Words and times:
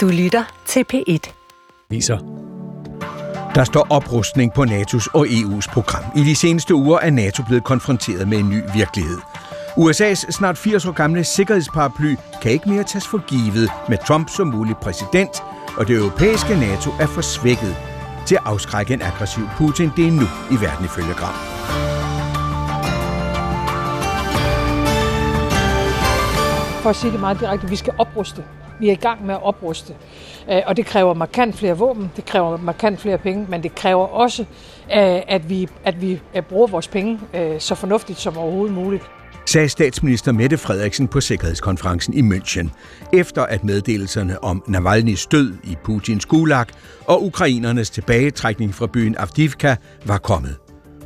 Du 0.00 0.08
lytter 0.08 0.44
til 0.66 0.84
P1. 0.92 1.32
Viser. 1.90 2.18
Der 3.54 3.64
står 3.64 3.86
oprustning 3.90 4.52
på 4.52 4.62
NATO's 4.62 5.06
og 5.14 5.26
EU's 5.26 5.72
program. 5.72 6.04
I 6.16 6.20
de 6.20 6.36
seneste 6.36 6.74
uger 6.74 6.98
er 6.98 7.10
NATO 7.10 7.42
blevet 7.42 7.64
konfronteret 7.64 8.28
med 8.28 8.38
en 8.38 8.48
ny 8.48 8.62
virkelighed. 8.74 9.18
USA's 9.78 10.30
snart 10.30 10.58
80 10.58 10.86
år 10.86 10.92
gamle 10.92 11.24
sikkerhedsparaply 11.24 12.14
kan 12.42 12.52
ikke 12.52 12.68
mere 12.68 12.84
tages 12.84 13.06
for 13.06 13.18
givet 13.28 13.70
med 13.88 13.98
Trump 14.06 14.28
som 14.28 14.46
mulig 14.46 14.76
præsident, 14.76 15.42
og 15.76 15.88
det 15.88 15.96
europæiske 15.96 16.56
NATO 16.56 16.90
er 17.00 17.06
for 17.06 17.20
svækket 17.20 17.76
til 18.26 18.34
at 18.34 18.42
afskrække 18.44 18.94
en 18.94 19.02
aggressiv 19.02 19.44
Putin. 19.56 19.90
Det 19.96 20.06
er 20.06 20.12
nu 20.12 20.26
i 20.50 20.60
verden 20.60 20.84
ifølge 20.84 21.14
Gram. 21.14 21.34
For 26.82 26.90
at 26.90 26.96
sige 26.96 27.12
det 27.12 27.20
meget 27.20 27.40
direkte, 27.40 27.68
vi 27.68 27.76
skal 27.76 27.92
opruste. 27.98 28.44
Vi 28.80 28.88
er 28.88 28.92
i 28.92 28.94
gang 28.94 29.26
med 29.26 29.34
at 29.34 29.42
opruste. 29.42 29.94
Øh, 30.50 30.60
og 30.66 30.76
det 30.76 30.86
kræver 30.86 31.14
markant 31.14 31.56
flere 31.56 31.78
våben, 31.78 32.10
det 32.16 32.24
kræver 32.24 32.56
markant 32.56 33.00
flere 33.00 33.18
penge, 33.18 33.46
men 33.48 33.62
det 33.62 33.74
kræver 33.74 34.06
også, 34.06 34.42
øh, 34.42 35.20
at 35.28 35.50
vi, 35.50 35.68
at 35.84 36.00
vi 36.00 36.20
øh, 36.34 36.42
bruger 36.42 36.66
vores 36.66 36.88
penge 36.88 37.20
så 37.58 37.74
fornuftigt 37.74 38.18
som 38.18 38.36
overhovedet 38.36 38.74
muligt 38.74 39.10
sagde 39.50 39.68
statsminister 39.68 40.32
Mette 40.32 40.58
Frederiksen 40.58 41.08
på 41.08 41.20
Sikkerhedskonferencen 41.20 42.14
i 42.14 42.20
München, 42.20 42.68
efter 43.12 43.42
at 43.42 43.64
meddelelserne 43.64 44.44
om 44.44 44.62
Navalny's 44.68 45.26
død 45.30 45.54
i 45.64 45.76
Putins 45.84 46.26
gulag 46.26 46.66
og 47.06 47.24
ukrainernes 47.24 47.90
tilbagetrækning 47.90 48.74
fra 48.74 48.86
byen 48.86 49.16
Avdivka 49.18 49.76
var 50.06 50.18
kommet. 50.18 50.56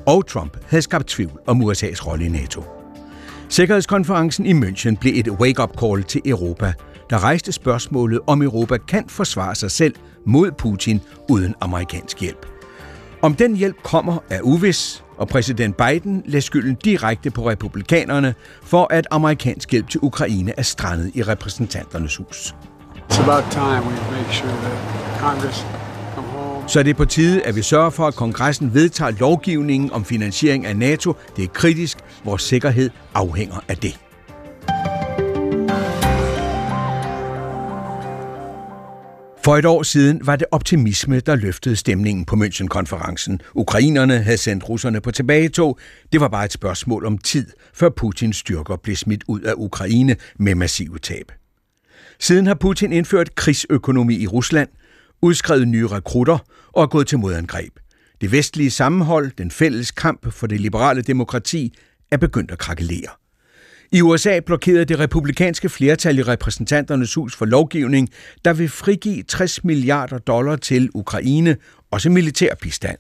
Og 0.06 0.26
Trump 0.26 0.56
havde 0.66 0.82
skabt 0.82 1.06
tvivl 1.06 1.32
om 1.46 1.62
USA's 1.62 2.06
rolle 2.06 2.24
i 2.24 2.28
NATO. 2.28 2.64
Sikkerhedskonferencen 3.48 4.46
i 4.46 4.52
München 4.52 4.96
blev 5.00 5.12
et 5.16 5.28
wake-up 5.28 5.80
call 5.80 6.02
til 6.02 6.20
Europa, 6.24 6.72
der 7.10 7.24
rejste 7.24 7.52
spørgsmålet, 7.52 8.20
om 8.26 8.42
Europa 8.42 8.76
kan 8.76 9.04
forsvare 9.08 9.54
sig 9.54 9.70
selv 9.70 9.94
mod 10.26 10.50
Putin 10.50 11.00
uden 11.30 11.54
amerikansk 11.60 12.20
hjælp. 12.20 12.46
Om 13.22 13.34
den 13.34 13.56
hjælp 13.56 13.76
kommer 13.82 14.18
er 14.30 14.40
uvis, 14.42 15.04
og 15.16 15.28
præsident 15.28 15.76
Biden 15.76 16.22
lægger 16.26 16.40
skylden 16.40 16.74
direkte 16.74 17.30
på 17.30 17.48
republikanerne 17.48 18.34
for, 18.62 18.86
at 18.90 19.06
amerikansk 19.10 19.70
hjælp 19.70 19.88
til 19.88 20.00
Ukraine 20.02 20.52
er 20.56 20.62
strandet 20.62 21.10
i 21.14 21.22
repræsentanternes 21.22 22.16
hus. 22.16 22.54
It's 23.12 23.22
about 23.22 23.44
time 23.50 23.82
we 23.86 24.18
make 24.18 24.34
sure 24.34 24.52
that 24.52 25.20
Congress 25.20 25.66
så 26.66 26.82
det 26.82 26.90
er 26.90 26.94
på 26.94 27.04
tide, 27.04 27.42
at 27.42 27.56
vi 27.56 27.62
sørger 27.62 27.90
for, 27.90 28.06
at 28.06 28.14
kongressen 28.14 28.74
vedtager 28.74 29.10
lovgivningen 29.20 29.92
om 29.92 30.04
finansiering 30.04 30.66
af 30.66 30.76
NATO. 30.76 31.14
Det 31.36 31.44
er 31.44 31.48
kritisk. 31.48 31.98
Vores 32.24 32.42
sikkerhed 32.42 32.90
afhænger 33.14 33.56
af 33.68 33.76
det. 33.76 34.03
For 39.44 39.56
et 39.56 39.64
år 39.64 39.82
siden 39.82 40.26
var 40.26 40.36
det 40.36 40.46
optimisme, 40.50 41.20
der 41.20 41.36
løftede 41.36 41.76
stemningen 41.76 42.24
på 42.24 42.36
München-konferencen. 42.36 43.40
Ukrainerne 43.54 44.18
havde 44.18 44.36
sendt 44.36 44.68
russerne 44.68 45.00
på 45.00 45.10
tilbagetog. 45.10 45.78
Det 46.12 46.20
var 46.20 46.28
bare 46.28 46.44
et 46.44 46.52
spørgsmål 46.52 47.06
om 47.06 47.18
tid, 47.18 47.46
før 47.74 47.88
Putins 47.88 48.36
styrker 48.36 48.76
blev 48.76 48.96
smidt 48.96 49.24
ud 49.28 49.40
af 49.40 49.52
Ukraine 49.56 50.16
med 50.38 50.54
massive 50.54 50.98
tab. 50.98 51.32
Siden 52.20 52.46
har 52.46 52.54
Putin 52.54 52.92
indført 52.92 53.34
krigsøkonomi 53.34 54.16
i 54.16 54.26
Rusland, 54.26 54.68
udskrevet 55.22 55.68
nye 55.68 55.86
rekrutter 55.86 56.38
og 56.72 56.82
er 56.82 56.86
gået 56.86 57.06
til 57.06 57.18
modangreb. 57.18 57.72
Det 58.20 58.32
vestlige 58.32 58.70
sammenhold, 58.70 59.32
den 59.38 59.50
fælles 59.50 59.90
kamp 59.90 60.32
for 60.32 60.46
det 60.46 60.60
liberale 60.60 61.02
demokrati, 61.02 61.74
er 62.10 62.16
begyndt 62.16 62.50
at 62.50 62.58
krakelere. 62.58 63.23
I 63.94 64.00
USA 64.02 64.40
blokerede 64.40 64.84
det 64.84 64.98
republikanske 64.98 65.68
flertal 65.68 66.18
i 66.18 66.22
repræsentanternes 66.22 67.14
hus 67.14 67.36
for 67.36 67.44
lovgivning, 67.44 68.08
der 68.44 68.52
vil 68.52 68.68
frigive 68.68 69.22
60 69.22 69.64
milliarder 69.64 70.18
dollar 70.18 70.56
til 70.56 70.90
Ukraine, 70.94 71.56
også 71.90 72.10
militær 72.10 72.54
bistand. 72.54 72.98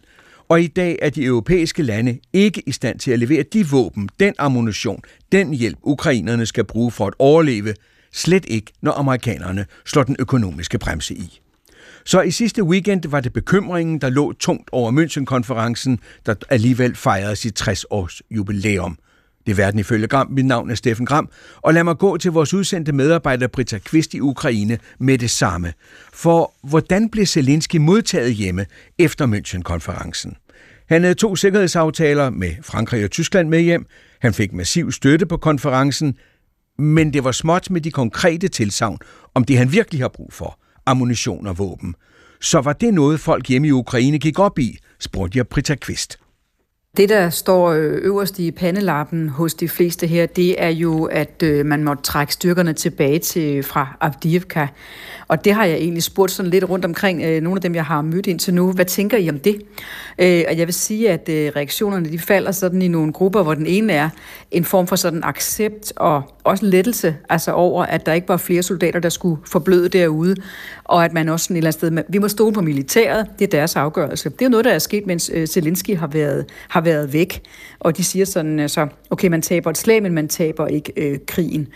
Og 0.48 0.62
i 0.62 0.66
dag 0.66 0.98
er 1.02 1.10
de 1.10 1.24
europæiske 1.24 1.82
lande 1.82 2.18
ikke 2.32 2.62
i 2.66 2.72
stand 2.72 2.98
til 2.98 3.10
at 3.10 3.18
levere 3.18 3.42
de 3.42 3.66
våben, 3.66 4.08
den 4.20 4.34
ammunition, 4.38 5.00
den 5.32 5.54
hjælp, 5.54 5.78
ukrainerne 5.82 6.46
skal 6.46 6.64
bruge 6.64 6.90
for 6.90 7.06
at 7.06 7.14
overleve, 7.18 7.74
slet 8.12 8.44
ikke 8.48 8.72
når 8.82 8.92
amerikanerne 8.92 9.66
slår 9.86 10.02
den 10.02 10.16
økonomiske 10.18 10.78
bremse 10.78 11.14
i. 11.14 11.40
Så 12.04 12.22
i 12.22 12.30
sidste 12.30 12.64
weekend 12.64 13.02
var 13.08 13.20
det 13.20 13.32
bekymringen, 13.32 14.00
der 14.00 14.08
lå 14.08 14.32
tungt 14.32 14.70
over 14.72 14.92
München-konferencen, 14.92 15.98
der 16.26 16.34
alligevel 16.48 16.96
fejrede 16.96 17.36
sit 17.36 17.62
60-års 17.62 18.22
jubilæum. 18.30 18.98
Det 19.46 19.52
er 19.52 19.56
verden 19.56 19.80
ifølge 19.80 20.06
Gram. 20.06 20.30
Mit 20.30 20.46
navn 20.46 20.70
er 20.70 20.74
Steffen 20.74 21.06
Gram. 21.06 21.28
Og 21.56 21.74
lad 21.74 21.84
mig 21.84 21.98
gå 21.98 22.16
til 22.16 22.30
vores 22.32 22.54
udsendte 22.54 22.92
medarbejder 22.92 23.46
Britta 23.46 23.78
Kvist 23.78 24.14
i 24.14 24.20
Ukraine 24.20 24.78
med 24.98 25.18
det 25.18 25.30
samme. 25.30 25.72
For 26.12 26.52
hvordan 26.62 27.08
blev 27.10 27.26
Zelensky 27.26 27.76
modtaget 27.76 28.34
hjemme 28.34 28.66
efter 28.98 29.26
München-konferencen? 29.26 30.36
Han 30.88 31.02
havde 31.02 31.14
to 31.14 31.36
sikkerhedsaftaler 31.36 32.30
med 32.30 32.50
Frankrig 32.62 33.04
og 33.04 33.10
Tyskland 33.10 33.48
med 33.48 33.60
hjem. 33.60 33.86
Han 34.20 34.34
fik 34.34 34.52
massiv 34.52 34.92
støtte 34.92 35.26
på 35.26 35.36
konferencen, 35.36 36.14
men 36.78 37.12
det 37.12 37.24
var 37.24 37.32
småt 37.32 37.70
med 37.70 37.80
de 37.80 37.90
konkrete 37.90 38.48
tilsavn 38.48 38.98
om 39.34 39.44
det, 39.44 39.58
han 39.58 39.72
virkelig 39.72 40.00
har 40.00 40.08
brug 40.08 40.32
for, 40.32 40.58
ammunition 40.86 41.46
og 41.46 41.58
våben. 41.58 41.94
Så 42.40 42.60
var 42.60 42.72
det 42.72 42.94
noget, 42.94 43.20
folk 43.20 43.48
hjemme 43.48 43.68
i 43.68 43.72
Ukraine 43.72 44.18
gik 44.18 44.38
op 44.38 44.58
i, 44.58 44.78
spurgte 45.00 45.38
jeg 45.38 45.48
Britta 45.48 45.74
Kvist. 45.74 46.18
Det, 46.96 47.08
der 47.08 47.30
står 47.30 47.70
øh, 47.70 47.98
øverst 48.02 48.38
i 48.38 48.50
pandelappen 48.50 49.28
hos 49.28 49.54
de 49.54 49.68
fleste 49.68 50.06
her, 50.06 50.26
det 50.26 50.62
er 50.62 50.68
jo, 50.68 51.04
at 51.04 51.42
øh, 51.42 51.66
man 51.66 51.84
må 51.84 51.94
trække 51.94 52.32
styrkerne 52.32 52.72
tilbage 52.72 53.18
til 53.18 53.62
fra 53.62 53.96
Avdiivka. 54.00 54.66
Og 55.28 55.44
det 55.44 55.54
har 55.54 55.64
jeg 55.64 55.76
egentlig 55.76 56.02
spurgt 56.02 56.32
sådan 56.32 56.50
lidt 56.50 56.64
rundt 56.68 56.84
omkring 56.84 57.22
øh, 57.22 57.42
nogle 57.42 57.58
af 57.58 57.62
dem, 57.62 57.74
jeg 57.74 57.84
har 57.84 58.02
mødt 58.02 58.26
indtil 58.26 58.54
nu. 58.54 58.72
Hvad 58.72 58.84
tænker 58.84 59.18
I 59.18 59.28
om 59.28 59.38
det? 59.38 59.56
Øh, 60.18 60.44
og 60.48 60.58
jeg 60.58 60.66
vil 60.66 60.74
sige, 60.74 61.10
at 61.10 61.28
øh, 61.28 61.52
reaktionerne 61.56 62.12
de 62.12 62.18
falder 62.18 62.52
sådan 62.52 62.82
i 62.82 62.88
nogle 62.88 63.12
grupper, 63.12 63.42
hvor 63.42 63.54
den 63.54 63.66
ene 63.66 63.92
er 63.92 64.08
en 64.50 64.64
form 64.64 64.86
for 64.86 64.96
sådan 64.96 65.24
accept 65.24 65.92
og 65.96 66.22
også 66.44 66.66
lettelse, 66.66 67.16
altså 67.28 67.52
over, 67.52 67.84
at 67.84 68.06
der 68.06 68.12
ikke 68.12 68.28
var 68.28 68.36
flere 68.36 68.62
soldater, 68.62 69.00
der 69.00 69.08
skulle 69.08 69.40
forbløde 69.46 69.88
derude, 69.88 70.36
og 70.84 71.04
at 71.04 71.12
man 71.12 71.28
også 71.28 71.44
sådan 71.44 71.56
et 71.56 71.58
eller 71.58 71.68
andet 71.68 72.02
sted, 72.04 72.12
vi 72.12 72.18
må 72.18 72.28
stole 72.28 72.52
på 72.52 72.60
militæret, 72.60 73.26
det 73.38 73.44
er 73.44 73.50
deres 73.50 73.76
afgørelse. 73.76 74.28
Det 74.28 74.44
er 74.44 74.48
noget, 74.48 74.64
der 74.64 74.72
er 74.72 74.78
sket, 74.78 75.06
mens 75.06 75.30
øh, 75.34 75.46
Zelensky 75.46 75.96
har 75.96 76.06
været, 76.06 76.46
har 76.68 76.80
været 76.80 77.12
væk, 77.12 77.42
og 77.84 77.96
de 77.96 78.04
siger 78.04 78.24
sådan, 78.24 78.60
altså, 78.60 78.86
okay, 79.10 79.28
man 79.28 79.42
taber 79.42 79.70
et 79.70 79.78
slag, 79.78 80.02
men 80.02 80.12
man 80.12 80.28
taber 80.28 80.66
ikke 80.66 80.92
øh, 80.96 81.18
krigen. 81.26 81.68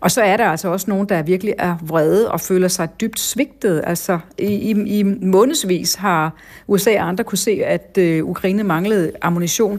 Og 0.00 0.10
så 0.10 0.22
er 0.22 0.36
der 0.36 0.44
altså 0.44 0.68
også 0.68 0.90
nogen, 0.90 1.08
der 1.08 1.22
virkelig 1.22 1.54
er 1.58 1.76
vrede 1.82 2.30
og 2.30 2.40
føler 2.40 2.68
sig 2.68 2.88
dybt 3.00 3.20
svigtet. 3.20 3.82
Altså 3.86 4.18
i, 4.38 4.44
i, 4.44 4.98
i 4.98 5.02
månedsvis 5.02 5.94
har 5.94 6.34
USA 6.66 7.00
og 7.00 7.08
andre 7.08 7.24
kunne 7.24 7.38
se, 7.38 7.60
at 7.64 7.98
øh, 7.98 8.24
Ukraine 8.24 8.62
manglede 8.62 9.12
ammunition. 9.22 9.78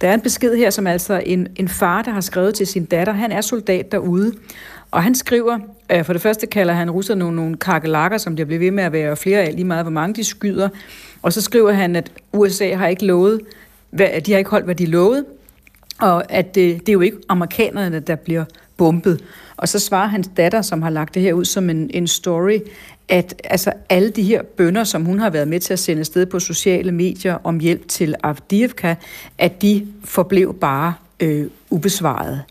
Der 0.00 0.08
er 0.08 0.14
en 0.14 0.20
besked 0.20 0.56
her, 0.56 0.70
som 0.70 0.86
altså 0.86 1.22
en, 1.26 1.48
en 1.56 1.68
far, 1.68 2.02
der 2.02 2.10
har 2.10 2.20
skrevet 2.20 2.54
til 2.54 2.66
sin 2.66 2.84
datter. 2.84 3.12
Han 3.12 3.32
er 3.32 3.40
soldat 3.40 3.92
derude, 3.92 4.32
og 4.90 5.02
han 5.02 5.14
skriver, 5.14 5.58
øh, 5.92 6.04
for 6.04 6.12
det 6.12 6.22
første 6.22 6.46
kalder 6.46 6.74
han 6.74 6.90
russerne 6.90 7.18
nogle, 7.18 7.36
nogle 7.36 7.56
kakelakker, 7.56 8.18
som 8.18 8.36
der 8.36 8.44
bliver 8.44 8.58
ved 8.58 8.70
med 8.70 8.84
at 8.84 8.92
være 8.92 9.16
flere 9.16 9.40
af, 9.40 9.54
lige 9.54 9.64
meget 9.64 9.84
hvor 9.84 9.92
mange 9.92 10.14
de 10.14 10.24
skyder. 10.24 10.68
Og 11.22 11.32
så 11.32 11.40
skriver 11.40 11.72
han, 11.72 11.96
at 11.96 12.12
USA 12.32 12.74
har 12.74 12.86
ikke 12.86 13.06
lovet, 13.06 13.40
hvad, 13.92 14.20
de 14.20 14.32
har 14.32 14.38
ikke 14.38 14.50
holdt, 14.50 14.64
hvad 14.64 14.74
de 14.74 14.86
lovede, 14.86 15.24
og 16.00 16.32
at 16.32 16.54
det, 16.54 16.80
det 16.80 16.88
er 16.88 16.92
jo 16.92 17.00
ikke 17.00 17.18
amerikanerne, 17.28 18.00
der 18.00 18.14
bliver 18.16 18.44
bombet. 18.76 19.24
Og 19.56 19.68
så 19.68 19.78
svarer 19.78 20.06
hans 20.06 20.30
datter, 20.36 20.62
som 20.62 20.82
har 20.82 20.90
lagt 20.90 21.14
det 21.14 21.22
her 21.22 21.32
ud 21.32 21.44
som 21.44 21.70
en, 21.70 21.90
en 21.94 22.06
story, 22.06 22.58
at 23.08 23.42
altså, 23.44 23.72
alle 23.88 24.10
de 24.10 24.22
her 24.22 24.42
bønder, 24.42 24.84
som 24.84 25.04
hun 25.04 25.18
har 25.18 25.30
været 25.30 25.48
med 25.48 25.60
til 25.60 25.72
at 25.72 25.78
sende 25.78 26.04
sted 26.04 26.26
på 26.26 26.40
sociale 26.40 26.92
medier 26.92 27.38
om 27.44 27.60
hjælp 27.60 27.88
til 27.88 28.14
Avdiivka, 28.22 28.94
at 29.38 29.62
de 29.62 29.86
forblev 30.04 30.54
bare 30.54 30.94
øh, 31.20 31.46
ubesvaret. 31.70 32.42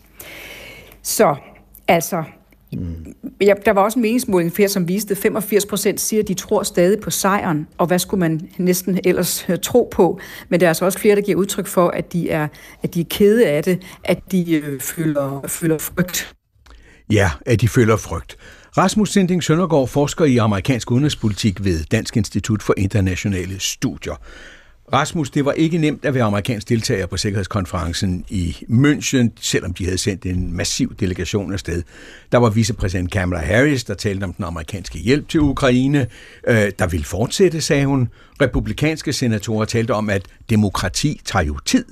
Så 1.02 1.36
altså, 1.88 2.24
Mm. 2.72 3.14
Ja, 3.40 3.54
der 3.66 3.72
var 3.72 3.82
også 3.82 3.98
en 3.98 4.02
meningsmåling 4.02 4.52
flere, 4.52 4.68
som 4.68 4.88
viste, 4.88 5.12
at 5.12 5.18
85 5.18 5.66
procent 5.66 6.00
siger, 6.00 6.22
at 6.22 6.28
de 6.28 6.34
tror 6.34 6.62
stadig 6.62 7.00
på 7.00 7.10
sejren, 7.10 7.68
og 7.78 7.86
hvad 7.86 7.98
skulle 7.98 8.18
man 8.18 8.48
næsten 8.58 9.00
ellers 9.04 9.46
øh, 9.48 9.58
tro 9.62 9.88
på? 9.92 10.20
Men 10.48 10.60
der 10.60 10.66
er 10.66 10.70
altså 10.70 10.84
også 10.84 10.98
flere, 10.98 11.16
der 11.16 11.22
giver 11.22 11.38
udtryk 11.38 11.66
for, 11.66 11.88
at 11.88 12.12
de 12.12 12.30
er, 12.30 12.48
at 12.82 12.94
de 12.94 13.00
er 13.00 13.04
kede 13.10 13.46
af 13.46 13.62
det, 13.62 13.82
at 14.04 14.32
de 14.32 14.54
øh, 14.54 14.80
føler, 14.80 15.44
føler 15.46 15.78
frygt. 15.78 16.34
Ja, 17.10 17.30
at 17.46 17.60
de 17.60 17.68
føler 17.68 17.96
frygt. 17.96 18.36
Rasmus 18.76 19.12
Sinding 19.12 19.42
Søndergaard 19.42 19.88
forsker 19.88 20.24
i 20.24 20.36
amerikansk 20.36 20.90
udenrigspolitik 20.90 21.64
ved 21.64 21.84
Dansk 21.84 22.16
Institut 22.16 22.62
for 22.62 22.74
Internationale 22.76 23.60
Studier. 23.60 24.14
Rasmus, 24.92 25.30
det 25.30 25.44
var 25.44 25.52
ikke 25.52 25.78
nemt 25.78 26.04
at 26.04 26.14
være 26.14 26.24
amerikansk 26.24 26.68
deltager 26.68 27.06
på 27.06 27.16
Sikkerhedskonferencen 27.16 28.24
i 28.28 28.56
München, 28.68 29.28
selvom 29.40 29.74
de 29.74 29.84
havde 29.84 29.98
sendt 29.98 30.26
en 30.26 30.56
massiv 30.56 30.94
delegation 30.94 31.52
afsted. 31.52 31.82
Der 32.32 32.38
var 32.38 32.50
vicepræsident 32.50 33.10
Kamala 33.10 33.42
Harris, 33.42 33.84
der 33.84 33.94
talte 33.94 34.24
om 34.24 34.32
den 34.32 34.44
amerikanske 34.44 34.98
hjælp 34.98 35.28
til 35.28 35.40
Ukraine, 35.40 36.06
øh, 36.48 36.72
der 36.78 36.86
ville 36.86 37.04
fortsætte, 37.04 37.60
sagde 37.60 37.86
hun. 37.86 38.08
Republikanske 38.40 39.12
senatorer 39.12 39.64
talte 39.64 39.94
om, 39.94 40.10
at 40.10 40.22
demokrati 40.50 41.20
tager 41.24 41.44
jo 41.44 41.58
tid. 41.66 41.84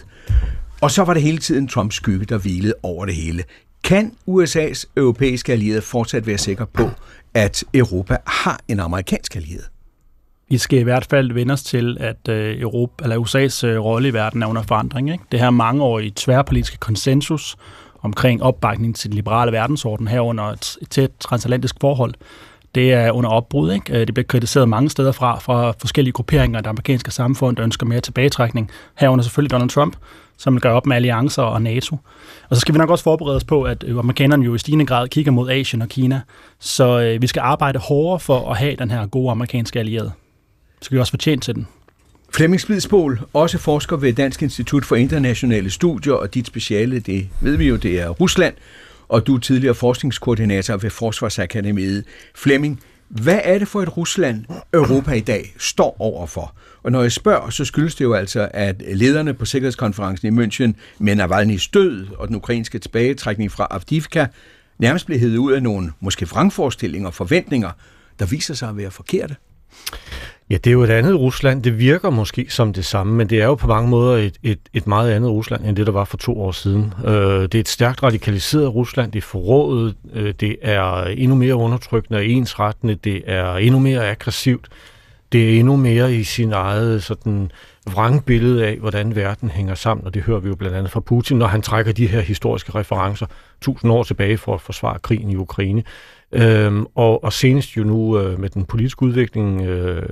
Og 0.81 0.91
så 0.91 1.05
var 1.05 1.14
det 1.14 1.23
hele 1.23 1.38
tiden 1.38 1.69
Trumps 1.69 1.97
skygge, 1.97 2.26
der 2.26 2.38
hvilede 2.38 2.75
over 2.82 3.06
det 3.06 3.14
hele. 3.14 3.44
Kan 3.85 4.12
USA's 4.29 4.85
europæiske 4.97 5.52
allierede 5.52 5.82
fortsat 5.82 6.26
være 6.26 6.38
sikre 6.38 6.67
på, 6.67 6.91
at 7.35 7.64
Europa 7.75 8.17
har 8.26 8.61
en 8.69 8.81
amerikansk 8.81 9.37
allieret? 9.37 9.70
Vi 10.50 10.58
skal 10.58 10.79
i 10.79 10.82
hvert 10.82 11.06
fald 11.11 11.32
vende 11.32 11.52
os 11.52 11.62
til, 11.62 11.97
at 12.00 12.29
øh, 12.29 12.61
Europa, 12.61 13.05
eller 13.05 13.17
USA's 13.17 13.67
øh, 13.67 13.81
rolle 13.81 14.08
i 14.08 14.12
verden 14.12 14.43
er 14.43 14.47
under 14.47 14.62
forandring. 14.62 15.12
Ikke? 15.12 15.25
Det 15.32 15.41
her 15.41 15.50
mangeårige 15.50 16.12
tværpolitiske 16.17 16.76
konsensus 16.76 17.56
omkring 18.02 18.43
opbakning 18.43 18.97
til 18.97 19.11
den 19.11 19.17
liberale 19.17 19.52
verdensorden 19.52 20.08
herunder 20.08 20.44
et 20.44 20.76
tæt 20.91 21.11
transatlantisk 21.20 21.76
forhold, 21.81 22.14
det 22.75 22.93
er 22.93 23.11
under 23.11 23.31
opbrud. 23.31 23.73
Ikke? 23.73 23.93
Øh, 23.93 24.06
det 24.06 24.14
bliver 24.14 24.26
kritiseret 24.26 24.69
mange 24.69 24.91
steder 24.91 25.12
fra, 25.12 25.38
fra 25.38 25.70
forskellige 25.70 26.12
grupperinger 26.12 26.58
af 26.58 26.62
det 26.62 26.70
amerikanske 26.70 27.11
samfund, 27.11 27.56
der 27.56 27.64
ønsker 27.64 27.87
mere 27.87 28.00
tilbagetrækning. 28.00 28.70
Herunder 28.99 29.23
selvfølgelig 29.23 29.50
Donald 29.50 29.70
Trump, 29.70 29.97
som 30.37 30.61
gør 30.61 30.73
op 30.73 30.87
med 30.87 30.97
alliancer 30.97 31.43
og 31.43 31.62
NATO. 31.62 31.97
Og 32.49 32.56
så 32.56 32.61
skal 32.61 32.75
vi 32.75 32.79
nok 32.79 32.91
også 32.91 33.05
forberede 33.05 33.37
os 33.37 33.44
på, 33.44 33.62
at 33.62 33.85
amerikanerne 33.99 34.44
jo 34.44 34.55
i 34.55 34.58
stigende 34.58 34.87
grad 34.87 35.08
kigger 35.08 35.32
mod 35.32 35.50
Asien 35.50 35.82
og 35.82 35.88
Kina. 35.88 36.20
Så 36.58 37.19
vi 37.20 37.26
skal 37.26 37.41
arbejde 37.41 37.79
hårdere 37.79 38.20
for 38.20 38.50
at 38.50 38.56
have 38.56 38.76
den 38.76 38.91
her 38.91 39.06
gode 39.06 39.31
amerikanske 39.31 39.79
allierede. 39.79 40.12
Så 40.81 40.85
skal 40.85 40.94
vi 40.94 41.00
også 41.00 41.12
fortjene 41.12 41.41
til 41.41 41.55
den. 41.55 41.67
Flemming 42.35 42.61
Splidsbol, 42.61 43.21
også 43.32 43.59
forsker 43.59 43.97
ved 43.97 44.12
Dansk 44.12 44.43
Institut 44.43 44.85
for 44.85 44.97
Internationale 44.97 45.71
Studier, 45.71 46.12
og 46.12 46.35
dit 46.35 46.47
speciale, 46.47 47.00
det 47.00 47.29
ved 47.41 47.56
vi 47.56 47.69
jo, 47.69 47.77
det 47.77 48.00
er 48.00 48.09
Rusland, 48.09 48.55
og 49.09 49.27
du 49.27 49.35
er 49.35 49.41
tidligere 49.41 49.75
forskningskoordinator 49.75 50.77
ved 50.77 50.91
Forsvarsakademiet. 50.91 52.05
Flemming, 52.35 52.81
hvad 53.09 53.41
er 53.44 53.59
det 53.59 53.69
for 53.69 53.82
et 53.82 53.97
Rusland, 53.97 54.44
Europa 54.75 55.12
i 55.12 55.21
dag 55.21 55.55
står 55.59 55.97
overfor? 55.99 56.55
Og 56.83 56.93
når 56.93 57.03
jeg 57.03 57.12
spørger, 57.12 57.50
så 57.50 57.65
skyldes 57.65 57.94
det 57.94 58.05
jo 58.05 58.15
altså, 58.15 58.49
at 58.55 58.83
lederne 58.94 59.35
på 59.35 59.44
Sikkerhedskonferencen 59.44 60.38
i 60.38 60.44
München 60.44 60.73
med 60.99 61.17
Navalny's 61.17 61.71
død 61.75 62.06
og 62.17 62.29
den 62.29 62.37
ukrainske 62.37 62.79
tilbagetrækning 62.79 63.53
fra 63.53 63.67
Avdivka 63.71 64.26
nærmest 64.79 65.06
blev 65.06 65.19
hævet 65.19 65.37
ud 65.37 65.53
af 65.53 65.62
nogle 65.62 65.93
måske 66.00 66.29
vrangforestillinger 66.29 67.09
og 67.09 67.15
forventninger, 67.15 67.71
der 68.19 68.26
viser 68.26 68.55
sig 68.55 68.69
at 68.69 68.76
være 68.76 68.91
forkerte. 68.91 69.37
Ja, 70.50 70.56
det 70.56 70.67
er 70.67 70.73
jo 70.73 70.82
et 70.82 70.91
andet 70.91 71.20
Rusland. 71.20 71.62
Det 71.62 71.79
virker 71.79 72.11
måske 72.11 72.47
som 72.49 72.73
det 72.73 72.85
samme, 72.85 73.14
men 73.14 73.31
det 73.31 73.41
er 73.41 73.44
jo 73.47 73.55
på 73.55 73.67
mange 73.67 73.88
måder 73.88 74.17
et, 74.17 74.38
et, 74.43 74.58
et 74.75 74.87
meget 74.87 75.12
andet 75.12 75.31
Rusland, 75.31 75.67
end 75.67 75.76
det, 75.76 75.87
der 75.87 75.93
var 75.93 76.05
for 76.05 76.17
to 76.17 76.41
år 76.41 76.52
siden. 76.52 76.94
Øh, 77.05 77.43
det 77.43 77.55
er 77.55 77.61
et 77.61 77.69
stærkt 77.69 78.02
radikaliseret 78.02 78.75
Rusland. 78.75 79.12
Det 79.12 79.19
er 79.19 79.23
forrådet. 79.26 79.97
Øh, 80.14 80.35
det 80.41 80.56
er 80.62 81.02
endnu 81.02 81.37
mere 81.37 81.55
undertrykkende 81.55 82.19
og 82.19 82.26
ensrettende. 82.26 82.94
Det 82.94 83.23
er 83.26 83.55
endnu 83.55 83.79
mere 83.79 84.11
aggressivt. 84.11 84.69
Det 85.32 85.55
er 85.55 85.58
endnu 85.58 85.76
mere 85.76 86.14
i 86.14 86.23
sin 86.25 86.52
eget 86.52 87.02
sådan 87.02 87.50
vrangbillede 87.93 88.67
af, 88.67 88.76
hvordan 88.76 89.17
verden 89.17 89.50
hænger 89.50 89.75
sammen, 89.75 90.06
og 90.06 90.14
det 90.14 90.23
hører 90.23 90.41
vi 90.41 90.49
jo 90.49 90.55
blandt 90.55 90.76
andet 90.76 90.93
fra 90.93 91.00
Putin, 91.00 91.38
når 91.38 91.47
han 91.47 91.62
trækker 91.62 91.93
de 91.93 92.06
her 92.06 92.20
historiske 92.20 92.75
referencer 92.75 93.26
tusind 93.61 93.93
år 93.93 94.02
tilbage 94.02 94.38
for 94.38 94.55
at 94.55 94.61
forsvare 94.61 94.99
krigen 94.99 95.31
i 95.31 95.37
Ukraine. 95.37 95.82
Øhm, 96.32 96.87
og, 96.94 97.25
og 97.25 97.32
senest 97.32 97.77
jo 97.77 97.85
nu 97.85 98.19
øh, 98.19 98.41
med 98.41 98.49
den 98.49 98.65
politiske 98.65 99.03
udvikling, 99.03 99.62
øh, 99.62 100.03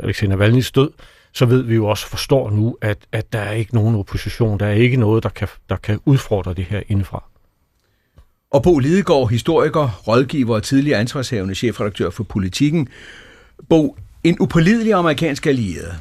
Alexei 0.00 0.28
Navalny's 0.28 0.70
død, 0.74 0.90
så 1.32 1.46
ved 1.46 1.62
vi 1.62 1.74
jo 1.74 1.86
også, 1.86 2.06
forstår 2.06 2.50
nu, 2.50 2.76
at, 2.80 2.98
at 3.12 3.32
der 3.32 3.38
er 3.38 3.52
ikke 3.52 3.74
nogen 3.74 3.94
opposition, 3.94 4.60
der 4.60 4.66
er 4.66 4.72
ikke 4.72 4.96
noget, 4.96 5.22
der 5.22 5.28
kan, 5.28 5.48
der 5.68 5.76
kan 5.76 6.00
udfordre 6.04 6.54
det 6.54 6.64
her 6.64 6.82
indefra. 6.88 7.24
Og 8.50 8.62
Bo 8.62 8.78
Lidegaard, 8.78 9.30
historiker, 9.30 10.02
rådgiver 10.08 10.54
og 10.54 10.62
tidligere 10.62 11.00
ansvarshavende 11.00 11.54
chefredaktør 11.54 12.10
for 12.10 12.24
Politikken. 12.24 12.88
Bo, 13.68 13.96
en 14.24 14.36
upålidelig 14.40 14.92
amerikansk 14.92 15.46
allieret. 15.46 15.94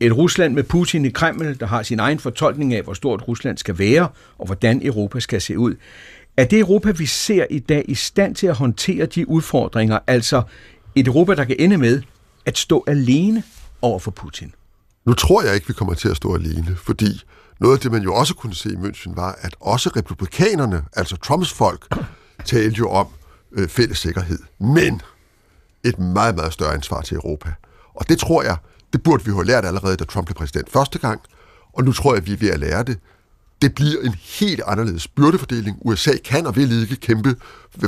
Et 0.00 0.16
Rusland 0.16 0.54
med 0.54 0.62
Putin 0.62 1.04
i 1.04 1.10
Kreml, 1.10 1.60
der 1.60 1.66
har 1.66 1.82
sin 1.82 1.98
egen 2.00 2.18
fortolkning 2.18 2.74
af, 2.74 2.82
hvor 2.82 2.94
stort 2.94 3.28
Rusland 3.28 3.58
skal 3.58 3.78
være, 3.78 4.08
og 4.38 4.46
hvordan 4.46 4.86
Europa 4.86 5.20
skal 5.20 5.40
se 5.40 5.58
ud. 5.58 5.74
Er 6.38 6.44
det 6.44 6.58
Europa, 6.58 6.90
vi 6.90 7.06
ser 7.06 7.46
i 7.50 7.58
dag, 7.58 7.84
i 7.88 7.94
stand 7.94 8.34
til 8.34 8.46
at 8.46 8.54
håndtere 8.54 9.06
de 9.06 9.28
udfordringer, 9.28 9.98
altså 10.06 10.42
et 10.94 11.06
Europa, 11.06 11.34
der 11.34 11.44
kan 11.44 11.56
ende 11.58 11.78
med 11.78 12.02
at 12.46 12.58
stå 12.58 12.84
alene 12.86 13.42
over 13.82 13.98
for 13.98 14.10
Putin? 14.10 14.54
Nu 15.04 15.14
tror 15.14 15.42
jeg 15.42 15.54
ikke, 15.54 15.66
vi 15.66 15.72
kommer 15.72 15.94
til 15.94 16.08
at 16.08 16.16
stå 16.16 16.34
alene, 16.34 16.76
fordi 16.76 17.22
noget 17.60 17.74
af 17.74 17.80
det, 17.80 17.92
man 17.92 18.02
jo 18.02 18.14
også 18.14 18.34
kunne 18.34 18.54
se 18.54 18.68
i 18.68 18.76
München, 18.76 19.14
var, 19.16 19.38
at 19.40 19.56
også 19.60 19.90
republikanerne, 19.96 20.84
altså 20.96 21.16
Trumps 21.16 21.52
folk, 21.52 21.94
talte 22.44 22.78
jo 22.78 22.90
om 22.90 23.06
øh, 23.52 23.68
fælles 23.68 23.98
sikkerhed. 23.98 24.38
Men 24.60 25.02
et 25.84 25.98
meget, 25.98 26.34
meget 26.34 26.52
større 26.52 26.74
ansvar 26.74 27.00
til 27.00 27.14
Europa. 27.14 27.52
Og 27.94 28.08
det 28.08 28.18
tror 28.18 28.42
jeg, 28.42 28.56
det 28.92 29.02
burde 29.02 29.24
vi 29.24 29.30
have 29.30 29.44
lært 29.44 29.64
allerede, 29.64 29.96
da 29.96 30.04
Trump 30.04 30.26
blev 30.26 30.34
præsident 30.34 30.70
første 30.70 30.98
gang, 30.98 31.20
og 31.72 31.84
nu 31.84 31.92
tror 31.92 32.14
jeg, 32.14 32.26
vi 32.26 32.32
er 32.32 32.36
ved 32.36 32.50
at 32.50 32.58
lære 32.58 32.82
det 32.82 32.98
det 33.62 33.74
bliver 33.74 34.02
en 34.02 34.14
helt 34.14 34.60
anderledes 34.66 35.08
byrdefordeling. 35.08 35.78
USA 35.80 36.12
kan 36.24 36.46
og 36.46 36.56
vil 36.56 36.82
ikke 36.82 36.96
kæmpe 36.96 37.36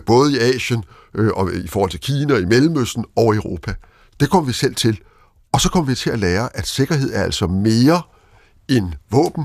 både 0.07 0.33
i 0.33 0.39
Asien 0.39 0.85
øh, 1.15 1.31
og 1.35 1.55
i 1.55 1.69
forhold 1.69 1.91
til 1.91 2.01
Kina, 2.01 2.37
i 2.37 2.45
Mellemøsten 2.45 3.05
og 3.17 3.35
Europa. 3.35 3.75
Det 4.21 4.31
kommer 4.31 4.47
vi 4.47 4.53
selv 4.53 4.75
til. 4.75 5.01
Og 5.53 5.61
så 5.61 5.69
kommer 5.69 5.89
vi 5.89 5.95
til 5.95 6.11
at 6.11 6.19
lære, 6.19 6.57
at 6.57 6.67
sikkerhed 6.67 7.15
er 7.15 7.23
altså 7.23 7.47
mere 7.47 8.03
end 8.69 8.93
våben. 9.11 9.45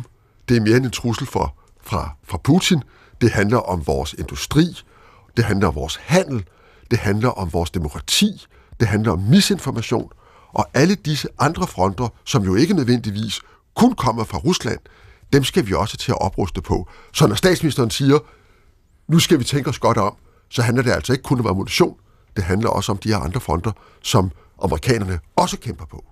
Det 0.50 0.58
er 0.58 0.62
mere 0.62 0.78
end 0.78 0.86
en 0.86 0.92
trussel 0.92 1.28
for, 1.28 1.56
fra, 1.84 2.16
fra 2.24 2.38
Putin. 2.38 2.84
Det 3.22 3.32
handler 3.32 3.58
om 3.58 3.88
vores 3.88 4.14
industri. 4.14 4.66
Det 5.38 5.46
handler 5.46 5.68
om 5.68 5.76
vores 5.76 5.96
handel. 5.96 6.44
Det 6.92 7.00
handler 7.00 7.30
om 7.30 7.54
vores 7.54 7.72
demokrati. 7.72 8.46
Det 8.80 8.88
handler 8.88 9.12
om 9.12 9.20
misinformation. 9.20 10.10
Og 10.54 10.68
alle 10.74 10.96
disse 10.96 11.28
andre 11.40 11.68
fronter, 11.68 12.08
som 12.26 12.44
jo 12.44 12.56
ikke 12.56 12.74
nødvendigvis 12.74 13.42
kun 13.76 13.94
kommer 13.94 14.24
fra 14.24 14.38
Rusland, 14.38 14.80
dem 15.34 15.44
skal 15.44 15.68
vi 15.68 15.74
også 15.74 15.98
til 15.98 16.12
at 16.12 16.22
opruste 16.22 16.62
på. 16.62 16.90
Så 17.14 17.28
når 17.28 17.36
statsministeren 17.36 17.90
siger, 17.90 18.20
nu 19.08 19.20
skal 19.20 19.40
vi 19.40 19.44
tænke 19.44 19.70
os 19.70 19.80
godt 19.80 19.98
om, 19.98 20.16
så 20.50 20.62
handler 20.62 20.84
det 20.84 20.92
altså 20.92 21.14
ikke 21.14 21.24
kun 21.24 21.40
om 21.40 21.48
ammunition, 21.48 21.96
det 22.36 22.44
handler 22.44 22.70
også 22.70 22.92
om 22.92 22.98
de 22.98 23.10
her 23.10 23.18
andre 23.18 23.40
fronter, 23.40 23.72
som 24.04 24.32
amerikanerne 24.64 25.20
også 25.36 25.58
kæmper 25.58 25.86
på. 25.86 26.06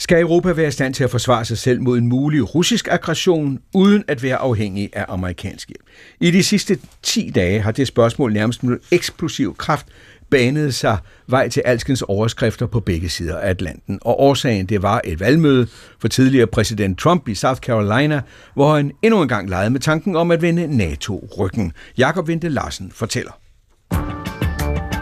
Skal 0.00 0.20
Europa 0.20 0.52
være 0.52 0.68
i 0.68 0.70
stand 0.70 0.94
til 0.94 1.04
at 1.04 1.10
forsvare 1.10 1.44
sig 1.44 1.58
selv 1.58 1.82
mod 1.82 1.98
en 1.98 2.06
mulig 2.06 2.54
russisk 2.54 2.88
aggression, 2.90 3.58
uden 3.74 4.04
at 4.08 4.22
være 4.22 4.36
afhængig 4.36 4.90
af 4.92 5.04
amerikansk 5.08 5.68
hjælp? 5.68 5.82
I 6.20 6.30
de 6.30 6.42
sidste 6.42 6.78
10 7.02 7.30
dage 7.34 7.60
har 7.60 7.72
det 7.72 7.86
spørgsmål 7.86 8.32
nærmest 8.32 8.62
med 8.62 8.78
eksplosiv 8.90 9.56
kraft 9.56 9.86
banede 10.30 10.72
sig 10.72 10.98
vej 11.26 11.48
til 11.48 11.62
alskens 11.64 12.02
overskrifter 12.02 12.66
på 12.66 12.80
begge 12.80 13.08
sider 13.08 13.38
af 13.38 13.50
Atlanten. 13.50 13.98
Og 14.02 14.20
årsagen 14.20 14.66
det 14.66 14.82
var 14.82 15.00
et 15.04 15.20
valgmøde 15.20 15.66
for 16.00 16.08
tidligere 16.08 16.46
præsident 16.46 16.98
Trump 16.98 17.28
i 17.28 17.34
South 17.34 17.60
Carolina, 17.60 18.20
hvor 18.54 18.76
han 18.76 18.92
endnu 19.02 19.22
en 19.22 19.28
gang 19.28 19.50
legede 19.50 19.70
med 19.70 19.80
tanken 19.80 20.16
om 20.16 20.30
at 20.30 20.42
vende 20.42 20.76
NATO 20.76 21.28
ryggen. 21.38 21.72
Jakob 21.98 22.28
Vente 22.28 22.48
Larsen 22.48 22.92
fortæller. 22.94 23.32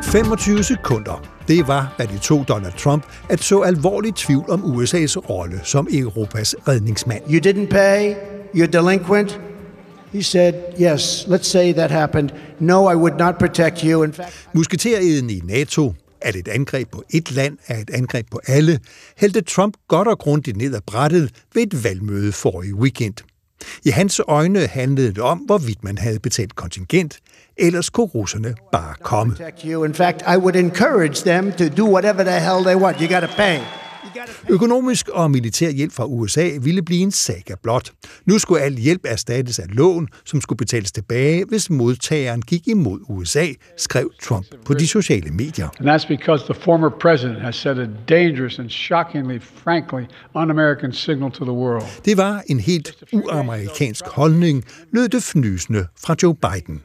25 0.03 0.63
sekunder. 0.63 1.27
Det 1.49 1.69
var, 1.69 1.95
hvad 1.97 2.07
det 2.07 2.21
tog 2.21 2.45
Donald 2.49 2.73
Trump 2.73 3.05
at 3.29 3.41
så 3.41 3.61
alvorlig 3.61 4.15
tvivl 4.15 4.51
om 4.51 4.61
USA's 4.61 5.17
rolle 5.17 5.61
som 5.65 5.89
Europas 5.93 6.55
redningsmand. 6.69 7.23
You 7.31 7.41
didn't 7.47 7.69
pay, 7.71 8.15
you're 8.55 8.67
delinquent, 8.67 9.41
He 10.17 10.23
said, 10.23 10.55
yes, 10.79 11.27
let's 11.29 11.47
say 11.47 11.73
that 11.73 11.91
happened. 11.91 12.31
No, 12.59 12.87
I 12.87 12.95
would 12.95 13.19
not 13.19 13.39
protect 13.39 13.85
you. 13.85 14.03
In 14.03 14.13
fact, 14.13 14.49
Musketereden 14.55 15.31
i 15.31 15.41
NATO, 15.45 15.95
at 16.21 16.37
et 16.37 16.49
angreb 16.49 16.91
på 16.91 17.03
et 17.11 17.33
land 17.33 17.59
er 17.67 17.79
et 17.79 17.91
angreb 17.91 18.27
på 18.31 18.41
alle, 18.47 18.79
hældte 19.17 19.41
Trump 19.41 19.77
godt 19.89 20.09
og 20.09 20.19
grundigt 20.19 20.57
ned 20.57 20.75
ad 20.75 20.81
brættet 20.87 21.31
ved 21.55 21.63
et 21.63 21.85
valgmøde 21.85 22.33
i 22.65 22.73
weekend. 22.73 23.15
I 23.85 23.91
hans 23.91 24.21
øjne 24.29 24.67
handlede 24.67 25.09
det 25.09 25.19
om, 25.19 25.39
hvorvidt 25.39 25.85
man 25.85 25.99
havde 25.99 26.19
betalt 26.19 26.57
kontingent, 26.57 27.19
ellers 27.57 27.91
kunne 27.91 28.07
russerne 28.07 28.55
bare 28.73 28.95
komme. 29.03 29.37
In 29.87 29.95
fact, 29.95 30.23
I 30.35 30.37
would 30.37 30.57
encourage 30.57 31.31
them 31.31 31.53
to 31.53 31.65
do 31.77 31.93
whatever 31.93 32.23
the 32.25 32.41
hell 32.41 32.65
they 32.65 32.77
want. 32.77 32.97
You 33.01 33.09
got 33.09 33.29
to 33.29 33.37
pay. 33.37 33.86
Økonomisk 34.49 35.09
og 35.09 35.31
militær 35.31 35.71
hjælp 35.71 35.93
fra 35.93 36.05
USA 36.05 36.51
ville 36.61 36.83
blive 36.83 37.01
en 37.01 37.11
saga 37.11 37.55
blot. 37.63 37.93
Nu 38.27 38.39
skulle 38.39 38.63
al 38.63 38.77
hjælp 38.77 39.01
erstattes 39.05 39.59
af 39.59 39.67
lån, 39.69 40.09
som 40.25 40.41
skulle 40.41 40.57
betales 40.57 40.93
tilbage, 40.93 41.45
hvis 41.45 41.71
modtageren 41.71 42.43
gik 42.43 42.69
imod 42.69 43.01
USA, 43.09 43.47
skrev 43.77 44.11
Trump 44.23 44.47
på 44.65 44.75
de 44.75 44.89
sociale 44.89 45.31
medier. 45.31 45.69
And 45.79 45.89
that's 45.89 46.09
because 46.09 46.45
the 46.45 46.55
former 46.55 46.91
president 47.01 47.41
has 47.41 47.57
set 47.57 47.79
a 47.79 47.87
dangerous 48.09 48.59
and 48.59 48.71
shockingly, 48.71 49.39
frankly, 49.41 50.05
un-American 50.35 50.93
signal 50.93 51.31
to 51.31 51.45
the 51.45 51.55
world. 51.55 51.85
Det 52.05 52.17
var 52.17 52.43
en 52.47 52.61
helt 52.61 52.95
uamerikansk 53.13 54.05
holdning, 54.07 54.65
lød 54.93 55.09
det 55.09 55.23
fnysende 55.23 55.87
fra 56.05 56.17
Joe 56.23 56.35
Biden. 56.35 56.81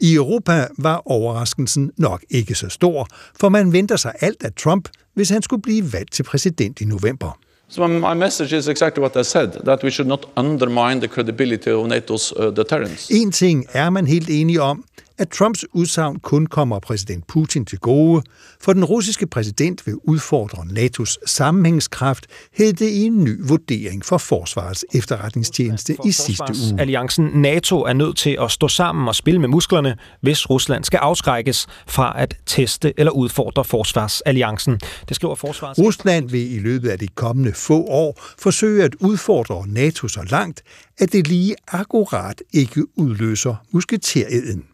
I 0.00 0.14
Europa 0.14 0.66
var 0.78 1.02
overraskelsen 1.10 1.92
nok 1.96 2.24
ikke 2.30 2.54
så 2.54 2.68
stor, 2.68 3.08
for 3.40 3.48
man 3.48 3.72
venter 3.72 3.96
sig 3.96 4.12
alt 4.20 4.42
af 4.44 4.52
Trump, 4.52 4.88
hvis 5.14 5.28
han 5.28 5.42
skulle 5.42 5.62
blive 5.62 5.92
valgt 5.92 6.12
til 6.12 6.22
præsident 6.22 6.80
i 6.80 6.84
november. 6.84 7.38
So 7.70 7.86
my 7.86 8.14
message 8.14 8.56
is 8.56 8.68
exactly 8.68 9.00
what 9.00 9.16
I 9.16 9.24
said, 9.24 9.48
that 9.48 9.84
we 9.84 9.90
should 9.90 10.08
not 10.08 10.28
undermine 10.36 11.00
the 11.00 11.08
credibility 11.08 11.68
of 11.68 11.86
NATO's 11.86 12.32
uh, 12.40 12.56
deterrence. 12.56 13.14
En 13.14 13.32
ting 13.32 13.66
er 13.72 13.90
man 13.90 14.06
helt 14.06 14.30
enig 14.30 14.60
om, 14.60 14.84
at 15.18 15.28
Trumps 15.28 15.64
udsagn 15.72 16.18
kun 16.18 16.46
kommer 16.46 16.78
præsident 16.78 17.26
Putin 17.26 17.64
til 17.64 17.78
gode, 17.78 18.22
for 18.60 18.72
den 18.72 18.84
russiske 18.84 19.26
præsident 19.26 19.86
vil 19.86 19.94
udfordre 20.04 20.62
NATO's 20.62 21.16
sammenhængskraft, 21.26 22.26
hed 22.52 22.72
det 22.72 22.88
i 22.88 23.04
en 23.04 23.24
ny 23.24 23.48
vurdering 23.48 24.04
for 24.04 24.18
Forsvarets 24.18 24.84
efterretningstjeneste 24.94 25.96
i 26.04 26.12
sidste 26.12 26.44
uge. 26.70 26.80
Alliancen 26.80 27.24
NATO 27.34 27.84
er 27.84 27.92
nødt 27.92 28.16
til 28.16 28.36
at 28.40 28.50
stå 28.50 28.68
sammen 28.68 29.08
og 29.08 29.14
spille 29.14 29.40
med 29.40 29.48
musklerne, 29.48 29.96
hvis 30.20 30.50
Rusland 30.50 30.84
skal 30.84 30.96
afskrækkes 30.96 31.66
fra 31.86 32.14
at 32.16 32.36
teste 32.46 32.92
eller 32.96 33.12
udfordre 33.12 33.64
Forsvarsalliancen. 33.64 34.80
Det 35.08 35.16
skriver 35.16 35.34
Forsvarets... 35.34 35.80
Rusland 35.80 36.30
vil 36.30 36.54
i 36.54 36.58
løbet 36.58 36.88
af 36.88 36.98
de 36.98 37.08
kommende 37.08 37.52
få 37.52 37.84
år 37.84 38.20
forsøge 38.38 38.84
at 38.84 38.94
udfordre 39.00 39.68
NATO 39.68 40.08
så 40.08 40.26
langt, 40.30 40.62
at 40.98 41.12
det 41.12 41.28
lige 41.28 41.54
akkurat 41.68 42.42
ikke 42.52 42.98
udløser 42.98 43.54
musketereden. 43.72 44.64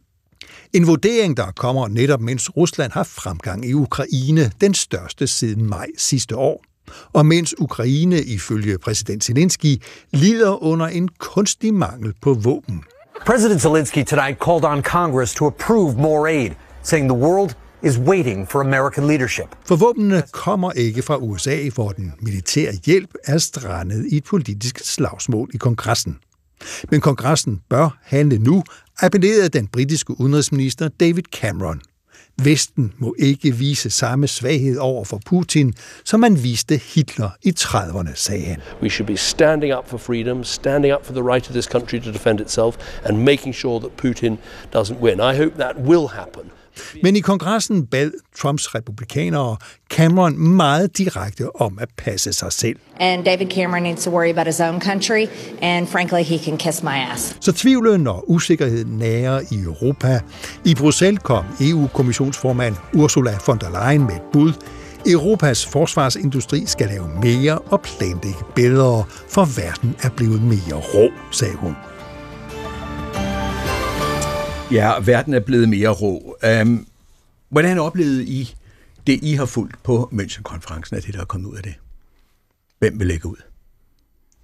En 0.75 0.87
vurdering, 0.87 1.37
der 1.37 1.53
kommer 1.57 1.89
netop 1.89 2.21
mens 2.21 2.57
Rusland 2.57 2.93
har 2.93 3.03
fremgang 3.03 3.65
i 3.65 3.73
Ukraine, 3.75 4.51
den 4.61 4.75
største 4.75 5.27
siden 5.27 5.69
maj 5.69 5.87
sidste 5.99 6.37
år. 6.37 6.65
Og 7.13 7.27
mens 7.27 7.55
Ukraine 7.59 8.23
ifølge 8.23 8.79
præsident 8.79 9.25
Zelensky 9.25 9.83
lider 10.13 10.63
under 10.63 10.87
en 10.87 11.09
kunstig 11.19 11.75
mangel 11.75 12.15
på 12.23 12.35
våben. 12.35 12.83
President 13.27 13.63
Zelensky 13.63 14.05
tonight 14.05 14.39
called 14.45 14.65
on 14.65 14.83
Congress 14.83 15.35
to 15.35 15.47
approve 15.47 15.97
more 15.97 16.31
aid, 16.31 16.51
saying 16.83 17.11
the 17.11 17.19
world 17.19 17.55
is 17.83 17.99
waiting 17.99 18.49
for 18.51 18.61
American 18.61 19.07
leadership. 19.07 19.47
For 19.65 19.77
våbnene 19.77 20.23
kommer 20.33 20.73
ikke 20.73 21.03
fra 21.03 21.17
USA, 21.17 21.69
hvor 21.75 21.89
den 21.89 22.13
militære 22.21 22.73
hjælp 22.87 23.11
er 23.25 23.39
strandet 23.39 24.07
i 24.07 24.17
et 24.17 24.25
politisk 24.25 24.79
slagsmål 24.85 25.51
i 25.55 25.57
kongressen. 25.57 26.19
Men 26.91 27.01
kongressen 27.01 27.61
bør 27.69 27.99
handle 28.03 28.39
nu, 28.39 28.63
appellerede 29.01 29.49
den 29.49 29.67
britiske 29.67 30.21
udenrigsminister 30.21 30.89
David 30.89 31.23
Cameron. 31.33 31.81
Vesten 32.43 32.93
må 32.99 33.15
ikke 33.19 33.55
vise 33.55 33.91
samme 33.91 34.29
svaghed 34.29 34.79
over 34.79 35.05
for 35.05 35.21
Putin, 35.27 35.75
som 36.05 36.21
man 36.21 36.43
viste 36.43 36.77
Hitler 36.77 37.31
i 37.43 37.53
30'erne, 37.59 38.15
sagde 38.15 38.45
han. 38.45 38.61
We 38.83 38.91
should 38.91 39.07
be 39.07 39.17
standing 39.17 39.75
up 39.79 39.89
for 39.89 39.99
freedom, 39.99 40.45
standing 40.45 40.95
up 40.95 41.07
for 41.07 41.13
the 41.13 41.23
right 41.23 41.47
of 41.49 41.53
this 41.53 41.67
country 41.67 41.99
to 42.01 42.13
defend 42.13 42.41
itself, 42.41 42.77
and 43.05 43.19
making 43.19 43.55
sure 43.55 43.81
that 43.81 43.91
Putin 44.05 44.37
doesn't 44.73 45.01
win. 45.01 45.21
I 45.21 45.37
hope 45.37 45.55
that 45.59 45.77
will 45.77 46.09
happen. 46.09 46.51
Men 47.03 47.17
i 47.17 47.21
kongressen 47.21 47.87
bad 47.87 48.11
Trumps 48.41 48.75
republikanere 48.75 49.57
Cameron 49.91 50.39
meget 50.39 50.99
direkte 50.99 51.57
om 51.57 51.79
at 51.81 51.89
passe 51.97 52.33
sig 52.33 52.53
selv. 52.53 52.77
And 53.01 53.25
David 53.25 53.47
Cameron 53.47 53.83
needs 53.83 54.05
to 54.05 54.11
worry 54.11 54.31
about 54.31 54.47
his 54.47 54.61
own 54.61 54.81
country, 54.81 55.27
and 55.63 55.87
frankly, 55.87 56.23
he 56.23 56.39
can 56.45 56.57
kiss 56.59 56.83
my 56.83 56.97
ass. 57.13 57.37
Så 57.41 57.53
tvivlen 57.53 58.07
og 58.07 58.31
usikkerheden 58.31 58.99
nærer 58.99 59.41
i 59.41 59.63
Europa. 59.63 60.21
I 60.65 60.75
Bruxelles 60.75 61.21
kom 61.23 61.45
EU-kommissionsformand 61.61 62.75
Ursula 62.95 63.39
von 63.47 63.59
der 63.59 63.71
Leyen 63.71 64.07
med 64.07 64.15
et 64.15 64.23
bud. 64.33 64.53
Europas 65.07 65.67
forsvarsindustri 65.67 66.67
skal 66.67 66.89
lave 66.89 67.09
mere 67.23 67.59
og 67.59 67.81
planlægge 67.81 68.45
bedre, 68.55 69.05
for 69.29 69.63
verden 69.63 69.97
er 70.03 70.11
blevet 70.17 70.43
mere 70.43 70.81
rå, 70.95 71.09
sagde 71.31 71.55
hun. 71.55 71.77
Ja, 74.75 75.01
verden 75.01 75.35
er 75.35 75.41
blevet 75.41 75.69
mere 75.69 75.89
rå. 75.89 76.37
Um, 76.63 76.87
hvordan 77.49 77.79
oplevede 77.79 78.25
I 78.25 78.55
det, 79.07 79.19
I 79.23 79.33
har 79.33 79.47
fulgt 79.47 79.83
på 79.83 80.09
Münchenkonferencen 80.13 80.97
af 80.97 81.03
det, 81.03 81.15
der 81.15 81.21
er 81.21 81.25
kommet 81.25 81.49
ud 81.51 81.57
af 81.57 81.63
det? 81.63 81.75
Hvem 82.79 82.99
vil 82.99 83.07
lægge 83.07 83.29
ud? 83.29 83.37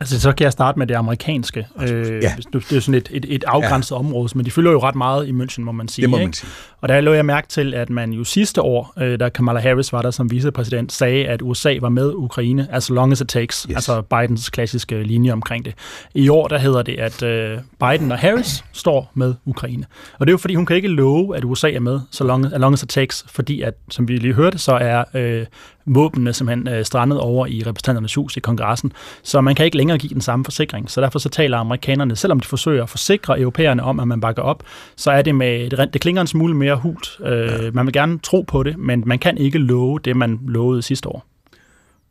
Altså, 0.01 0.21
så 0.21 0.33
kan 0.33 0.45
jeg 0.45 0.53
starte 0.53 0.79
med 0.79 0.87
det 0.87 0.95
amerikanske. 0.95 1.67
Øh, 1.81 2.23
ja. 2.23 2.33
Det 2.53 2.73
er 2.73 2.81
sådan 2.81 2.95
et, 2.95 3.09
et, 3.13 3.27
et 3.29 3.45
afgrænset 3.47 3.95
ja. 3.95 3.99
område, 3.99 4.29
men 4.35 4.47
de 4.47 4.51
fylder 4.51 4.71
jo 4.71 4.81
ret 4.81 4.95
meget 4.95 5.29
i 5.29 5.31
München, 5.31 5.61
må 5.61 5.73
man 5.73 5.89
sige. 5.89 6.03
Det 6.03 6.11
må 6.11 6.17
ikke? 6.17 6.27
man 6.27 6.33
sige. 6.33 6.51
Og 6.81 6.89
der 6.89 7.01
lå 7.01 7.13
jeg 7.13 7.27
mærke 7.27 7.49
til, 7.49 7.75
at 7.75 7.91
man 7.91 8.13
jo 8.13 8.25
sidste 8.25 8.63
år, 8.63 8.93
øh, 8.99 9.21
da 9.21 9.29
Kamala 9.29 9.61
Harris 9.61 9.93
var 9.93 10.03
der 10.03 10.11
som 10.11 10.31
vicepræsident, 10.31 10.93
sagde, 10.93 11.27
at 11.27 11.43
USA 11.43 11.77
var 11.81 11.89
med 11.89 12.13
Ukraine, 12.15 12.69
as 12.71 12.91
long 12.91 13.13
as 13.13 13.21
it 13.21 13.29
takes. 13.29 13.63
Yes. 13.63 13.77
Altså 13.77 14.03
Bidens 14.03 14.51
klassiske 14.51 15.03
linje 15.03 15.33
omkring 15.33 15.65
det. 15.65 15.75
I 16.15 16.29
år, 16.29 16.49
der 16.49 16.59
hedder 16.59 16.83
det, 16.83 16.99
at 16.99 17.23
øh, 17.23 17.59
Biden 17.81 18.13
og 18.13 18.19
Harris 18.19 18.65
står 18.73 19.11
med 19.15 19.35
Ukraine. 19.45 19.85
Og 20.19 20.27
det 20.27 20.31
er 20.31 20.35
jo 20.35 20.39
fordi, 20.39 20.55
hun 20.55 20.67
kan 20.67 20.77
ikke 20.77 20.89
love, 20.89 21.37
at 21.37 21.45
USA 21.45 21.71
er 21.71 21.81
med, 21.81 22.01
så 22.11 22.25
long, 22.25 22.47
as 22.47 22.53
long 22.61 22.73
as 22.73 22.83
it 22.83 22.89
takes, 22.89 23.25
fordi 23.29 23.63
at, 23.63 23.75
som 23.91 24.09
vi 24.09 24.17
lige 24.17 24.35
hørte, 24.35 24.59
så 24.59 24.73
er 24.73 25.05
øh, 25.15 25.47
våbnene 25.87 26.33
simpelthen 26.33 26.69
øh, 26.69 26.85
strandet 26.85 27.21
over 27.21 27.47
i 27.47 27.63
repræsentanternes 27.67 28.15
hus 28.15 28.37
i 28.37 28.41
kongressen. 28.41 28.93
Så 29.23 29.41
man 29.41 29.55
kan 29.55 29.65
ikke 29.65 29.77
længere 29.77 29.99
give 29.99 30.15
den 30.15 30.21
samme 30.21 30.45
forsikring. 30.45 30.91
Så 30.91 31.01
derfor 31.01 31.19
så 31.19 31.29
taler 31.29 31.59
amerikanerne, 31.59 32.17
selvom 32.17 32.41
de 32.41 32.47
forsøger 32.47 32.83
at 32.83 32.89
forsikre 32.91 33.41
europæerne 33.41 33.83
om, 33.83 34.01
at 34.01 34.09
man 34.09 34.21
bakker 34.21 34.43
op, 34.43 34.63
så 34.97 35.11
er 35.11 35.23
det 35.23 35.35
med, 35.35 35.71
det, 35.71 35.93
det 35.93 36.01
klinger 36.01 36.21
en 36.21 36.27
smule 36.27 36.55
mere 36.55 36.77
hult. 36.77 37.09
Øh, 37.25 37.65
ja. 37.65 37.71
Man 37.73 37.87
vil 37.87 37.93
gerne 37.93 38.19
tro 38.19 38.45
på 38.49 38.63
det, 38.63 38.79
men 38.79 39.03
man 39.07 39.19
kan 39.19 39.39
ikke 39.39 39.59
love 39.59 39.99
det, 39.99 40.17
man 40.17 40.41
lovede 40.49 40.83
sidste 40.83 41.09
år. 41.09 41.27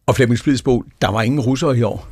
Og 0.05 0.15
Flemming 0.15 0.39
Splidsbo, 0.39 0.83
der 1.01 1.11
var 1.11 1.21
ingen 1.21 1.39
russere 1.39 1.77
i 1.77 1.83
år. 1.83 2.07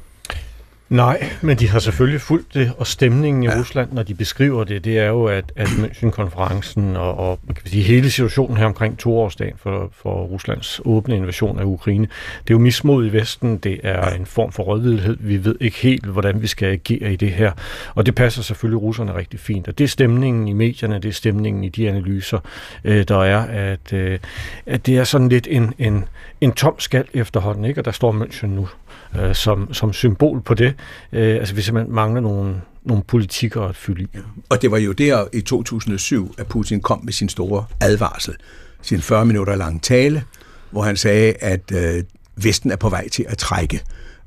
Nej, 0.89 1.29
men 1.41 1.58
de 1.58 1.70
har 1.70 1.79
selvfølgelig 1.79 2.22
fulgt 2.22 2.53
det, 2.53 2.72
og 2.77 2.88
stemningen 2.88 3.44
i 3.44 3.48
ja. 3.48 3.60
Rusland, 3.60 3.91
når 3.91 4.03
de 4.03 4.15
beskriver 4.15 4.63
det, 4.63 4.86
det 4.86 5.00
er 5.00 5.08
jo, 5.08 5.25
at, 5.25 5.51
at 5.56 5.67
München-konferencen 5.67 6.96
og, 6.96 7.17
og 7.17 7.39
kan 7.48 7.67
sige, 7.67 7.84
hele 7.84 8.12
situationen 8.12 8.58
her 8.58 8.65
omkring 8.65 8.98
toårsdagen 8.98 9.53
for, 9.58 9.89
for 9.94 10.24
Ruslands 10.24 10.82
åbne 10.86 11.15
invasion 11.15 11.60
af 11.60 11.63
Ukraine, 11.63 12.08
det 12.44 12.50
er 12.50 12.53
jo 12.53 12.60
mismod 12.60 13.06
i 13.06 13.10
Vesten, 13.10 13.58
det 13.58 13.79
er 13.84 14.10
en 14.10 14.25
form 14.25 14.51
for 14.51 14.63
rådvildhed. 14.63 15.17
Vi 15.20 15.46
ved 15.46 15.56
ikke 15.62 15.77
helt, 15.77 16.06
hvordan 16.06 16.41
vi 16.41 16.48
skal 16.48 16.67
agere 16.67 17.13
i 17.13 17.15
det 17.15 17.32
her, 17.32 17.51
og 17.96 18.06
det 18.06 18.15
passer 18.15 18.41
selvfølgelig 18.41 18.82
russerne 18.82 19.15
rigtig 19.15 19.39
fint. 19.39 19.67
Og 19.67 19.77
det 19.77 19.84
er 19.84 19.88
stemningen 19.88 20.48
i 20.48 20.53
medierne, 20.53 20.96
det 20.96 21.10
er 21.10 21.13
stemningen 21.13 21.63
i 21.63 21.70
de 21.70 21.89
analyser, 21.89 22.39
øh, 22.84 23.06
der 23.08 23.24
er, 23.24 23.72
at, 23.72 23.94
øh, 23.94 24.20
at 24.65 24.86
det 24.86 24.98
er 24.98 25.03
sådan 25.03 25.29
lidt 25.29 25.48
en, 25.51 25.74
en, 25.77 26.06
en 26.41 26.51
tom 26.51 26.79
skal 26.79 27.06
efterhånden, 27.13 27.65
ikke? 27.65 27.82
og 27.82 27.86
der 27.86 27.91
står 27.91 28.12
München 28.24 28.48
nu 28.48 28.67
øh, 29.20 29.36
som, 29.36 29.74
som 29.74 29.94
symbol 29.94 30.42
på 30.42 30.54
det. 30.54 30.74
Øh, 31.14 31.36
altså 31.36 31.56
vi 31.56 31.62
simpelthen 31.62 31.96
mangler 31.96 32.22
nogle, 32.22 32.62
nogle 32.84 33.04
politikere 33.04 33.70
at 33.70 33.76
fylde 33.76 34.04
i. 34.04 34.08
Og 34.50 34.62
det 34.62 34.72
var 34.72 34.78
jo 34.78 34.92
der 34.92 35.26
i 35.34 35.42
2007, 35.42 36.36
at 36.38 36.48
Putin 36.48 36.82
kom 36.82 37.00
med 37.04 37.14
sin 37.14 37.30
store 37.30 37.66
advarsel, 37.82 38.34
sin 38.82 39.02
40 39.02 39.26
minutter 39.26 39.56
lange 39.56 39.80
tale, 39.80 40.24
hvor 40.72 40.82
han 40.82 40.98
sagde, 40.98 41.34
at 41.40 41.72
øh, 41.74 42.04
Vesten 42.44 42.72
er 42.72 42.76
på 42.76 42.90
vej 42.90 43.10
til 43.10 43.26
at 43.30 43.38
trække 43.38 43.82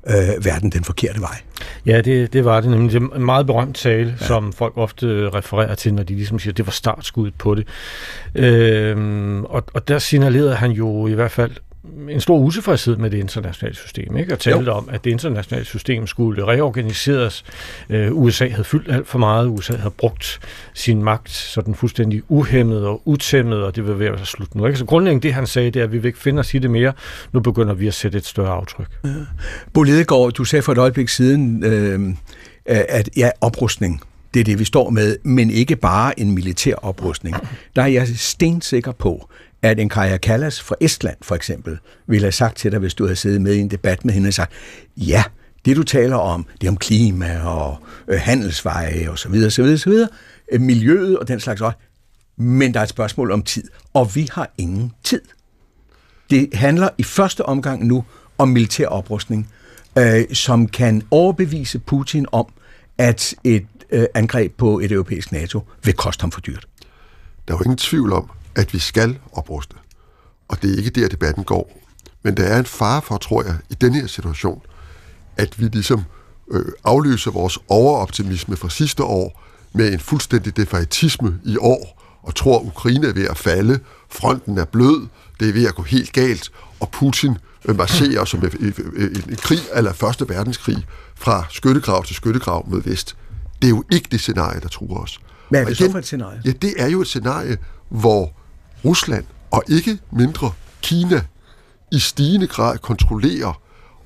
øh, 0.07 0.45
verden 0.45 0.69
den 0.69 0.83
forkerte 0.83 1.21
vej. 1.21 1.37
Ja, 1.85 2.01
det, 2.01 2.33
det 2.33 2.45
var 2.45 2.61
det 2.61 2.69
nemlig. 2.69 2.91
Det 2.91 3.01
er 3.01 3.15
en 3.15 3.25
meget 3.25 3.45
berømt 3.45 3.75
tale, 3.75 4.17
ja. 4.21 4.25
som 4.25 4.53
folk 4.53 4.73
ofte 4.75 5.29
refererer 5.29 5.75
til, 5.75 5.93
når 5.93 6.03
de 6.03 6.15
ligesom 6.15 6.39
siger, 6.39 6.51
at 6.53 6.57
det 6.57 6.65
var 6.65 6.71
startskuddet 6.71 7.33
på 7.35 7.55
det. 7.55 7.67
Øh, 8.35 8.97
og, 9.43 9.63
og 9.73 9.87
der 9.87 9.99
signalerede 9.99 10.55
han 10.55 10.71
jo 10.71 11.07
i 11.07 11.13
hvert 11.13 11.31
fald 11.31 11.51
en 12.09 12.21
stor 12.21 12.37
utilfredshed 12.37 12.95
med 12.95 13.09
det 13.09 13.17
internationale 13.17 13.75
system, 13.75 14.17
ikke? 14.17 14.33
og 14.33 14.39
talte 14.39 14.71
jo. 14.71 14.71
om, 14.71 14.89
at 14.91 15.03
det 15.03 15.11
internationale 15.11 15.65
system 15.65 16.07
skulle 16.07 16.47
reorganiseres. 16.47 17.45
Øh, 17.89 18.11
USA 18.11 18.49
havde 18.49 18.63
fyldt 18.63 18.91
alt 18.91 19.07
for 19.07 19.19
meget. 19.19 19.47
USA 19.47 19.75
havde 19.75 19.93
brugt 19.97 20.39
sin 20.73 21.03
magt 21.03 21.29
sådan 21.29 21.75
fuldstændig 21.75 22.21
uhemmet 22.27 22.85
og 22.85 23.01
utæmmet, 23.05 23.63
og 23.63 23.75
det 23.75 23.87
vil 23.87 23.99
være 23.99 24.25
slut 24.25 24.55
nu. 24.55 24.65
Ikke? 24.65 24.79
Så 24.79 24.85
grundlæggende 24.85 25.27
det, 25.27 25.33
han 25.33 25.47
sagde, 25.47 25.71
det 25.71 25.79
er, 25.79 25.83
at 25.83 25.91
vi 25.91 25.97
vil 25.97 26.07
ikke 26.07 26.19
finde 26.19 26.39
os 26.39 26.53
i 26.53 26.59
det 26.59 26.71
mere. 26.71 26.93
Nu 27.33 27.39
begynder 27.39 27.73
vi 27.73 27.87
at 27.87 27.93
sætte 27.93 28.17
et 28.17 28.25
større 28.25 28.51
aftryk. 28.51 28.87
Ja. 29.03 29.09
Bo 29.73 29.83
Lidegaard, 29.83 30.31
du 30.31 30.43
sagde 30.43 30.63
for 30.63 30.71
et 30.71 30.77
øjeblik 30.77 31.09
siden, 31.09 31.63
øh, 31.63 32.13
at 32.65 33.09
ja, 33.17 33.29
oprustning, 33.41 34.01
det 34.33 34.39
er 34.39 34.43
det, 34.43 34.59
vi 34.59 34.63
står 34.63 34.89
med, 34.89 35.17
men 35.23 35.49
ikke 35.49 35.75
bare 35.75 36.19
en 36.19 36.31
militær 36.31 36.75
oprustning. 36.75 37.35
Der 37.75 37.81
er 37.81 37.87
jeg 37.87 38.07
stensikker 38.07 38.91
på, 38.91 39.29
at 39.61 39.79
en 39.79 39.89
Kaja 39.89 40.17
Kallas 40.17 40.61
fra 40.61 40.75
Estland 40.81 41.17
for 41.21 41.35
eksempel 41.35 41.77
ville 42.07 42.25
have 42.25 42.31
sagt 42.31 42.57
til 42.57 42.71
dig, 42.71 42.79
hvis 42.79 42.93
du 42.93 43.03
havde 43.03 43.15
siddet 43.15 43.41
med 43.41 43.53
i 43.53 43.59
en 43.59 43.71
debat 43.71 44.05
med 44.05 44.13
hende 44.13 44.27
og 44.27 44.33
sagt, 44.33 44.51
ja, 44.97 45.23
det 45.65 45.75
du 45.77 45.83
taler 45.83 46.15
om, 46.15 46.45
det 46.61 46.67
er 46.67 46.71
om 46.71 46.77
klima 46.77 47.41
og 47.43 47.77
øh, 48.07 48.19
handelsveje 48.19 49.09
og 49.09 49.19
så 49.19 49.29
videre, 49.29 49.51
så 49.51 49.63
videre, 49.63 49.77
så 49.77 49.89
videre, 49.89 50.09
øh, 50.51 50.61
miljøet 50.61 51.19
og 51.19 51.27
den 51.27 51.39
slags 51.39 51.61
også, 51.61 51.77
men 52.37 52.73
der 52.73 52.79
er 52.79 52.83
et 52.83 52.89
spørgsmål 52.89 53.31
om 53.31 53.41
tid, 53.41 53.63
og 53.93 54.15
vi 54.15 54.29
har 54.31 54.51
ingen 54.57 54.91
tid. 55.03 55.21
Det 56.29 56.49
handler 56.53 56.89
i 56.97 57.03
første 57.03 57.45
omgang 57.45 57.85
nu 57.85 58.03
om 58.37 58.49
militær 58.49 58.87
oprustning, 58.87 59.49
øh, 59.97 60.23
som 60.33 60.67
kan 60.67 61.03
overbevise 61.11 61.79
Putin 61.79 62.25
om, 62.31 62.45
at 62.97 63.35
et 63.43 63.65
øh, 63.91 64.05
angreb 64.13 64.57
på 64.57 64.79
et 64.79 64.91
europæisk 64.91 65.31
NATO 65.31 65.61
vil 65.83 65.93
koste 65.93 66.21
ham 66.21 66.31
for 66.31 66.41
dyrt. 66.41 66.67
Der 67.47 67.53
er 67.53 67.57
jo 67.57 67.63
ingen 67.63 67.77
tvivl 67.77 68.13
om, 68.13 68.31
at 68.55 68.73
vi 68.73 68.79
skal 68.79 69.19
opruste. 69.33 69.75
Og 70.47 70.61
det 70.61 70.73
er 70.73 70.77
ikke 70.77 70.89
der, 70.89 71.07
debatten 71.07 71.43
går. 71.43 71.77
Men 72.23 72.37
der 72.37 72.43
er 72.43 72.59
en 72.59 72.65
fare 72.65 73.01
for, 73.01 73.17
tror 73.17 73.43
jeg, 73.43 73.55
i 73.69 73.73
denne 73.73 73.99
her 73.99 74.07
situation, 74.07 74.61
at 75.37 75.59
vi 75.59 75.65
ligesom 75.67 76.03
øh, 76.51 76.65
afløser 76.83 77.31
vores 77.31 77.59
overoptimisme 77.67 78.55
fra 78.55 78.69
sidste 78.69 79.03
år 79.03 79.41
med 79.73 79.93
en 79.93 79.99
fuldstændig 79.99 80.57
defaitisme 80.57 81.39
i 81.45 81.57
år, 81.57 82.01
og 82.23 82.35
tror, 82.35 82.59
at 82.59 82.65
Ukraine 82.65 83.07
er 83.07 83.13
ved 83.13 83.27
at 83.27 83.37
falde, 83.37 83.79
fronten 84.09 84.57
er 84.57 84.65
blød, 84.65 85.07
det 85.39 85.49
er 85.49 85.53
ved 85.53 85.67
at 85.67 85.75
gå 85.75 85.83
helt 85.83 86.13
galt, 86.13 86.51
og 86.79 86.89
Putin 86.91 87.37
øh, 87.65 87.77
marcherer 87.77 88.25
som 88.25 88.45
en, 88.45 88.51
en, 88.59 89.23
en 89.29 89.35
krig, 89.35 89.59
eller 89.75 89.93
første 89.93 90.29
verdenskrig, 90.29 90.85
fra 91.15 91.45
skyttegrav 91.49 92.05
til 92.05 92.15
skyttegrav 92.15 92.69
mod 92.69 92.81
vest. 92.81 93.15
Det 93.61 93.67
er 93.67 93.69
jo 93.69 93.83
ikke 93.91 94.07
det 94.11 94.19
scenarie, 94.19 94.59
der 94.59 94.67
truer 94.67 94.99
os. 94.99 95.19
Hvad 95.49 95.61
er 95.61 95.65
det 95.65 95.79
igen, 95.79 95.87
så 95.87 95.91
for 95.91 95.99
et 95.99 96.05
scenarie? 96.05 96.41
Ja, 96.45 96.51
det 96.51 96.73
er 96.77 96.87
jo 96.87 97.01
et 97.01 97.07
scenarie, 97.07 97.57
hvor 97.89 98.33
Rusland 98.85 99.25
og 99.51 99.63
ikke 99.69 99.99
mindre 100.11 100.51
Kina 100.81 101.21
i 101.91 101.99
stigende 101.99 102.47
grad 102.47 102.77
kontrollerer 102.77 103.61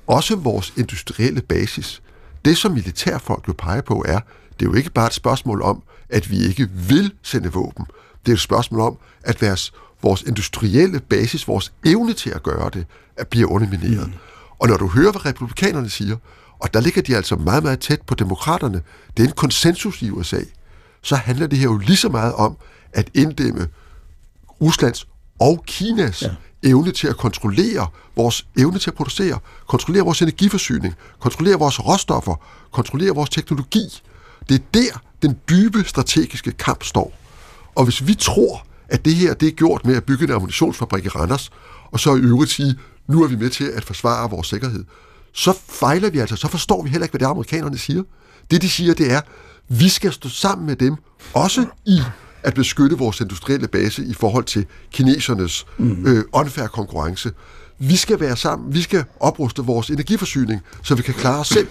også 0.06 0.36
vores 0.36 0.72
industrielle 0.76 1.42
basis. 1.42 2.02
Det, 2.44 2.58
som 2.58 2.72
militærfolk 2.72 3.48
jo 3.48 3.54
peger 3.58 3.80
på, 3.80 4.04
er, 4.08 4.20
det 4.60 4.66
er 4.66 4.70
jo 4.70 4.74
ikke 4.74 4.90
bare 4.90 5.06
et 5.06 5.14
spørgsmål 5.14 5.62
om, 5.62 5.82
at 6.08 6.30
vi 6.30 6.38
ikke 6.38 6.68
vil 6.70 7.12
sende 7.22 7.52
våben. 7.52 7.86
Det 8.26 8.32
er 8.32 8.36
et 8.36 8.40
spørgsmål 8.40 8.80
om, 8.80 8.98
at 9.24 9.42
vores, 9.42 9.72
vores 10.02 10.22
industrielle 10.22 11.00
basis, 11.00 11.48
vores 11.48 11.72
evne 11.84 12.12
til 12.12 12.30
at 12.30 12.42
gøre 12.42 12.70
det, 12.74 12.86
at 13.16 13.28
bliver 13.28 13.48
undermineret. 13.48 14.06
Mm. 14.06 14.12
Og 14.58 14.68
når 14.68 14.76
du 14.76 14.88
hører, 14.88 15.10
hvad 15.10 15.26
republikanerne 15.26 15.90
siger, 15.90 16.16
og 16.58 16.74
der 16.74 16.80
ligger 16.80 17.02
de 17.02 17.16
altså 17.16 17.36
meget, 17.36 17.62
meget 17.62 17.80
tæt 17.80 18.02
på 18.02 18.14
demokraterne, 18.14 18.82
det 19.16 19.22
er 19.22 19.28
en 19.28 19.34
konsensus 19.34 20.02
i 20.02 20.10
USA, 20.10 20.40
så 21.02 21.16
handler 21.16 21.46
det 21.46 21.58
her 21.58 21.64
jo 21.64 21.78
lige 21.78 21.96
så 21.96 22.08
meget 22.08 22.34
om 22.34 22.56
at 22.92 23.10
inddæmme 23.14 23.68
Ruslands 24.60 25.06
og 25.40 25.64
Kinas 25.66 26.22
ja. 26.22 26.30
evne 26.62 26.92
til 26.92 27.08
at 27.08 27.16
kontrollere 27.16 27.86
vores 28.16 28.46
evne 28.58 28.78
til 28.78 28.90
at 28.90 28.96
producere, 28.96 29.38
kontrollere 29.66 30.04
vores 30.04 30.22
energiforsyning, 30.22 30.94
kontrollere 31.18 31.58
vores 31.58 31.86
råstoffer, 31.86 32.34
kontrollere 32.72 33.14
vores 33.14 33.30
teknologi. 33.30 34.02
Det 34.48 34.54
er 34.54 34.64
der, 34.74 35.02
den 35.22 35.38
dybe 35.48 35.84
strategiske 35.84 36.52
kamp 36.52 36.84
står. 36.84 37.12
Og 37.74 37.84
hvis 37.84 38.06
vi 38.06 38.14
tror, 38.14 38.66
at 38.88 39.04
det 39.04 39.14
her 39.14 39.34
det 39.34 39.48
er 39.48 39.52
gjort 39.52 39.84
med 39.84 39.96
at 39.96 40.04
bygge 40.04 40.24
en 40.24 40.30
ammunitionsfabrik 40.30 41.04
i 41.04 41.08
Randers, 41.08 41.50
og 41.92 42.00
så 42.00 42.14
i 42.14 42.20
øvrigt 42.20 42.50
sige, 42.50 42.74
nu 43.08 43.22
er 43.22 43.28
vi 43.28 43.36
med 43.36 43.50
til 43.50 43.64
at 43.64 43.84
forsvare 43.84 44.30
vores 44.30 44.46
sikkerhed, 44.46 44.84
så 45.32 45.52
fejler 45.68 46.10
vi 46.10 46.18
altså, 46.18 46.36
så 46.36 46.48
forstår 46.48 46.82
vi 46.82 46.90
heller 46.90 47.04
ikke, 47.04 47.12
hvad 47.12 47.18
det 47.18 47.26
amerikanerne 47.26 47.78
siger. 47.78 48.02
Det, 48.50 48.62
de 48.62 48.70
siger, 48.70 48.94
det 48.94 49.12
er, 49.12 49.20
vi 49.68 49.88
skal 49.88 50.12
stå 50.12 50.28
sammen 50.28 50.66
med 50.66 50.76
dem, 50.76 50.96
også 51.34 51.66
i 51.86 52.00
at 52.46 52.54
beskytte 52.54 52.98
vores 52.98 53.20
industrielle 53.20 53.68
base 53.68 54.04
i 54.04 54.14
forhold 54.14 54.44
til 54.44 54.66
kinesernes 54.92 55.66
mm. 55.78 56.06
øh, 56.06 56.24
unfair 56.32 56.66
konkurrence. 56.66 57.32
Vi 57.78 57.96
skal 57.96 58.20
være 58.20 58.36
sammen, 58.36 58.74
vi 58.74 58.82
skal 58.82 59.04
opruste 59.20 59.62
vores 59.62 59.90
energiforsyning, 59.90 60.60
så 60.82 60.94
vi 60.94 61.02
kan 61.02 61.14
klare 61.14 61.40
os 61.40 61.48
selv. 61.48 61.68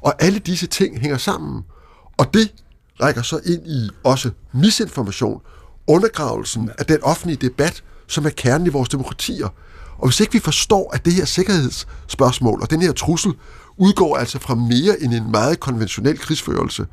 Og 0.00 0.14
alle 0.22 0.38
disse 0.38 0.66
ting 0.66 1.00
hænger 1.00 1.18
sammen. 1.18 1.62
Og 2.16 2.34
det 2.34 2.52
rækker 3.02 3.22
så 3.22 3.40
ind 3.46 3.66
i 3.66 3.90
også 4.04 4.30
misinformation, 4.54 5.40
undergravelsen 5.86 6.70
af 6.78 6.86
den 6.86 7.02
offentlige 7.02 7.48
debat, 7.48 7.82
som 8.06 8.26
er 8.26 8.30
kernen 8.30 8.66
i 8.66 8.70
vores 8.70 8.88
demokratier. 8.88 9.48
Og 9.98 10.08
hvis 10.08 10.20
ikke 10.20 10.32
vi 10.32 10.38
forstår, 10.38 10.90
at 10.94 11.04
det 11.04 11.12
her 11.12 11.24
sikkerhedsspørgsmål 11.24 12.62
og 12.62 12.70
den 12.70 12.82
her 12.82 12.92
trussel 12.92 13.32
udgår 13.76 14.16
altså 14.16 14.38
fra 14.38 14.54
mere 14.54 15.02
end 15.02 15.14
en 15.14 15.30
meget 15.30 15.60
konventionel 15.60 16.18
krigsførelse, 16.18 16.86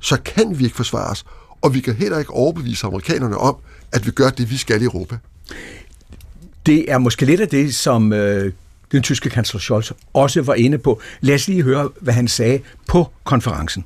så 0.00 0.16
kan 0.24 0.58
vi 0.58 0.64
ikke 0.64 0.76
forsvare 0.76 1.10
os, 1.10 1.24
og 1.62 1.74
vi 1.74 1.80
kan 1.80 1.94
heller 1.94 2.18
ikke 2.18 2.32
overbevise 2.32 2.86
amerikanerne 2.86 3.38
om, 3.38 3.56
at 3.92 4.06
vi 4.06 4.10
gør 4.10 4.30
det, 4.30 4.50
vi 4.50 4.56
skal 4.56 4.82
i 4.82 4.84
Europa. 4.84 5.16
Det 6.66 6.92
er 6.92 6.98
måske 6.98 7.26
lidt 7.26 7.40
af 7.40 7.48
det, 7.48 7.74
som 7.74 8.12
øh, 8.12 8.52
den 8.92 9.02
tyske 9.02 9.30
kansler 9.30 9.60
Scholz 9.60 9.90
også 10.12 10.42
var 10.42 10.54
inde 10.54 10.78
på. 10.78 11.00
Lad 11.20 11.34
os 11.34 11.48
lige 11.48 11.62
høre, 11.62 11.88
hvad 12.00 12.14
han 12.14 12.28
sagde 12.28 12.60
på 12.88 13.08
konferencen. 13.24 13.84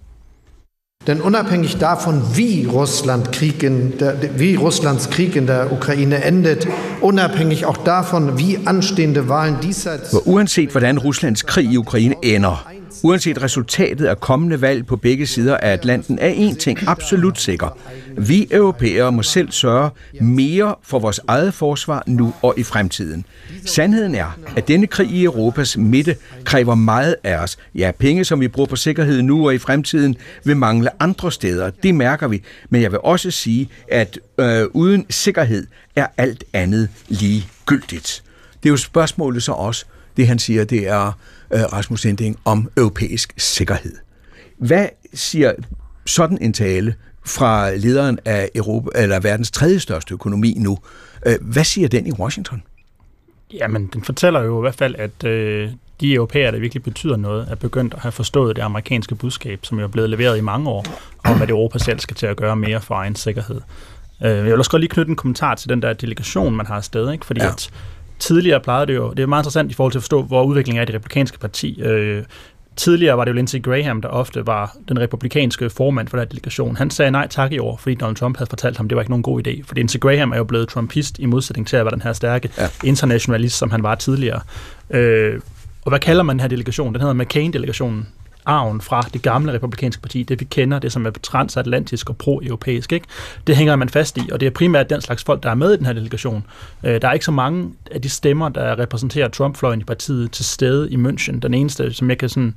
Denn 1.06 1.20
unabhängig 1.20 1.80
davon, 1.80 2.22
wie, 2.34 2.66
Russland 2.66 3.26
Krieg 3.32 3.62
in 3.62 3.92
der, 3.98 4.14
wie 4.38 4.56
Russlands 4.56 5.10
Krieg 5.10 5.36
in 5.36 5.46
der 5.46 5.72
Ukraine 5.72 6.24
endet, 6.24 6.68
unabhängig 7.02 7.66
auch 7.66 7.76
davon, 7.76 8.38
wie 8.38 8.58
anstehende 8.66 9.28
Wahlen 9.28 9.56
diesseits... 9.62 10.14
Uanset 10.24 10.70
hvordan 10.70 10.98
Ruslands 10.98 11.42
krig 11.42 11.72
i 11.72 11.76
Ukraine 11.76 12.14
ender, 12.22 12.70
Uanset 13.02 13.42
resultatet 13.42 14.06
af 14.06 14.20
kommende 14.20 14.60
valg 14.60 14.86
på 14.86 14.96
begge 14.96 15.26
sider 15.26 15.56
af 15.56 15.72
Atlanten, 15.72 16.18
er 16.18 16.50
én 16.50 16.56
ting 16.56 16.78
absolut 16.86 17.40
sikker. 17.40 17.78
Vi 18.18 18.48
europæere 18.50 19.12
må 19.12 19.22
selv 19.22 19.52
sørge 19.52 19.90
mere 20.20 20.74
for 20.82 20.98
vores 20.98 21.20
eget 21.28 21.54
forsvar 21.54 22.02
nu 22.06 22.34
og 22.42 22.54
i 22.56 22.62
fremtiden. 22.62 23.26
Sandheden 23.66 24.14
er, 24.14 24.38
at 24.56 24.68
denne 24.68 24.86
krig 24.86 25.10
i 25.10 25.24
Europas 25.24 25.76
midte 25.76 26.16
kræver 26.44 26.74
meget 26.74 27.16
af 27.24 27.36
os. 27.36 27.58
Ja, 27.74 27.90
penge, 27.98 28.24
som 28.24 28.40
vi 28.40 28.48
bruger 28.48 28.66
på 28.66 28.76
sikkerhed 28.76 29.22
nu 29.22 29.46
og 29.46 29.54
i 29.54 29.58
fremtiden, 29.58 30.16
vil 30.44 30.56
mangle 30.56 31.02
andre 31.02 31.32
steder. 31.32 31.70
Det 31.70 31.94
mærker 31.94 32.28
vi. 32.28 32.42
Men 32.70 32.82
jeg 32.82 32.90
vil 32.90 33.00
også 33.02 33.30
sige, 33.30 33.68
at 33.88 34.18
øh, 34.38 34.64
uden 34.72 35.06
sikkerhed 35.10 35.66
er 35.96 36.06
alt 36.16 36.44
andet 36.52 36.88
ligegyldigt. 37.08 38.22
Det 38.62 38.68
er 38.68 38.72
jo 38.72 38.76
spørgsmålet 38.76 39.42
så 39.42 39.52
også, 39.52 39.84
det 40.16 40.26
han 40.26 40.38
siger, 40.38 40.64
det 40.64 40.88
er 40.88 41.18
øh, 41.50 41.60
Rasmus 41.60 42.06
Ending 42.06 42.38
om 42.44 42.70
europæisk 42.76 43.34
sikkerhed. 43.36 43.96
Hvad 44.58 44.88
siger 45.14 45.52
sådan 46.06 46.38
en 46.40 46.52
tale 46.52 46.94
fra 47.26 47.74
lederen 47.74 48.18
af 48.24 48.50
Europa, 48.54 48.90
eller 48.94 49.20
verdens 49.20 49.50
tredje 49.50 49.80
største 49.80 50.14
økonomi 50.14 50.54
nu? 50.58 50.78
Øh, 51.26 51.34
hvad 51.40 51.64
siger 51.64 51.88
den 51.88 52.06
i 52.06 52.12
Washington? 52.12 52.62
Jamen, 53.52 53.90
den 53.92 54.04
fortæller 54.04 54.40
jo 54.40 54.58
i 54.58 54.60
hvert 54.60 54.74
fald, 54.74 54.94
at 54.98 55.24
øh, 55.24 55.70
de 56.00 56.14
europæere, 56.14 56.52
der 56.52 56.58
virkelig 56.58 56.82
betyder 56.82 57.16
noget, 57.16 57.46
er 57.50 57.54
begyndt 57.54 57.94
at 57.94 58.00
have 58.00 58.12
forstået 58.12 58.56
det 58.56 58.62
amerikanske 58.62 59.14
budskab, 59.14 59.58
som 59.62 59.78
jo 59.78 59.84
er 59.84 59.88
blevet 59.88 60.10
leveret 60.10 60.38
i 60.38 60.40
mange 60.40 60.70
år, 60.70 60.84
om 61.24 61.42
at 61.42 61.50
Europa 61.50 61.78
selv 61.78 62.00
skal 62.00 62.16
til 62.16 62.26
at 62.26 62.36
gøre 62.36 62.56
mere 62.56 62.80
for 62.80 62.94
egen 62.94 63.14
sikkerhed. 63.14 63.60
Øh, 64.24 64.30
jeg 64.30 64.44
vil 64.44 64.58
også 64.58 64.70
godt 64.70 64.80
lige 64.80 64.90
knytte 64.90 65.10
en 65.10 65.16
kommentar 65.16 65.54
til 65.54 65.68
den 65.68 65.82
der 65.82 65.92
delegation, 65.92 66.56
man 66.56 66.66
har 66.66 66.76
afsted, 66.76 67.12
ikke? 67.12 67.26
fordi 67.26 67.40
ja. 67.40 67.48
at 67.48 67.70
tidligere 68.24 68.60
plejede 68.60 68.86
det 68.86 68.94
jo, 68.94 69.10
det 69.10 69.22
er 69.22 69.26
meget 69.26 69.42
interessant 69.42 69.70
i 69.70 69.74
forhold 69.74 69.92
til 69.92 69.98
at 69.98 70.02
forstå, 70.02 70.22
hvor 70.22 70.44
udviklingen 70.44 70.78
er 70.78 70.82
i 70.82 70.86
det 70.86 70.94
republikanske 70.94 71.38
parti. 71.38 71.80
Øh, 71.82 72.24
tidligere 72.76 73.16
var 73.16 73.24
det 73.24 73.30
jo 73.30 73.34
Lindsey 73.34 73.62
Graham, 73.62 74.02
der 74.02 74.08
ofte 74.08 74.46
var 74.46 74.76
den 74.88 75.00
republikanske 75.00 75.70
formand 75.70 76.08
for 76.08 76.18
den 76.18 76.28
delegation. 76.28 76.76
Han 76.76 76.90
sagde 76.90 77.10
nej 77.10 77.26
tak 77.28 77.52
i 77.52 77.58
år, 77.58 77.76
fordi 77.76 77.94
Donald 77.94 78.16
Trump 78.16 78.36
havde 78.36 78.48
fortalt 78.48 78.76
ham, 78.76 78.86
at 78.86 78.90
det 78.90 78.96
var 78.96 79.02
ikke 79.02 79.10
nogen 79.10 79.22
god 79.22 79.46
idé. 79.46 79.62
For 79.64 79.74
Lindsey 79.74 80.00
Graham 80.00 80.32
er 80.32 80.36
jo 80.36 80.44
blevet 80.44 80.68
trumpist 80.68 81.18
i 81.18 81.26
modsætning 81.26 81.66
til 81.66 81.76
at 81.76 81.84
være 81.84 81.94
den 81.94 82.02
her 82.02 82.12
stærke 82.12 82.50
ja. 82.58 82.68
internationalist, 82.84 83.58
som 83.58 83.70
han 83.70 83.82
var 83.82 83.94
tidligere. 83.94 84.40
Øh, 84.90 85.40
og 85.84 85.88
hvad 85.88 86.00
kalder 86.00 86.22
man 86.22 86.34
den 86.34 86.40
her 86.40 86.48
delegation? 86.48 86.92
Den 86.92 87.00
hedder 87.00 87.14
McCain-delegationen 87.14 88.08
arven 88.46 88.80
fra 88.80 89.02
det 89.12 89.22
gamle 89.22 89.52
republikanske 89.52 90.02
parti, 90.02 90.22
det 90.22 90.40
vi 90.40 90.44
kender, 90.44 90.78
det 90.78 90.92
som 90.92 91.06
er 91.06 91.10
transatlantisk 91.22 92.10
og 92.10 92.16
pro-europæisk, 92.16 92.92
ikke? 92.92 93.06
det 93.46 93.56
hænger 93.56 93.76
man 93.76 93.88
fast 93.88 94.18
i, 94.18 94.30
og 94.32 94.40
det 94.40 94.46
er 94.46 94.50
primært 94.50 94.90
den 94.90 95.00
slags 95.00 95.24
folk, 95.24 95.42
der 95.42 95.50
er 95.50 95.54
med 95.54 95.74
i 95.74 95.76
den 95.76 95.86
her 95.86 95.92
delegation. 95.92 96.44
Øh, 96.84 97.02
der 97.02 97.08
er 97.08 97.12
ikke 97.12 97.24
så 97.24 97.32
mange 97.32 97.72
af 97.90 98.02
de 98.02 98.08
stemmer, 98.08 98.48
der 98.48 98.78
repræsenterer 98.78 99.28
Trump-fløjen 99.28 99.80
i 99.80 99.84
partiet 99.84 100.30
til 100.30 100.44
stede 100.44 100.90
i 100.90 100.96
München. 100.96 101.38
Den 101.38 101.54
eneste, 101.54 101.92
som 101.92 102.10
jeg 102.10 102.18
kan 102.18 102.28
sådan 102.28 102.56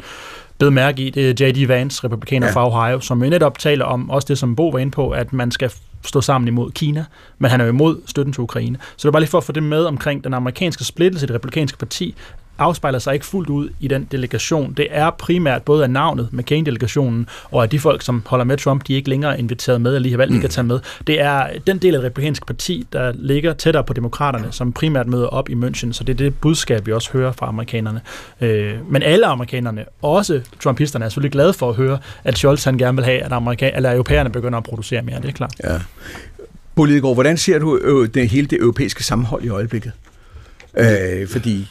bede 0.57 0.71
mærke 0.71 1.01
i, 1.01 1.09
det 1.09 1.41
er 1.41 1.47
J.D. 1.47 1.67
Vance, 1.67 2.03
republikaner 2.03 2.47
ja. 2.47 2.53
fra 2.53 2.67
Ohio, 2.67 2.99
som 2.99 3.23
jo 3.23 3.29
netop 3.29 3.59
taler 3.59 3.85
om 3.85 4.09
også 4.09 4.25
det, 4.29 4.37
som 4.37 4.55
Bo 4.55 4.69
var 4.69 4.79
inde 4.79 4.91
på, 4.91 5.09
at 5.09 5.33
man 5.33 5.51
skal 5.51 5.71
stå 6.05 6.21
sammen 6.21 6.47
imod 6.47 6.71
Kina, 6.71 7.05
men 7.37 7.51
han 7.51 7.61
er 7.61 7.65
jo 7.65 7.71
imod 7.71 8.01
støtten 8.05 8.33
til 8.33 8.41
Ukraine. 8.41 8.77
Så 8.97 8.97
det 8.97 9.05
er 9.05 9.11
bare 9.11 9.21
lige 9.21 9.29
for 9.29 9.37
at 9.37 9.43
få 9.43 9.51
det 9.51 9.63
med 9.63 9.85
omkring 9.85 10.23
den 10.23 10.33
amerikanske 10.33 10.83
splittelse 10.83 11.25
i 11.25 11.27
det 11.27 11.35
republikanske 11.35 11.77
parti, 11.77 12.15
afspejler 12.57 12.99
sig 12.99 13.13
ikke 13.13 13.25
fuldt 13.25 13.49
ud 13.49 13.69
i 13.79 13.87
den 13.87 14.07
delegation. 14.11 14.73
Det 14.73 14.87
er 14.89 15.09
primært 15.09 15.63
både 15.63 15.83
af 15.83 15.89
navnet, 15.89 16.29
McCain-delegationen, 16.31 17.27
og 17.51 17.63
at 17.63 17.71
de 17.71 17.79
folk, 17.79 18.01
som 18.01 18.23
holder 18.25 18.45
med 18.45 18.57
Trump, 18.57 18.87
de 18.87 18.93
er 18.93 18.97
ikke 18.97 19.09
længere 19.09 19.39
inviteret 19.39 19.81
med, 19.81 19.95
eller 19.95 20.17
valgt 20.17 20.33
ikke 20.33 20.45
at 20.45 20.51
tage 20.51 20.65
med. 20.65 20.79
Det 21.07 21.21
er 21.21 21.47
den 21.67 21.77
del 21.77 21.95
af 21.95 22.01
det 22.01 22.05
republikanske 22.05 22.45
parti, 22.45 22.87
der 22.93 23.13
ligger 23.15 23.53
tættere 23.53 23.83
på 23.83 23.93
demokraterne, 23.93 24.47
som 24.51 24.73
primært 24.73 25.07
møder 25.07 25.27
op 25.27 25.49
i 25.49 25.53
München, 25.53 25.93
så 25.93 26.03
det 26.03 26.13
er 26.13 26.17
det 26.17 26.39
budskab, 26.39 26.85
vi 26.85 26.91
også 26.91 27.11
hører 27.13 27.31
fra 27.31 27.47
amerikanerne. 27.47 28.01
Øh, 28.41 28.73
men 28.91 29.03
alle 29.03 29.25
amerikanerne, 29.25 29.85
også 30.01 30.41
trumpisterne, 30.59 31.05
er 31.05 31.09
selvfølgelig 31.09 31.31
glade 31.31 31.53
for 31.53 31.69
at 31.69 31.75
høre, 31.75 31.99
at 32.23 32.37
Scholz 32.37 32.63
han 32.63 32.77
gerne 32.77 32.95
vil 32.95 33.05
have, 33.05 33.19
at 33.19 33.31
amerikan- 33.31 33.75
eller 33.75 33.93
europæerne 33.93 34.29
begynder 34.29 34.57
at 34.57 34.63
producere 34.63 35.01
mere, 35.01 35.21
det 35.21 35.27
er 35.27 35.31
klart. 35.31 35.53
Ja. 35.63 35.79
Bolidegård, 36.75 37.15
hvordan 37.15 37.37
ser 37.37 37.59
du 37.59 38.05
det, 38.05 38.29
hele 38.29 38.47
det 38.47 38.59
europæiske 38.59 39.03
sammenhold 39.03 39.43
i 39.43 39.49
øjeblikket? 39.49 39.91
Øh, 40.77 41.27
fordi 41.27 41.67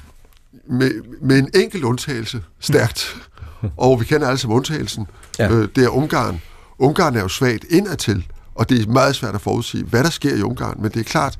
med, 0.69 0.91
med 1.23 1.39
en 1.39 1.51
enkelt 1.55 1.85
undtagelse, 1.85 2.43
stærkt. 2.61 3.17
og 3.77 4.01
vi 4.01 4.05
kender 4.05 4.29
alle 4.29 4.39
sammen 4.39 4.57
undtagelsen. 4.57 5.07
Ja. 5.39 5.51
Øh, 5.51 5.69
det 5.77 5.85
er 5.85 5.89
Ungarn. 5.89 6.41
Ungarn 6.79 7.17
er 7.17 7.21
jo 7.21 7.29
svagt 7.29 7.65
indadtil, 7.71 8.27
og 8.55 8.69
det 8.69 8.83
er 8.83 8.93
meget 8.93 9.17
svært 9.17 9.35
at 9.35 9.41
forudsige, 9.41 9.85
hvad 9.85 10.05
der 10.05 10.11
sker 10.11 10.35
i 10.35 10.43
Ungarn. 10.43 10.79
Men 10.83 10.91
det 10.91 11.01
er 11.01 11.05
klart, 11.05 11.39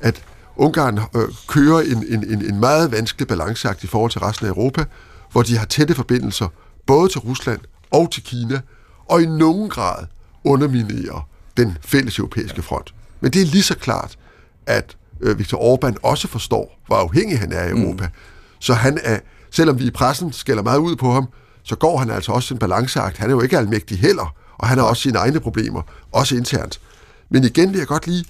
at 0.00 0.22
Ungarn 0.56 0.98
øh, 0.98 1.28
kører 1.48 1.80
en, 1.80 2.04
en, 2.08 2.30
en, 2.30 2.44
en 2.44 2.60
meget 2.60 2.92
vanskelig 2.92 3.28
balanceagt 3.28 3.84
i 3.84 3.86
forhold 3.86 4.10
til 4.10 4.20
resten 4.20 4.46
af 4.46 4.50
Europa, 4.50 4.84
hvor 5.32 5.42
de 5.42 5.58
har 5.58 5.66
tætte 5.66 5.94
forbindelser 5.94 6.48
både 6.86 7.08
til 7.08 7.20
Rusland 7.20 7.60
og 7.90 8.12
til 8.12 8.22
Kina, 8.22 8.60
og 9.08 9.22
i 9.22 9.26
nogen 9.26 9.68
grad 9.68 10.06
underminerer 10.44 11.28
den 11.56 11.78
fælles 11.84 12.18
europæiske 12.18 12.62
front. 12.62 12.94
Men 13.20 13.32
det 13.32 13.42
er 13.42 13.46
lige 13.46 13.62
så 13.62 13.78
klart, 13.78 14.18
at 14.66 14.96
øh, 15.20 15.38
Viktor 15.38 15.58
Orbán 15.58 15.94
også 16.02 16.28
forstår, 16.28 16.78
hvor 16.86 16.96
afhængig 16.96 17.38
han 17.38 17.52
er 17.52 17.60
af 17.60 17.70
Europa. 17.70 18.04
Mm. 18.04 18.12
Så 18.58 18.74
han 18.74 18.98
er, 19.04 19.18
selvom 19.50 19.78
vi 19.78 19.84
i 19.84 19.90
pressen 19.90 20.32
skælder 20.32 20.62
meget 20.62 20.78
ud 20.78 20.96
på 20.96 21.12
ham, 21.12 21.28
så 21.62 21.76
går 21.76 21.98
han 21.98 22.10
altså 22.10 22.32
også 22.32 22.54
en 22.54 22.58
balanceagt. 22.58 23.18
Han 23.18 23.30
er 23.30 23.34
jo 23.34 23.40
ikke 23.40 23.58
almægtig 23.58 23.98
heller, 23.98 24.34
og 24.58 24.68
han 24.68 24.78
har 24.78 24.84
også 24.84 25.02
sine 25.02 25.18
egne 25.18 25.40
problemer, 25.40 25.82
også 26.12 26.36
internt. 26.36 26.80
Men 27.28 27.44
igen 27.44 27.72
vil 27.72 27.78
jeg 27.78 27.86
godt 27.86 28.06
lige 28.06 28.24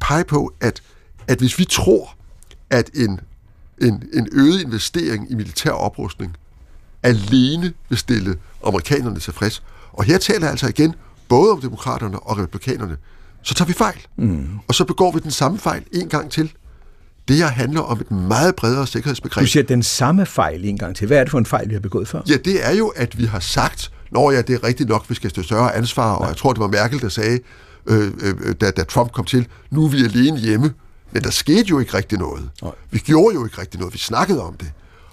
pege 0.00 0.24
på, 0.24 0.54
at, 0.60 0.82
at 1.28 1.38
hvis 1.38 1.58
vi 1.58 1.64
tror, 1.64 2.14
at 2.70 2.90
en, 2.94 3.20
en, 3.82 4.02
en 4.12 4.28
øget 4.32 4.62
investering 4.62 5.30
i 5.30 5.34
militær 5.34 5.70
oprustning 5.70 6.36
alene 7.02 7.72
vil 7.88 7.98
stille 7.98 8.36
amerikanerne 8.66 9.20
tilfreds, 9.20 9.62
og 9.92 10.04
her 10.04 10.18
taler 10.18 10.40
jeg 10.40 10.50
altså 10.50 10.68
igen 10.68 10.94
både 11.28 11.52
om 11.52 11.60
demokraterne 11.60 12.20
og 12.20 12.38
republikanerne, 12.38 12.96
så 13.42 13.54
tager 13.54 13.66
vi 13.66 13.72
fejl. 13.72 14.06
Mm. 14.16 14.48
Og 14.68 14.74
så 14.74 14.84
begår 14.84 15.12
vi 15.12 15.20
den 15.20 15.30
samme 15.30 15.58
fejl 15.58 15.84
en 15.92 16.08
gang 16.08 16.30
til. 16.30 16.52
Det 17.28 17.36
her 17.36 17.46
handler 17.46 17.80
om 17.80 18.00
et 18.00 18.10
meget 18.10 18.56
bredere 18.56 18.86
sikkerhedsbegreb. 18.86 19.42
Du 19.42 19.50
siger 19.50 19.62
den 19.62 19.82
samme 19.82 20.26
fejl 20.26 20.64
en 20.64 20.78
gang 20.78 20.96
til. 20.96 21.06
Hvad 21.06 21.18
er 21.18 21.24
det 21.24 21.30
for 21.30 21.38
en 21.38 21.46
fejl, 21.46 21.68
vi 21.68 21.74
har 21.74 21.80
begået 21.80 22.08
før? 22.08 22.22
Ja, 22.28 22.36
det 22.36 22.66
er 22.66 22.74
jo, 22.74 22.88
at 22.88 23.18
vi 23.18 23.24
har 23.24 23.40
sagt, 23.40 23.92
når 24.10 24.30
ja, 24.30 24.42
det 24.42 24.54
er 24.54 24.64
rigtigt 24.64 24.88
nok, 24.88 25.04
vi 25.08 25.14
skal 25.14 25.30
stå 25.30 25.42
større 25.42 25.74
ansvar, 25.74 26.14
og 26.14 26.28
jeg 26.28 26.36
tror, 26.36 26.52
det 26.52 26.60
var 26.60 26.68
Merkel, 26.68 27.00
der 27.00 27.08
sagde, 27.08 27.38
øh, 27.86 28.12
øh, 28.20 28.54
da, 28.60 28.70
da 28.70 28.84
Trump 28.84 29.12
kom 29.12 29.24
til, 29.24 29.46
nu 29.70 29.84
er 29.84 29.88
vi 29.88 30.04
alene 30.04 30.38
hjemme. 30.38 30.74
Men 31.12 31.22
der 31.22 31.30
skete 31.30 31.64
jo 31.68 31.78
ikke 31.78 31.96
rigtig 31.96 32.18
noget. 32.18 32.50
Nej. 32.62 32.72
Vi 32.90 32.98
gjorde 32.98 33.34
jo 33.34 33.44
ikke 33.44 33.60
rigtig 33.60 33.80
noget. 33.80 33.94
Vi 33.94 33.98
snakkede 33.98 34.42
om 34.42 34.54
det. 34.54 34.72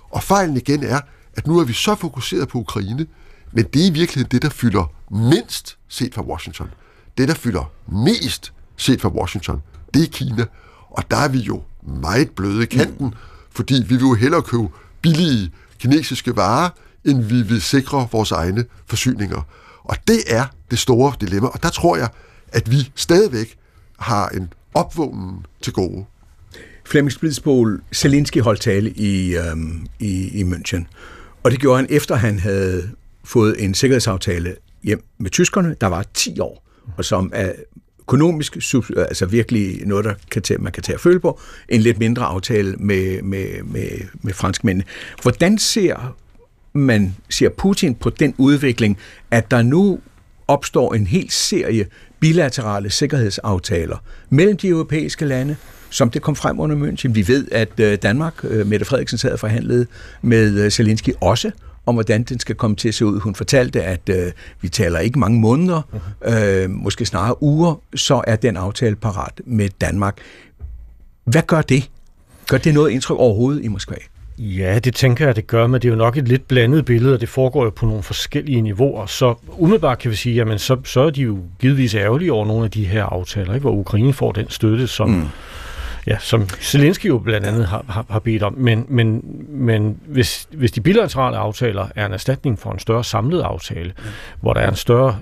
Og 0.09 0.23
fejlen 0.23 0.57
igen 0.57 0.83
er, 0.83 0.99
at 1.35 1.47
nu 1.47 1.59
er 1.59 1.63
vi 1.63 1.73
så 1.73 1.95
fokuseret 1.95 2.47
på 2.47 2.57
Ukraine, 2.57 3.05
men 3.51 3.65
det 3.73 3.81
er 3.81 3.87
i 3.87 3.93
virkeligheden 3.93 4.31
det, 4.31 4.41
der 4.41 4.49
fylder 4.49 4.91
mindst 5.11 5.77
set 5.87 6.13
fra 6.13 6.21
Washington. 6.21 6.67
Det, 7.17 7.27
der 7.27 7.33
fylder 7.33 7.71
mest 7.87 8.53
set 8.77 9.01
fra 9.01 9.09
Washington, 9.09 9.61
det 9.93 10.03
er 10.03 10.07
Kina. 10.07 10.45
Og 10.89 11.03
der 11.11 11.17
er 11.17 11.27
vi 11.27 11.39
jo 11.39 11.61
meget 11.87 12.29
bløde 12.29 12.63
i 12.63 12.65
kanten, 12.65 13.05
mm. 13.05 13.13
fordi 13.51 13.73
vi 13.73 13.95
vil 13.95 13.99
jo 13.99 14.13
hellere 14.13 14.41
købe 14.41 14.67
billige 15.01 15.51
kinesiske 15.79 16.35
varer, 16.35 16.69
end 17.05 17.23
vi 17.23 17.41
vil 17.41 17.61
sikre 17.61 18.07
vores 18.11 18.31
egne 18.31 18.65
forsyninger. 18.85 19.41
Og 19.83 19.95
det 20.07 20.19
er 20.27 20.45
det 20.71 20.79
store 20.79 21.13
dilemma, 21.21 21.47
og 21.47 21.63
der 21.63 21.69
tror 21.69 21.97
jeg, 21.97 22.09
at 22.47 22.71
vi 22.71 22.91
stadigvæk 22.95 23.57
har 23.99 24.29
en 24.29 24.53
opvågnen 24.73 25.45
til 25.61 25.73
gode. 25.73 26.05
Flemming 26.85 27.11
Splidsbol, 27.11 27.81
Zelensky 27.93 28.41
holdt 28.41 28.61
tale 28.61 28.91
i, 28.91 29.35
øhm, 29.35 29.87
i, 29.99 30.39
i 30.39 30.43
München, 30.43 30.83
og 31.43 31.51
det 31.51 31.59
gjorde 31.59 31.77
han 31.77 31.87
efter 31.89 32.15
han 32.15 32.39
havde 32.39 32.89
fået 33.23 33.63
en 33.63 33.73
sikkerhedsaftale 33.73 34.55
hjem 34.83 35.03
med 35.17 35.29
tyskerne, 35.29 35.75
der 35.81 35.87
var 35.87 36.05
10 36.13 36.39
år, 36.39 36.63
og 36.97 37.05
som 37.05 37.31
er 37.33 37.51
økonomisk, 38.07 38.55
altså 38.97 39.25
virkelig 39.25 39.81
noget, 39.85 40.05
der 40.05 40.13
kan 40.31 40.41
tage, 40.41 40.57
man 40.57 40.71
kan 40.71 40.83
tage 40.83 40.93
at 40.93 41.01
føle 41.01 41.19
på, 41.19 41.39
en 41.69 41.81
lidt 41.81 41.99
mindre 41.99 42.25
aftale 42.25 42.75
med, 42.77 43.21
med, 43.21 43.63
med, 43.63 43.89
med 44.21 44.33
franskmændene. 44.33 44.85
Hvordan 45.21 45.57
ser 45.57 46.15
man, 46.73 47.15
ser 47.29 47.49
Putin 47.49 47.95
på 47.95 48.09
den 48.09 48.35
udvikling, 48.37 48.97
at 49.31 49.51
der 49.51 49.61
nu 49.61 49.99
opstår 50.47 50.93
en 50.93 51.07
hel 51.07 51.29
serie 51.29 51.85
bilaterale 52.19 52.89
sikkerhedsaftaler 52.89 53.97
mellem 54.29 54.57
de 54.57 54.67
europæiske 54.67 55.25
lande, 55.25 55.55
som 55.89 56.09
det 56.09 56.21
kom 56.21 56.35
frem 56.35 56.59
under 56.59 56.75
München. 56.75 57.11
Vi 57.11 57.27
ved, 57.27 57.47
at 57.51 57.79
øh, 57.79 57.97
Danmark, 58.01 58.33
øh, 58.43 58.67
Mette 58.67 58.85
Frederiksen 58.85 59.17
sad 59.17 59.31
og 59.31 59.39
forhandlede 59.39 59.85
med 60.21 60.59
øh, 60.59 60.71
Zelensky 60.71 61.09
også 61.21 61.51
om, 61.85 61.95
hvordan 61.95 62.23
den 62.23 62.39
skal 62.39 62.55
komme 62.55 62.75
til 62.75 62.87
at 62.87 62.95
se 62.95 63.05
ud. 63.05 63.19
Hun 63.19 63.35
fortalte, 63.35 63.83
at 63.83 64.09
øh, 64.09 64.31
vi 64.61 64.69
taler 64.69 64.99
ikke 64.99 65.19
mange 65.19 65.39
måneder, 65.39 65.81
øh, 66.25 66.69
måske 66.69 67.05
snarere 67.05 67.43
uger, 67.43 67.81
så 67.95 68.23
er 68.27 68.35
den 68.35 68.57
aftale 68.57 68.95
parat 68.95 69.41
med 69.45 69.69
Danmark. 69.81 70.17
Hvad 71.23 71.41
gør 71.47 71.61
det? 71.61 71.89
Gør 72.47 72.57
det 72.57 72.73
noget 72.73 72.91
indtryk 72.91 73.17
overhovedet 73.17 73.63
i 73.63 73.67
Moskva? 73.67 73.95
Ja, 74.37 74.79
det 74.79 74.95
tænker 74.95 75.25
jeg, 75.25 75.35
det 75.35 75.47
gør, 75.47 75.67
men 75.67 75.81
det 75.81 75.87
er 75.87 75.89
jo 75.89 75.95
nok 75.95 76.17
et 76.17 76.27
lidt 76.27 76.47
blandet 76.47 76.85
billede, 76.85 77.13
og 77.13 77.21
det 77.21 77.29
foregår 77.29 77.63
jo 77.63 77.69
på 77.69 77.85
nogle 77.85 78.03
forskellige 78.03 78.61
niveauer. 78.61 79.05
Så 79.05 79.35
umiddelbart 79.57 79.99
kan 79.99 80.11
vi 80.11 80.15
sige, 80.15 80.35
jamen 80.35 80.59
så, 80.59 80.77
så 80.83 81.01
er 81.01 81.09
de 81.09 81.21
jo 81.21 81.39
givetvis 81.59 81.95
ærgerlige 81.95 82.33
over 82.33 82.45
nogle 82.45 82.65
af 82.65 82.71
de 82.71 82.85
her 82.85 83.03
aftaler, 83.03 83.53
ikke? 83.53 83.61
hvor 83.61 83.71
Ukraine 83.71 84.13
får 84.13 84.31
den 84.31 84.49
støtte, 84.49 84.87
som, 84.87 85.09
mm. 85.09 85.25
Ja, 86.07 86.17
som 86.19 86.49
Zelensky 86.49 87.05
jo 87.05 87.17
blandt 87.17 87.47
andet 87.47 87.67
har, 87.67 87.85
har, 87.89 88.05
har 88.09 88.19
bedt 88.19 88.43
om. 88.43 88.53
Men, 88.57 88.85
men, 88.89 89.21
men 89.49 89.99
hvis, 90.05 90.47
hvis 90.51 90.71
de 90.71 90.81
bilaterale 90.81 91.37
aftaler 91.37 91.87
er 91.95 92.05
en 92.05 92.13
erstatning 92.13 92.59
for 92.59 92.71
en 92.71 92.79
større 92.79 93.03
samlet 93.03 93.41
aftale, 93.41 93.93
mm. 93.97 94.03
hvor 94.41 94.53
der 94.53 94.61
er 94.61 94.69
en 94.69 94.75
større 94.75 95.19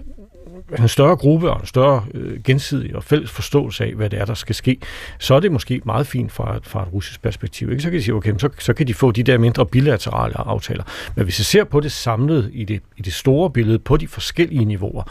en 0.79 0.87
større 0.87 1.15
gruppe 1.15 1.51
og 1.51 1.59
en 1.59 1.65
større 1.65 2.05
øh, 2.13 2.43
gensidig 2.43 2.95
og 2.95 3.03
fælles 3.03 3.31
forståelse 3.31 3.83
af, 3.83 3.93
hvad 3.93 4.09
det 4.09 4.19
er, 4.19 4.25
der 4.25 4.33
skal 4.33 4.55
ske, 4.55 4.77
så 5.19 5.35
er 5.35 5.39
det 5.39 5.51
måske 5.51 5.81
meget 5.85 6.07
fint 6.07 6.31
fra 6.31 6.57
et, 6.57 6.65
fra 6.65 6.81
et 6.81 6.93
russisk 6.93 7.21
perspektiv. 7.21 7.71
Ikke? 7.71 7.83
Så 7.83 7.89
kan 7.89 7.99
de 7.99 8.03
sige, 8.03 8.15
okay, 8.15 8.33
så, 8.37 8.49
så 8.59 8.73
kan 8.73 8.87
de 8.87 8.93
få 8.93 9.11
de 9.11 9.23
der 9.23 9.37
mindre 9.37 9.65
bilaterale 9.65 10.37
aftaler. 10.37 10.83
Men 11.15 11.23
hvis 11.23 11.39
jeg 11.39 11.45
ser 11.45 11.63
på 11.63 11.79
det 11.79 11.91
samlet 11.91 12.49
i 12.53 12.63
det, 12.63 12.81
i 12.97 13.01
det 13.01 13.13
store 13.13 13.49
billede, 13.49 13.79
på 13.79 13.97
de 13.97 14.07
forskellige 14.07 14.65
niveauer, 14.65 15.03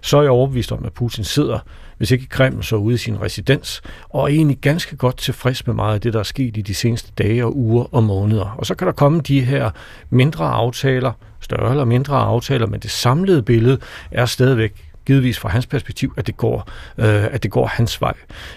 så 0.00 0.18
er 0.18 0.22
jeg 0.22 0.30
overbevist 0.30 0.72
om, 0.72 0.84
at 0.84 0.92
Putin 0.92 1.24
sidder 1.24 1.58
hvis 1.98 2.10
ikke 2.10 2.24
i 2.24 2.28
Kreml, 2.30 2.64
så 2.64 2.76
ude 2.76 2.94
i 2.94 2.98
sin 2.98 3.22
residens, 3.22 3.82
og 4.08 4.22
er 4.22 4.26
egentlig 4.26 4.58
ganske 4.58 4.96
godt 4.96 5.16
tilfreds 5.16 5.66
med 5.66 5.74
meget 5.74 5.94
af 5.94 6.00
det, 6.00 6.12
der 6.12 6.18
er 6.18 6.22
sket 6.22 6.56
i 6.56 6.60
de 6.60 6.74
seneste 6.74 7.12
dage 7.18 7.44
og 7.44 7.56
uger 7.56 7.94
og 7.94 8.02
måneder. 8.02 8.54
Og 8.58 8.66
så 8.66 8.74
kan 8.74 8.86
der 8.86 8.92
komme 8.92 9.20
de 9.20 9.40
her 9.40 9.70
mindre 10.10 10.44
aftaler, 10.44 11.12
større 11.40 11.70
eller 11.70 11.84
mindre 11.84 12.16
aftaler, 12.16 12.66
men 12.66 12.80
det 12.80 12.90
samlede 12.90 13.42
billede 13.42 13.78
er 14.10 14.26
stadigvæk 14.26 14.88
givetvis 15.08 15.38
fra 15.38 15.48
hans 15.48 15.66
perspektiv, 15.66 16.14
at 16.16 16.26
det 16.26 16.36
går, 16.36 16.70
øh, 16.98 17.24
at 17.34 17.42
det 17.42 17.50
går 17.50 17.66
hans 17.66 18.00
vej. 18.00 18.14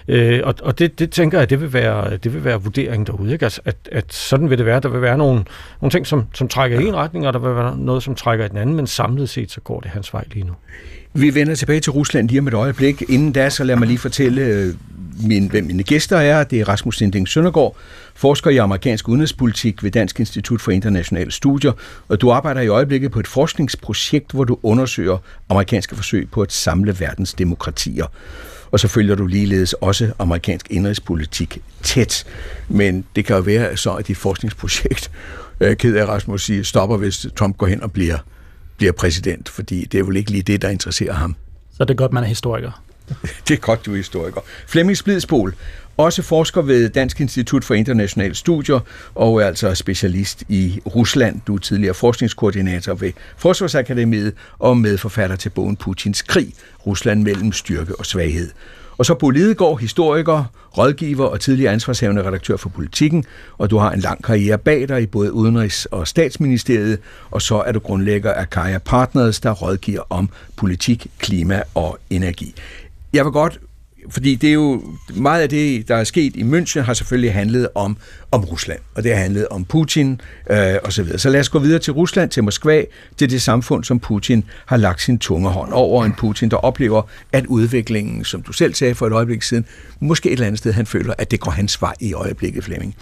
Øh, 0.07 0.41
og 0.43 0.55
og 0.61 0.79
det, 0.79 0.99
det 0.99 1.11
tænker 1.11 1.39
jeg, 1.39 1.49
det 1.49 1.61
vil 1.61 1.73
være, 1.73 2.17
det 2.17 2.33
vil 2.33 2.43
være 2.43 2.61
vurderingen 2.61 3.05
derude. 3.05 3.33
Ikke? 3.33 3.45
Altså, 3.45 3.61
at, 3.65 3.75
at 3.91 4.13
sådan 4.13 4.49
vil 4.49 4.57
det 4.57 4.65
være. 4.65 4.79
Der 4.79 4.89
vil 4.89 5.01
være 5.01 5.17
nogle, 5.17 5.43
nogle 5.81 5.91
ting, 5.91 6.07
som, 6.07 6.27
som 6.33 6.47
trækker 6.47 6.79
i 6.79 6.87
en 6.87 6.95
retning, 6.95 7.27
og 7.27 7.33
der 7.33 7.39
vil 7.39 7.55
være 7.55 7.77
noget, 7.77 8.03
som 8.03 8.15
trækker 8.15 8.45
i 8.45 8.47
den 8.47 8.57
anden, 8.57 8.75
men 8.75 8.87
samlet 8.87 9.29
set, 9.29 9.51
så 9.51 9.61
går 9.61 9.79
det 9.79 9.91
hans 9.91 10.13
vej 10.13 10.23
lige 10.31 10.45
nu. 10.45 10.53
Vi 11.13 11.35
vender 11.35 11.55
tilbage 11.55 11.79
til 11.79 11.91
Rusland 11.91 12.29
lige 12.29 12.39
om 12.39 12.47
et 12.47 12.53
øjeblik. 12.53 13.03
Inden 13.09 13.31
da, 13.31 13.49
så 13.49 13.63
lad 13.63 13.75
mig 13.75 13.87
lige 13.87 13.97
fortælle, 13.97 14.41
øh, 14.41 14.73
min, 15.23 15.47
hvem 15.47 15.63
mine 15.63 15.83
gæster 15.83 16.17
er. 16.17 16.43
Det 16.43 16.59
er 16.59 16.69
Rasmus 16.69 16.97
Sinding 16.97 17.27
Søndergaard, 17.27 17.75
forsker 18.15 18.49
i 18.49 18.57
amerikansk 18.57 19.07
udenrigspolitik 19.09 19.83
ved 19.83 19.91
Dansk 19.91 20.19
Institut 20.19 20.61
for 20.61 20.71
Internationale 20.71 21.31
Studier, 21.31 21.71
og 22.07 22.21
du 22.21 22.31
arbejder 22.31 22.61
i 22.61 22.67
øjeblikket 22.67 23.11
på 23.11 23.19
et 23.19 23.27
forskningsprojekt, 23.27 24.31
hvor 24.31 24.43
du 24.43 24.57
undersøger 24.63 25.17
amerikanske 25.49 25.95
forsøg 25.95 26.29
på 26.31 26.41
at 26.41 26.51
samle 26.51 26.99
verdens 26.99 27.33
demokratier. 27.33 28.05
Og 28.71 28.79
så 28.79 28.87
følger 28.87 29.15
du 29.15 29.25
ligeledes 29.25 29.73
også 29.73 30.11
amerikansk 30.19 30.67
indrigspolitik 30.69 31.61
tæt. 31.83 32.25
Men 32.69 33.05
det 33.15 33.25
kan 33.25 33.35
jo 33.35 33.41
være 33.41 33.77
så, 33.77 33.91
at 33.91 34.07
dit 34.07 34.17
forskningsprojekt, 34.17 35.11
øh, 35.59 35.75
ked 35.75 35.95
af 35.95 36.05
Rasmus 36.05 36.45
siger, 36.45 36.63
stopper, 36.63 36.97
hvis 36.97 37.27
Trump 37.35 37.57
går 37.57 37.67
hen 37.67 37.83
og 37.83 37.91
bliver, 37.91 38.17
bliver 38.81 38.93
præsident, 38.93 39.49
fordi 39.49 39.85
det 39.85 39.99
er 39.99 40.03
vel 40.03 40.17
ikke 40.17 40.31
lige 40.31 40.41
det, 40.41 40.61
der 40.61 40.69
interesserer 40.69 41.13
ham. 41.13 41.35
Så 41.71 41.83
det 41.83 41.89
er 41.89 41.95
godt, 41.95 42.13
man 42.13 42.23
er 42.23 42.27
historiker. 42.27 42.83
det 43.47 43.53
er 43.53 43.57
godt, 43.57 43.85
du 43.85 43.91
er 43.91 43.97
historiker. 43.97 44.41
Flemming 44.67 44.97
Splidsbol, 44.97 45.55
også 45.97 46.21
forsker 46.21 46.61
ved 46.61 46.89
Dansk 46.89 47.21
Institut 47.21 47.63
for 47.63 47.73
Internationale 47.73 48.35
Studier 48.35 48.79
og 49.15 49.41
er 49.41 49.47
altså 49.47 49.75
specialist 49.75 50.43
i 50.49 50.81
Rusland. 50.95 51.41
Du 51.47 51.55
er 51.55 51.59
tidligere 51.59 51.93
forskningskoordinator 51.93 52.93
ved 52.93 53.11
Forsvarsakademiet 53.37 54.33
og 54.59 54.77
medforfatter 54.77 55.35
til 55.35 55.49
bogen 55.49 55.75
Putins 55.75 56.21
krig, 56.21 56.53
Rusland 56.85 57.23
mellem 57.23 57.51
styrke 57.51 57.95
og 57.99 58.05
svaghed. 58.05 58.51
Og 58.97 59.05
så 59.05 59.13
Bo 59.13 59.29
Lidegaard, 59.29 59.79
historiker, 59.79 60.43
rådgiver 60.77 61.25
og 61.25 61.39
tidligere 61.39 61.73
ansvarshavende 61.73 62.27
redaktør 62.27 62.57
for 62.57 62.69
Politikken, 62.69 63.25
og 63.57 63.69
du 63.69 63.77
har 63.77 63.91
en 63.91 63.99
lang 63.99 64.23
karriere 64.23 64.57
bag 64.57 64.87
dig 64.87 65.01
i 65.01 65.05
både 65.05 65.31
Udenrigs- 65.33 65.85
og 65.91 66.07
Statsministeriet, 66.07 66.99
og 67.31 67.41
så 67.41 67.61
er 67.61 67.71
du 67.71 67.79
grundlægger 67.79 68.33
af 68.33 68.49
Kaja 68.49 68.77
Partners, 68.77 69.39
der 69.39 69.51
rådgiver 69.51 70.01
om 70.09 70.29
politik, 70.55 71.07
klima 71.19 71.63
og 71.75 71.97
energi. 72.09 72.55
Jeg 73.13 73.25
vil 73.25 73.31
godt 73.31 73.59
fordi 74.09 74.35
det 74.35 74.49
er 74.49 74.53
jo 74.53 74.83
meget 75.15 75.41
af 75.41 75.49
det, 75.49 75.87
der 75.87 75.95
er 75.95 76.03
sket 76.03 76.35
i 76.35 76.43
München, 76.43 76.79
har 76.79 76.93
selvfølgelig 76.93 77.33
handlet 77.33 77.67
om, 77.75 77.97
om 78.31 78.43
Rusland, 78.45 78.79
og 78.95 79.03
det 79.03 79.11
har 79.11 79.21
handlet 79.21 79.47
om 79.47 79.65
Putin 79.65 80.21
øh, 80.49 80.75
og 80.83 80.93
så 80.93 81.03
videre. 81.03 81.19
Så 81.19 81.29
lad 81.29 81.39
os 81.39 81.49
gå 81.49 81.59
videre 81.59 81.79
til 81.79 81.93
Rusland, 81.93 82.29
til 82.29 82.43
Moskva, 82.43 82.83
til 83.17 83.29
det 83.29 83.41
samfund, 83.41 83.83
som 83.83 83.99
Putin 83.99 84.43
har 84.65 84.77
lagt 84.77 85.01
sin 85.01 85.19
tunge 85.19 85.49
hånd 85.49 85.73
over. 85.73 86.05
En 86.05 86.13
Putin, 86.13 86.49
der 86.49 86.57
oplever, 86.57 87.01
at 87.31 87.45
udviklingen, 87.45 88.23
som 88.23 88.41
du 88.41 88.53
selv 88.53 88.73
sagde 88.73 88.95
for 88.95 89.07
et 89.07 89.13
øjeblik 89.13 89.41
siden, 89.41 89.65
måske 89.99 90.29
et 90.29 90.33
eller 90.33 90.47
andet 90.47 90.59
sted, 90.59 90.73
han 90.73 90.85
føler, 90.85 91.13
at 91.17 91.31
det 91.31 91.39
går 91.39 91.51
hans 91.51 91.81
vej 91.81 91.93
i 91.99 92.13
øjeblikket, 92.13 92.63
Flemming. 92.63 92.95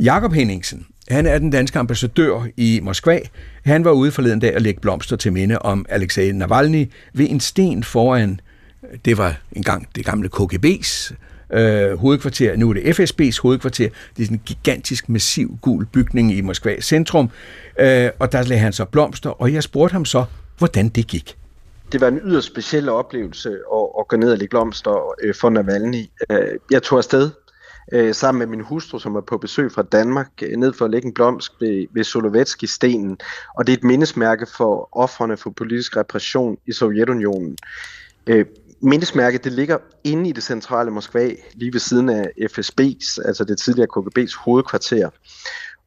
Jakob 0.00 0.32
Henningsen, 0.32 0.86
han 1.08 1.26
er 1.26 1.38
den 1.38 1.50
danske 1.50 1.78
ambassadør 1.78 2.46
i 2.56 2.80
Moskva. 2.82 3.20
Han 3.64 3.84
var 3.84 3.90
ude 3.90 4.10
forleden 4.10 4.40
dag 4.40 4.54
at 4.54 4.62
lægge 4.62 4.80
blomster 4.80 5.16
til 5.16 5.32
minde 5.32 5.58
om 5.58 5.86
Alexei 5.88 6.32
Navalny 6.32 6.90
ved 7.14 7.26
en 7.30 7.40
sten 7.40 7.84
foran 7.84 8.40
det 9.04 9.18
var 9.18 9.40
engang 9.52 9.88
det 9.94 10.04
gamle 10.04 10.30
KGB's 10.36 11.14
øh, 11.50 11.98
hovedkvarter, 11.98 12.56
nu 12.56 12.70
er 12.70 12.74
det 12.74 13.00
FSB's 13.00 13.42
hovedkvarter. 13.42 13.88
Det 14.16 14.22
er 14.22 14.26
sådan 14.26 14.36
en 14.36 14.42
gigantisk, 14.46 15.08
massiv, 15.08 15.58
gul 15.62 15.86
bygning 15.86 16.32
i 16.36 16.40
Moskva 16.40 16.80
centrum, 16.80 17.30
øh, 17.78 18.10
og 18.18 18.32
der 18.32 18.42
lagde 18.42 18.60
han 18.60 18.72
så 18.72 18.84
blomster, 18.84 19.30
og 19.30 19.52
jeg 19.52 19.62
spurgte 19.62 19.92
ham 19.92 20.04
så, 20.04 20.24
hvordan 20.58 20.88
det 20.88 21.06
gik. 21.06 21.36
Det 21.92 22.00
var 22.00 22.08
en 22.08 22.20
yderst 22.24 22.46
speciel 22.46 22.88
oplevelse 22.88 23.50
at, 23.50 23.88
at 23.98 24.08
gå 24.08 24.16
ned 24.16 24.32
og 24.32 24.38
lægge 24.38 24.50
blomster 24.50 25.14
øh, 25.22 25.34
for 25.40 25.50
Navalny. 25.50 26.04
Øh, 26.30 26.38
jeg 26.70 26.82
tog 26.82 26.98
afsted 26.98 27.30
øh, 27.92 28.14
sammen 28.14 28.38
med 28.38 28.46
min 28.46 28.60
hustru, 28.60 28.98
som 28.98 29.14
var 29.14 29.20
på 29.20 29.38
besøg 29.38 29.72
fra 29.72 29.82
Danmark, 29.82 30.30
øh, 30.42 30.56
ned 30.56 30.72
for 30.72 30.84
at 30.84 30.90
lægge 30.90 31.06
en 31.06 31.14
blomst 31.14 31.52
ved, 31.60 31.86
ved 31.94 32.04
Solovetski-stenen. 32.04 33.18
Og 33.58 33.66
det 33.66 33.72
er 33.72 33.76
et 33.76 33.84
mindesmærke 33.84 34.46
for 34.56 34.88
offrene 34.92 35.36
for 35.36 35.50
politisk 35.50 35.96
repression 35.96 36.58
i 36.66 36.72
Sovjetunionen. 36.72 37.58
Øh, 38.26 38.46
mindesmærket 38.82 39.44
det 39.44 39.52
ligger 39.52 39.78
inde 40.04 40.28
i 40.28 40.32
det 40.32 40.42
centrale 40.42 40.90
Moskva, 40.90 41.30
lige 41.54 41.72
ved 41.72 41.80
siden 41.80 42.08
af 42.08 42.30
FSB's, 42.40 43.26
altså 43.26 43.44
det 43.48 43.58
tidligere 43.58 43.88
KGB's 43.96 44.38
hovedkvarter. 44.44 45.10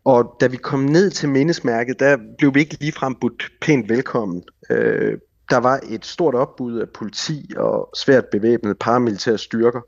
Og 0.05 0.35
da 0.39 0.47
vi 0.47 0.57
kom 0.57 0.79
ned 0.79 1.11
til 1.11 1.29
mindesmærket, 1.29 1.99
der 1.99 2.17
blev 2.37 2.55
vi 2.55 2.59
ikke 2.59 2.77
ligefrem 2.79 3.15
budt 3.15 3.51
pænt 3.61 3.89
velkommen. 3.89 4.43
Øh, 4.69 5.17
der 5.49 5.57
var 5.57 5.79
et 5.89 6.05
stort 6.05 6.35
opbud 6.35 6.79
af 6.79 6.89
politi 6.89 7.51
og 7.57 7.89
svært 7.97 8.25
bevæbnede 8.25 8.75
paramilitære 8.75 9.37
styrker, 9.37 9.81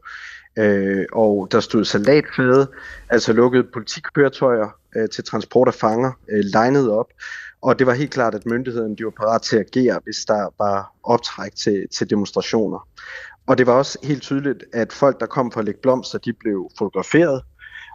øh, 0.58 1.06
og 1.14 1.48
der 1.52 1.60
stod 1.60 1.86
salatfæde, 1.86 2.68
altså 3.10 3.34
lukkede 3.34 3.68
politikøretøjer 3.74 4.70
øh, 4.96 5.10
til 5.10 5.24
transport 5.24 5.68
af 5.68 5.74
fanger, 5.74 6.12
øh, 6.32 6.44
legnet 6.54 6.92
op, 6.92 7.08
og 7.62 7.80
det 7.80 7.88
var 7.88 7.94
helt 7.94 8.12
klart, 8.12 8.36
at 8.36 8.46
myndighederne 8.46 8.96
de 8.96 9.06
var 9.06 9.12
parat 9.12 9.42
til 9.42 9.58
at 9.58 9.66
agere, 9.76 10.00
hvis 10.04 10.26
der 10.26 10.50
var 10.60 10.94
optræk 11.04 11.56
til, 11.56 11.88
til 11.92 12.10
demonstrationer. 12.10 12.88
Og 13.48 13.58
det 13.58 13.68
var 13.68 13.74
også 13.74 13.98
helt 14.04 14.22
tydeligt, 14.22 14.64
at 14.74 14.94
folk, 14.94 15.20
der 15.20 15.26
kom 15.26 15.52
for 15.52 15.60
at 15.60 15.66
lægge 15.66 15.80
blomster, 15.82 16.18
de 16.18 16.34
blev 16.34 16.70
fotograferet, 16.78 17.42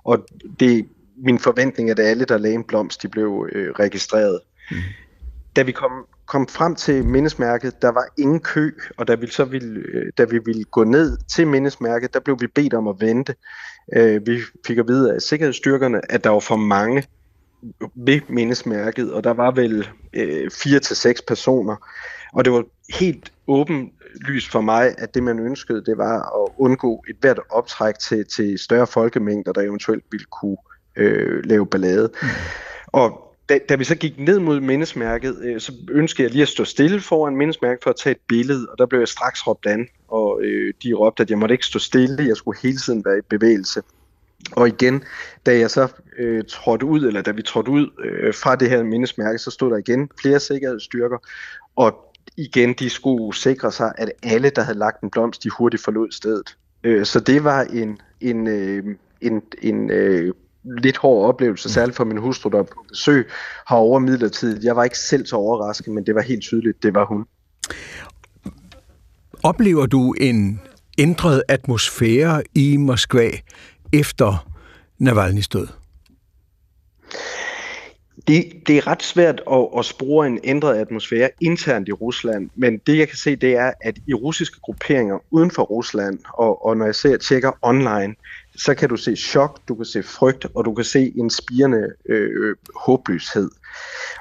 og 0.04 0.26
det 0.60 0.88
min 1.16 1.38
forventning, 1.38 1.90
at 1.90 1.98
alle, 1.98 2.24
der 2.24 2.38
lagde 2.38 2.54
en 2.54 2.64
blomst, 2.64 3.02
de 3.02 3.08
blev 3.08 3.48
øh, 3.52 3.70
registreret. 3.70 4.40
Mm. 4.70 4.76
Da 5.56 5.62
vi 5.62 5.72
kom, 5.72 5.92
kom 6.26 6.48
frem 6.48 6.74
til 6.74 7.04
mindesmærket, 7.04 7.82
der 7.82 7.88
var 7.88 8.06
ingen 8.18 8.40
kø, 8.40 8.70
og 8.96 9.08
da 9.08 9.14
vi 9.14 9.26
så 9.26 9.44
ville, 9.44 9.80
øh, 9.80 10.12
da 10.18 10.24
vi 10.24 10.38
ville 10.44 10.64
gå 10.64 10.84
ned 10.84 11.18
til 11.34 11.46
mindesmærket, 11.46 12.14
der 12.14 12.20
blev 12.20 12.40
vi 12.40 12.46
bedt 12.46 12.74
om 12.74 12.88
at 12.88 12.96
vente. 13.00 13.34
Øh, 13.96 14.26
vi 14.26 14.40
fik 14.66 14.78
at 14.78 14.88
vide 14.88 15.14
af 15.14 15.22
sikkerhedsstyrkerne, 15.22 16.12
at 16.12 16.24
der 16.24 16.30
var 16.30 16.40
for 16.40 16.56
mange 16.56 17.04
ved 17.94 18.20
mindesmærket, 18.28 19.12
og 19.12 19.24
der 19.24 19.30
var 19.30 19.50
vel 19.50 19.88
øh, 20.12 20.50
fire 20.50 20.80
til 20.80 20.96
seks 20.96 21.22
personer. 21.22 21.76
Og 22.32 22.44
det 22.44 22.52
var 22.52 22.64
helt 23.00 23.32
åben 23.46 23.92
lys 24.28 24.48
for 24.48 24.60
mig, 24.60 24.94
at 24.98 25.14
det 25.14 25.22
man 25.22 25.38
ønskede, 25.38 25.84
det 25.84 25.98
var 25.98 26.44
at 26.44 26.52
undgå 26.58 27.04
et 27.08 27.16
hvert 27.20 27.40
optræk 27.50 27.98
til, 27.98 28.26
til 28.26 28.58
større 28.58 28.86
folkemængder, 28.86 29.52
der 29.52 29.60
eventuelt 29.60 30.04
ville 30.10 30.26
kunne 30.40 30.56
øh, 30.96 31.44
lave 31.44 31.66
ballade. 31.66 32.10
Mm. 32.22 32.28
Og 32.86 33.36
da, 33.48 33.58
da 33.68 33.74
vi 33.74 33.84
så 33.84 33.94
gik 33.94 34.18
ned 34.18 34.38
mod 34.38 34.60
mindesmærket, 34.60 35.38
øh, 35.42 35.60
så 35.60 35.72
ønskede 35.90 36.22
jeg 36.22 36.32
lige 36.32 36.42
at 36.42 36.48
stå 36.48 36.64
stille 36.64 37.00
foran 37.00 37.36
mindesmærket 37.36 37.82
for 37.82 37.90
at 37.90 37.96
tage 37.96 38.10
et 38.10 38.20
billede, 38.28 38.66
og 38.70 38.78
der 38.78 38.86
blev 38.86 39.00
jeg 39.00 39.08
straks 39.08 39.46
råbt 39.46 39.66
an, 39.66 39.88
og 40.08 40.40
øh, 40.42 40.74
de 40.82 40.92
råbte, 40.92 41.22
at 41.22 41.30
jeg 41.30 41.38
måtte 41.38 41.54
ikke 41.54 41.66
stå 41.66 41.78
stille, 41.78 42.28
jeg 42.28 42.36
skulle 42.36 42.60
hele 42.62 42.78
tiden 42.78 43.04
være 43.04 43.18
i 43.18 43.22
bevægelse. 43.30 43.82
Og 44.52 44.68
igen, 44.68 45.04
da 45.46 45.58
jeg 45.58 45.70
så 45.70 45.88
øh, 46.18 46.44
trådte 46.48 46.86
ud, 46.86 47.00
eller 47.00 47.22
da 47.22 47.30
vi 47.30 47.42
trådte 47.42 47.70
ud 47.70 47.90
øh, 48.04 48.34
fra 48.34 48.56
det 48.56 48.70
her 48.70 48.82
mindesmærke, 48.82 49.38
så 49.38 49.50
stod 49.50 49.70
der 49.70 49.76
igen 49.76 50.10
flere 50.20 50.40
sikkerhedsstyrker, 50.40 51.18
og 51.76 52.14
igen, 52.36 52.72
de 52.72 52.90
skulle 52.90 53.36
sikre 53.36 53.72
sig, 53.72 53.92
at 53.98 54.12
alle, 54.22 54.50
der 54.50 54.62
havde 54.62 54.78
lagt 54.78 55.00
en 55.00 55.10
blomst, 55.10 55.44
de 55.44 55.50
hurtigt 55.50 55.84
forlod 55.84 56.12
stedet. 56.12 56.56
Øh, 56.84 57.06
så 57.06 57.20
det 57.20 57.44
var 57.44 57.62
en, 57.62 57.98
en, 58.20 58.46
øh, 58.46 58.84
en, 59.20 59.42
en 59.62 59.90
øh, 59.90 60.34
lidt 60.82 60.96
hård 60.96 61.28
oplevelse, 61.28 61.72
særligt 61.72 61.96
for 61.96 62.04
min 62.04 62.16
hustru, 62.16 62.50
der 62.50 62.62
på 62.62 62.84
besøg 62.88 63.28
har 63.66 63.76
over 63.76 63.98
midlertidigt. 63.98 64.64
Jeg 64.64 64.76
var 64.76 64.84
ikke 64.84 64.98
selv 64.98 65.26
så 65.26 65.36
overrasket, 65.36 65.94
men 65.94 66.06
det 66.06 66.14
var 66.14 66.22
helt 66.22 66.42
tydeligt, 66.42 66.82
det 66.82 66.94
var 66.94 67.04
hun. 67.04 67.24
Oplever 69.42 69.86
du 69.86 70.12
en 70.12 70.60
ændret 70.98 71.42
atmosfære 71.48 72.42
i 72.54 72.76
Moskva 72.76 73.30
efter 73.92 74.48
Navalny's 75.02 75.48
død? 75.52 75.66
Det, 78.28 78.52
det 78.66 78.76
er 78.76 78.86
ret 78.86 79.02
svært 79.02 79.42
at, 79.52 79.68
at 79.78 79.84
spore 79.84 80.26
en 80.26 80.40
ændret 80.44 80.74
atmosfære 80.74 81.30
internt 81.40 81.88
i 81.88 81.92
Rusland, 81.92 82.50
men 82.54 82.78
det 82.86 82.98
jeg 82.98 83.08
kan 83.08 83.16
se, 83.16 83.36
det 83.36 83.56
er, 83.56 83.72
at 83.80 83.98
i 84.06 84.14
russiske 84.14 84.60
grupperinger 84.60 85.18
uden 85.30 85.50
for 85.50 85.62
Rusland, 85.62 86.18
og, 86.34 86.66
og 86.66 86.76
når 86.76 86.84
jeg 86.84 86.94
ser, 86.94 87.16
tjekker 87.16 87.52
online, 87.62 88.14
så 88.56 88.74
kan 88.74 88.88
du 88.88 88.96
se 88.96 89.16
chok, 89.16 89.60
du 89.68 89.74
kan 89.74 89.84
se 89.84 90.02
frygt, 90.02 90.46
og 90.54 90.64
du 90.64 90.74
kan 90.74 90.84
se 90.84 91.12
en 91.16 91.30
spirende 91.30 91.88
øh, 92.08 92.56
håbløshed. 92.76 93.50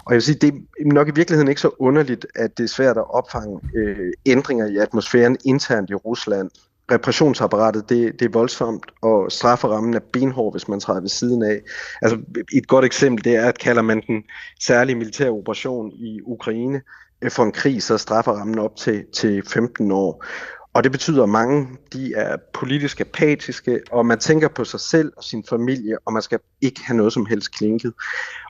Og 0.06 0.12
jeg 0.12 0.16
vil 0.16 0.22
sige, 0.22 0.38
det 0.42 0.54
er 0.54 0.94
nok 0.94 1.08
i 1.08 1.16
virkeligheden 1.16 1.48
ikke 1.50 1.62
så 1.62 1.72
underligt, 1.80 2.28
at 2.36 2.58
det 2.58 2.64
er 2.64 2.68
svært 2.68 2.98
at 2.98 3.14
opfange 3.14 3.60
øh, 3.76 4.14
ændringer 4.26 4.66
i 4.66 4.78
atmosfæren 4.78 5.38
internt 5.46 5.90
i 5.90 5.94
Rusland. 5.94 6.50
Repressionsapparatet, 6.92 7.90
det, 7.90 8.20
det 8.20 8.26
er 8.26 8.32
voldsomt, 8.34 8.92
og 9.02 9.32
strafferammen 9.32 9.94
er 9.94 10.00
benhård, 10.14 10.54
hvis 10.54 10.68
man 10.68 10.80
træder 10.80 11.02
ved 11.02 11.10
siden 11.10 11.44
af. 11.44 11.62
Altså, 12.02 12.18
et 12.54 12.68
godt 12.68 12.86
eksempel, 12.86 13.24
det 13.24 13.36
er, 13.36 13.48
at 13.48 13.60
kalder 13.60 13.82
man 13.82 14.02
den 14.08 14.24
særlige 14.62 14.96
militære 14.96 15.30
operation 15.30 15.92
i 15.92 16.22
Ukraine 16.26 16.82
øh, 17.22 17.32
for 17.32 17.44
en 17.44 17.52
krig, 17.52 17.84
så 17.84 17.94
er 17.94 17.98
strafferammen 17.98 18.60
op 18.60 18.76
til, 18.76 19.06
til 19.14 19.44
15 19.48 19.92
år. 19.92 20.26
Og 20.76 20.84
det 20.84 20.92
betyder, 20.92 21.24
at 21.24 21.30
mange 21.30 21.68
de 21.94 22.14
er 22.14 22.38
politisk 22.54 23.02
apatiske, 23.02 23.82
og 23.92 24.06
man 24.06 24.20
tænker 24.20 24.48
på 24.48 24.64
sig 24.64 24.80
selv 24.80 25.14
og 25.18 25.24
sin 25.24 25.44
familie, 25.50 25.98
og 26.06 26.14
man 26.14 26.22
skal 26.22 26.40
ikke 26.62 26.82
have 26.86 26.98
noget 26.98 27.14
som 27.14 27.26
helst 27.26 27.58
klinket. 27.58 27.94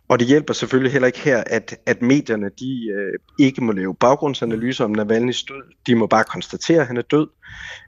Og 0.08 0.20
det 0.20 0.28
hjælper 0.28 0.54
selvfølgelig 0.54 0.92
heller 0.92 1.06
ikke 1.06 1.20
her, 1.20 1.44
at, 1.48 1.78
at 1.86 2.02
medierne 2.02 2.50
de 2.60 2.90
øh, 2.90 3.20
ikke 3.40 3.64
må 3.64 3.72
lave 3.72 3.96
baggrundsanalyser 3.96 4.86
om 4.86 5.00
Navalny's 5.00 5.46
død. 5.48 5.64
De 5.88 5.96
må 5.96 6.08
bare 6.08 6.24
konstatere, 6.24 6.82
at 6.82 6.88
han 6.88 6.98
er 6.98 7.02
død. 7.02 7.28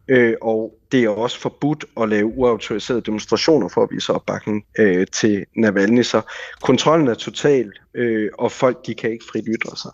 Øh, 0.08 0.34
og 0.41 0.73
det 0.91 1.04
er 1.04 1.10
også 1.10 1.39
forbudt 1.39 1.86
at 2.02 2.10
lave 2.10 2.26
uautoriserede 2.26 3.02
demonstrationer 3.02 3.67
for 3.67 3.84
at 3.84 3.89
vise 3.91 4.13
opbakning 4.13 4.65
øh, 4.80 5.08
til 5.08 5.45
Navalny. 5.56 6.02
Så 6.02 6.21
kontrollen 6.62 7.08
er 7.08 7.13
total, 7.13 7.71
øh, 7.93 8.30
og 8.38 8.52
folk 8.52 8.86
de 8.86 8.95
kan 8.95 9.12
ikke 9.12 9.26
frit 9.32 9.45
ytre 9.47 9.78
sig. 9.78 9.91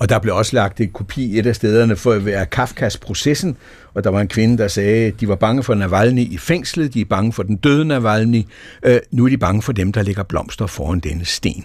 Og 0.00 0.08
der 0.08 0.18
blev 0.18 0.36
også 0.36 0.56
lagt 0.56 0.80
et 0.80 0.92
kopi 0.92 1.38
et 1.38 1.46
af 1.46 1.56
stederne 1.56 1.96
for 1.96 2.12
at 2.12 2.24
være 2.24 2.46
Kafkas 2.46 2.96
processen, 2.96 3.56
og 3.94 4.04
der 4.04 4.10
var 4.10 4.20
en 4.20 4.28
kvinde, 4.28 4.58
der 4.58 4.68
sagde, 4.68 5.06
at 5.06 5.20
de 5.20 5.28
var 5.28 5.34
bange 5.34 5.62
for 5.62 5.74
Navalny 5.74 6.20
i 6.20 6.38
fængslet, 6.38 6.94
de 6.94 7.00
er 7.00 7.04
bange 7.04 7.32
for 7.32 7.42
den 7.42 7.56
døde 7.56 7.84
Navalny, 7.84 8.42
øh, 8.82 9.00
nu 9.10 9.24
er 9.24 9.28
de 9.28 9.38
bange 9.38 9.62
for 9.62 9.72
dem, 9.72 9.92
der 9.92 10.02
ligger 10.02 10.22
blomster 10.22 10.66
foran 10.66 11.00
denne 11.00 11.24
sten. 11.24 11.64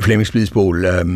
Flemming 0.00 0.26
Splidsbol, 0.26 0.84
øh, 0.84 1.06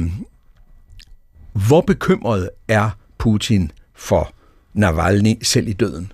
hvor 1.52 1.80
bekymret 1.80 2.50
er 2.68 2.90
Putin 3.18 3.72
for 3.94 4.32
Navalny 4.74 5.34
selv 5.42 5.68
i 5.68 5.72
døden? 5.72 6.12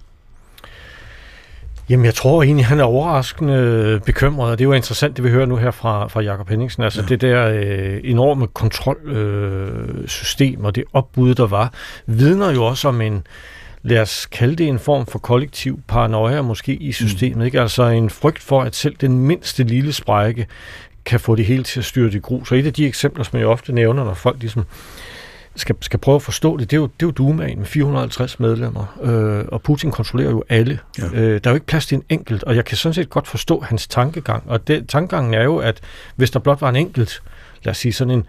Jamen, 1.89 2.05
jeg 2.05 2.15
tror 2.15 2.43
egentlig, 2.43 2.67
han 2.67 2.81
er 2.81 2.85
overraskende 2.85 4.01
bekymret, 4.07 4.51
og 4.51 4.59
det 4.59 4.65
er 4.65 4.69
jo 4.69 4.73
interessant, 4.73 5.17
det 5.17 5.25
vi 5.25 5.31
hører 5.31 5.47
nu 5.47 5.57
her 5.57 5.71
fra, 5.71 6.09
fra 6.09 6.21
Jakob 6.21 6.49
Henningsen. 6.49 6.83
Altså 6.83 7.01
ja. 7.01 7.07
det 7.07 7.21
der 7.21 7.49
øh, 7.49 8.01
enorme 8.05 8.47
kontrolsystem 8.47 10.61
øh, 10.61 10.65
og 10.65 10.75
det 10.75 10.85
opbud, 10.93 11.35
der 11.35 11.47
var, 11.47 11.73
vidner 12.07 12.53
jo 12.53 12.65
også 12.65 12.89
om 12.89 13.01
en, 13.01 13.27
lad 13.83 14.01
os 14.01 14.27
kalde 14.27 14.57
det 14.57 14.69
en 14.69 14.79
form 14.79 15.07
for 15.07 15.19
kollektiv 15.19 15.81
paranoia 15.89 16.43
måske 16.43 16.75
i 16.75 16.93
systemet. 16.93 17.37
Mm. 17.37 17.43
Ikke? 17.43 17.61
Altså 17.61 17.83
en 17.83 18.11
frygt 18.11 18.43
for, 18.43 18.63
at 18.63 18.75
selv 18.75 18.97
den 19.01 19.19
mindste 19.19 19.65
lille 19.65 19.93
sprække 19.93 20.47
kan 21.05 21.21
få 21.21 21.35
det 21.35 21.45
hele 21.45 21.63
til 21.63 21.81
at 21.81 21.85
styre 21.85 22.11
det 22.11 22.23
grus. 22.23 22.53
Og 22.53 22.59
et 22.59 22.67
af 22.67 22.73
de 22.73 22.87
eksempler, 22.87 23.25
som 23.25 23.39
jeg 23.39 23.47
ofte 23.47 23.73
nævner, 23.73 24.05
når 24.05 24.15
folk 24.15 24.37
ligesom 24.41 24.65
skal, 25.57 25.77
skal 25.81 25.99
prøve 25.99 26.17
at 26.17 26.23
forstå 26.23 26.57
det, 26.57 26.71
det 26.71 26.77
er 26.77 26.81
jo, 26.81 26.87
det 26.87 27.03
er 27.03 27.07
jo 27.07 27.11
Dumaen 27.11 27.59
med 27.59 27.67
450 27.67 28.41
medlemmer, 28.41 28.99
øh, 29.03 29.45
og 29.49 29.63
Putin 29.63 29.91
kontrollerer 29.91 30.31
jo 30.31 30.45
alle. 30.49 30.79
Ja. 30.99 31.07
Øh, 31.07 31.41
der 31.45 31.51
er 31.51 31.51
jo 31.51 31.55
ikke 31.55 31.67
plads 31.67 31.87
til 31.87 31.97
en 31.97 32.05
enkelt, 32.09 32.45
og 32.45 32.57
jeg 32.57 32.65
kan 32.65 32.77
sådan 32.77 32.95
set 32.95 33.11
godt 33.11 33.29
forstå 33.29 33.61
hans 33.61 33.89
tankegang, 33.89 34.43
og 34.47 34.69
det, 34.69 34.89
tankegangen 34.89 35.35
er 35.35 35.43
jo, 35.43 35.57
at 35.57 35.81
hvis 36.17 36.31
der 36.31 36.39
blot 36.39 36.61
var 36.61 36.69
en 36.69 36.77
enkelt, 36.77 37.23
lad 37.63 37.71
os 37.71 37.79
sige 37.79 37.93
sådan 37.93 38.11
en, 38.11 38.27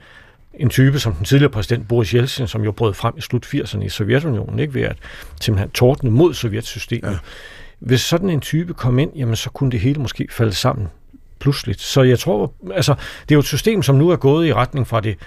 en 0.53 0.69
type 0.69 0.99
som 0.99 1.13
den 1.13 1.25
tidligere 1.25 1.51
præsident 1.51 1.87
Boris 1.87 2.09
Yeltsin, 2.09 2.47
som 2.47 2.63
jo 2.63 2.71
brød 2.71 2.93
frem 2.93 3.13
i 3.17 3.21
slut 3.21 3.45
80'erne 3.45 3.83
i 3.83 3.89
Sovjetunionen, 3.89 4.59
ikke 4.59 4.73
ved 4.73 4.81
at 4.81 4.97
simpelthen 5.41 5.69
tordne 5.69 6.11
mod 6.11 6.33
sovjetsystemet. 6.33 7.11
Ja. 7.11 7.17
Hvis 7.79 8.01
sådan 8.01 8.29
en 8.29 8.41
type 8.41 8.73
kom 8.73 8.99
ind, 8.99 9.11
jamen 9.15 9.35
så 9.35 9.49
kunne 9.49 9.71
det 9.71 9.79
hele 9.79 10.01
måske 10.01 10.27
falde 10.31 10.53
sammen 10.53 10.87
pludseligt. 11.39 11.81
Så 11.81 12.01
jeg 12.01 12.19
tror, 12.19 12.53
altså, 12.73 12.93
det 12.93 13.31
er 13.31 13.35
jo 13.35 13.39
et 13.39 13.45
system, 13.45 13.83
som 13.83 13.95
nu 13.95 14.09
er 14.09 14.15
gået 14.15 14.47
i 14.47 14.53
retning 14.53 14.87
fra 14.87 15.01
det 15.01 15.17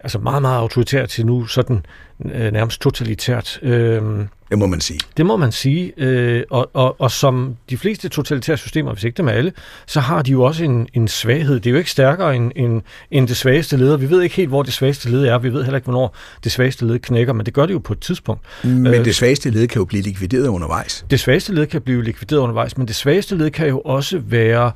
altså 0.00 0.18
meget, 0.18 0.42
meget 0.42 0.58
autoritært 0.58 1.08
til 1.08 1.26
nu 1.26 1.46
sådan 1.46 1.86
øh, 2.24 2.52
nærmest 2.52 2.80
totalitært. 2.80 3.58
Øh, 3.62 4.02
det 4.50 4.58
må 4.58 4.66
man 4.66 4.80
sige. 4.80 5.00
Det 5.16 5.26
må 5.26 5.36
man 5.36 5.52
sige. 5.52 5.92
Øh, 5.96 6.42
og, 6.50 6.70
og, 6.74 7.00
og 7.00 7.10
som 7.10 7.56
de 7.70 7.76
fleste 7.76 8.08
totalitære 8.08 8.56
systemer, 8.56 8.92
hvis 8.92 9.04
ikke 9.04 9.16
dem 9.16 9.28
alle, 9.28 9.52
så 9.86 10.00
har 10.00 10.22
de 10.22 10.30
jo 10.30 10.42
også 10.42 10.64
en, 10.64 10.88
en 10.94 11.08
svaghed. 11.08 11.54
Det 11.54 11.66
er 11.66 11.70
jo 11.70 11.76
ikke 11.76 11.90
stærkere 11.90 12.36
end, 12.36 12.52
end, 12.56 12.82
end 13.10 13.28
det 13.28 13.36
svageste 13.36 13.76
leder. 13.76 13.96
Vi 13.96 14.10
ved 14.10 14.22
ikke 14.22 14.36
helt, 14.36 14.48
hvor 14.48 14.62
det 14.62 14.72
svageste 14.72 15.10
led 15.10 15.24
er. 15.24 15.38
Vi 15.38 15.52
ved 15.52 15.62
heller 15.62 15.76
ikke, 15.76 15.84
hvornår 15.84 16.16
det 16.44 16.52
svageste 16.52 16.86
led 16.86 16.98
knækker, 16.98 17.32
men 17.32 17.46
det 17.46 17.54
gør 17.54 17.66
det 17.66 17.74
jo 17.74 17.78
på 17.78 17.92
et 17.92 18.00
tidspunkt. 18.00 18.42
Men 18.64 18.86
øh, 18.86 19.04
det 19.04 19.14
svageste 19.14 19.50
led 19.50 19.68
kan 19.68 19.78
jo 19.78 19.84
blive 19.84 20.02
likvideret 20.02 20.48
undervejs. 20.48 21.04
Det 21.10 21.20
svageste 21.20 21.54
led 21.54 21.66
kan 21.66 21.82
blive 21.82 22.04
likvideret 22.04 22.40
undervejs, 22.40 22.78
men 22.78 22.88
det 22.88 22.96
svageste 22.96 23.36
led 23.36 23.50
kan 23.50 23.68
jo 23.68 23.80
også 23.80 24.18
være 24.18 24.72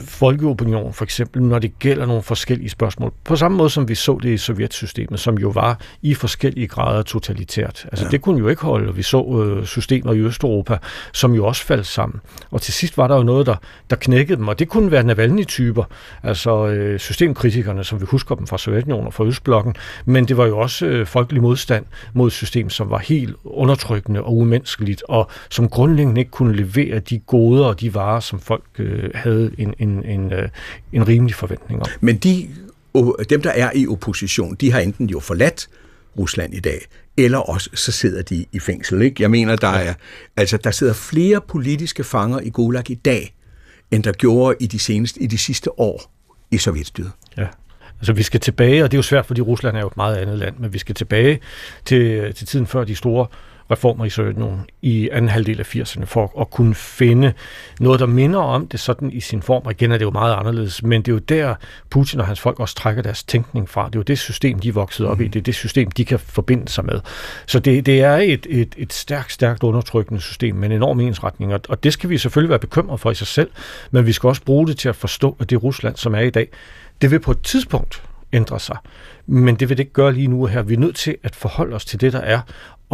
folkeopinion, 0.00 0.92
for 0.92 1.04
eksempel, 1.04 1.42
når 1.42 1.58
det 1.58 1.78
gælder 1.78 2.06
nogle 2.06 2.22
forskellige 2.22 2.70
spørgsmål. 2.70 3.12
På 3.24 3.36
samme 3.36 3.56
måde 3.56 3.70
som 3.70 3.88
vi 3.88 3.94
så 3.94 4.18
det 4.22 4.30
i 4.30 4.36
sovjetsystemet, 4.36 5.20
som 5.20 5.38
jo 5.38 5.48
var 5.48 5.80
i 6.02 6.14
forskellige 6.14 6.66
grader 6.66 7.02
totalitært. 7.02 7.86
Altså 7.92 8.04
ja. 8.04 8.10
det 8.10 8.22
kunne 8.22 8.38
jo 8.38 8.48
ikke 8.48 8.62
holde. 8.62 8.94
Vi 8.94 9.02
så 9.02 9.44
øh, 9.44 9.66
systemer 9.66 10.12
i 10.12 10.18
Østeuropa, 10.18 10.78
som 11.12 11.34
jo 11.34 11.46
også 11.46 11.64
faldt 11.64 11.86
sammen. 11.86 12.20
Og 12.50 12.62
til 12.62 12.74
sidst 12.74 12.98
var 12.98 13.08
der 13.08 13.16
jo 13.16 13.22
noget, 13.22 13.46
der, 13.46 13.56
der 13.90 13.96
knækkede 13.96 14.38
dem, 14.38 14.48
og 14.48 14.58
det 14.58 14.68
kunne 14.68 14.90
være 14.90 15.02
Navalny-typer, 15.02 15.84
altså 16.22 16.66
øh, 16.66 16.98
systemkritikerne, 16.98 17.84
som 17.84 18.00
vi 18.00 18.06
husker 18.08 18.34
dem 18.34 18.46
fra 18.46 18.58
Sovjetunionen 18.58 19.06
og 19.06 19.14
fra 19.14 19.24
Østblokken, 19.24 19.74
men 20.04 20.28
det 20.28 20.36
var 20.36 20.46
jo 20.46 20.58
også 20.58 20.86
øh, 20.86 21.06
folkelig 21.06 21.42
modstand 21.42 21.84
mod 22.12 22.26
et 22.26 22.32
system, 22.32 22.70
som 22.70 22.90
var 22.90 22.98
helt 22.98 23.36
undertrykkende 23.44 24.22
og 24.22 24.36
umenneskeligt, 24.36 25.02
og 25.08 25.30
som 25.50 25.68
grundlæggende 25.68 26.20
ikke 26.20 26.30
kunne 26.30 26.56
levere 26.56 26.98
de 26.98 27.18
goder 27.18 27.64
og 27.64 27.80
de 27.80 27.94
varer, 27.94 28.20
som 28.20 28.38
folk 28.40 28.64
øh, 28.78 29.10
havde 29.14 29.33
en, 29.58 29.74
en, 29.78 30.04
en, 30.04 30.32
øh, 30.32 30.48
en 30.92 31.08
rimelig 31.08 31.34
forventning 31.34 31.80
om. 31.80 31.86
Men 32.00 32.16
de 32.16 32.48
dem, 33.30 33.42
der 33.42 33.50
er 33.50 33.70
i 33.74 33.86
opposition, 33.86 34.54
de 34.54 34.72
har 34.72 34.80
enten 34.80 35.08
jo 35.08 35.20
forladt 35.20 35.68
Rusland 36.18 36.54
i 36.54 36.60
dag, 36.60 36.86
eller 37.16 37.38
også 37.38 37.70
så 37.74 37.92
sidder 37.92 38.22
de 38.22 38.46
i 38.52 38.58
fængsel. 38.58 39.02
Ikke? 39.02 39.22
Jeg 39.22 39.30
mener, 39.30 39.56
der 39.56 39.68
er, 39.68 39.94
altså, 40.36 40.56
der 40.56 40.70
sidder 40.70 40.92
flere 40.92 41.40
politiske 41.48 42.04
fanger 42.04 42.40
i 42.40 42.50
Gulag 42.50 42.90
i 42.90 42.94
dag, 42.94 43.34
end 43.90 44.02
der 44.02 44.12
gjorde 44.12 44.56
i 44.60 44.66
de, 44.66 44.78
seneste, 44.78 45.22
i 45.22 45.26
de 45.26 45.38
sidste 45.38 45.80
år 45.80 46.12
i 46.50 46.58
sovjetstyret. 46.58 47.10
Ja. 47.36 47.46
Altså 47.98 48.12
vi 48.12 48.22
skal 48.22 48.40
tilbage, 48.40 48.84
og 48.84 48.90
det 48.90 48.96
er 48.96 48.98
jo 48.98 49.02
svært, 49.02 49.26
fordi 49.26 49.40
Rusland 49.40 49.76
er 49.76 49.80
jo 49.80 49.86
et 49.86 49.96
meget 49.96 50.16
andet 50.16 50.38
land, 50.38 50.54
men 50.58 50.72
vi 50.72 50.78
skal 50.78 50.94
tilbage 50.94 51.40
til, 51.84 52.34
til 52.34 52.46
tiden 52.46 52.66
før 52.66 52.84
de 52.84 52.94
store 52.94 53.26
reformer 53.70 54.04
i 54.04 54.10
Sovjetunionen 54.10 54.60
i 54.82 55.08
anden 55.12 55.28
halvdel 55.28 55.60
af 55.60 55.74
80'erne 55.76 56.04
for 56.04 56.40
at 56.40 56.50
kunne 56.50 56.74
finde 56.74 57.32
noget, 57.80 58.00
der 58.00 58.06
minder 58.06 58.38
om 58.38 58.66
det 58.66 58.80
sådan 58.80 59.10
i 59.10 59.20
sin 59.20 59.42
form. 59.42 59.62
Og 59.64 59.70
igen 59.70 59.92
er 59.92 59.98
det 59.98 60.04
jo 60.04 60.10
meget 60.10 60.34
anderledes, 60.34 60.82
men 60.82 61.02
det 61.02 61.08
er 61.08 61.12
jo 61.12 61.18
der, 61.18 61.54
Putin 61.90 62.20
og 62.20 62.26
hans 62.26 62.40
folk 62.40 62.60
også 62.60 62.74
trækker 62.74 63.02
deres 63.02 63.24
tænkning 63.24 63.68
fra. 63.68 63.86
Det 63.86 63.94
er 63.94 63.98
jo 63.98 64.02
det 64.02 64.18
system, 64.18 64.58
de 64.58 64.68
er 64.68 64.72
vokset 64.72 65.06
op 65.06 65.20
i. 65.20 65.24
Mhm. 65.24 65.32
Det 65.32 65.38
er 65.38 65.42
det 65.42 65.54
system, 65.54 65.90
de 65.90 66.04
kan 66.04 66.18
forbinde 66.18 66.68
sig 66.68 66.84
med. 66.84 67.00
Så 67.46 67.58
det, 67.58 67.86
det 67.86 68.02
er 68.02 68.16
et, 68.16 68.46
et, 68.50 68.74
et 68.78 68.92
stærkt, 68.92 69.32
stærkt 69.32 69.62
undertrykkende 69.62 70.20
system 70.20 70.56
med 70.56 70.68
en 70.68 70.72
enorm 70.72 71.00
ensretning, 71.00 71.54
og, 71.54 71.60
og 71.68 71.84
det 71.84 71.92
skal 71.92 72.10
vi 72.10 72.18
selvfølgelig 72.18 72.50
være 72.50 72.58
bekymret 72.58 73.00
for 73.00 73.10
i 73.10 73.14
sig 73.14 73.26
selv, 73.26 73.50
men 73.90 74.06
vi 74.06 74.12
skal 74.12 74.28
også 74.28 74.42
bruge 74.42 74.66
det 74.66 74.78
til 74.78 74.88
at 74.88 74.96
forstå, 74.96 75.36
at 75.40 75.50
det 75.50 75.62
Rusland, 75.62 75.96
som 75.96 76.14
er 76.14 76.20
i 76.20 76.30
dag, 76.30 76.48
det 77.02 77.10
vil 77.10 77.20
på 77.20 77.30
et 77.30 77.42
tidspunkt 77.42 78.02
ændre 78.34 78.60
sig. 78.60 78.76
Men 79.26 79.54
det 79.54 79.68
vil 79.68 79.76
det 79.76 79.82
ikke 79.82 79.92
gøre 79.92 80.12
lige 80.12 80.28
nu 80.28 80.46
her. 80.46 80.62
Vi 80.62 80.74
er 80.74 80.78
nødt 80.78 80.96
til 80.96 81.16
at 81.22 81.36
forholde 81.36 81.76
os 81.76 81.84
til 81.84 82.00
det, 82.00 82.12
der 82.12 82.20
er, 82.20 82.40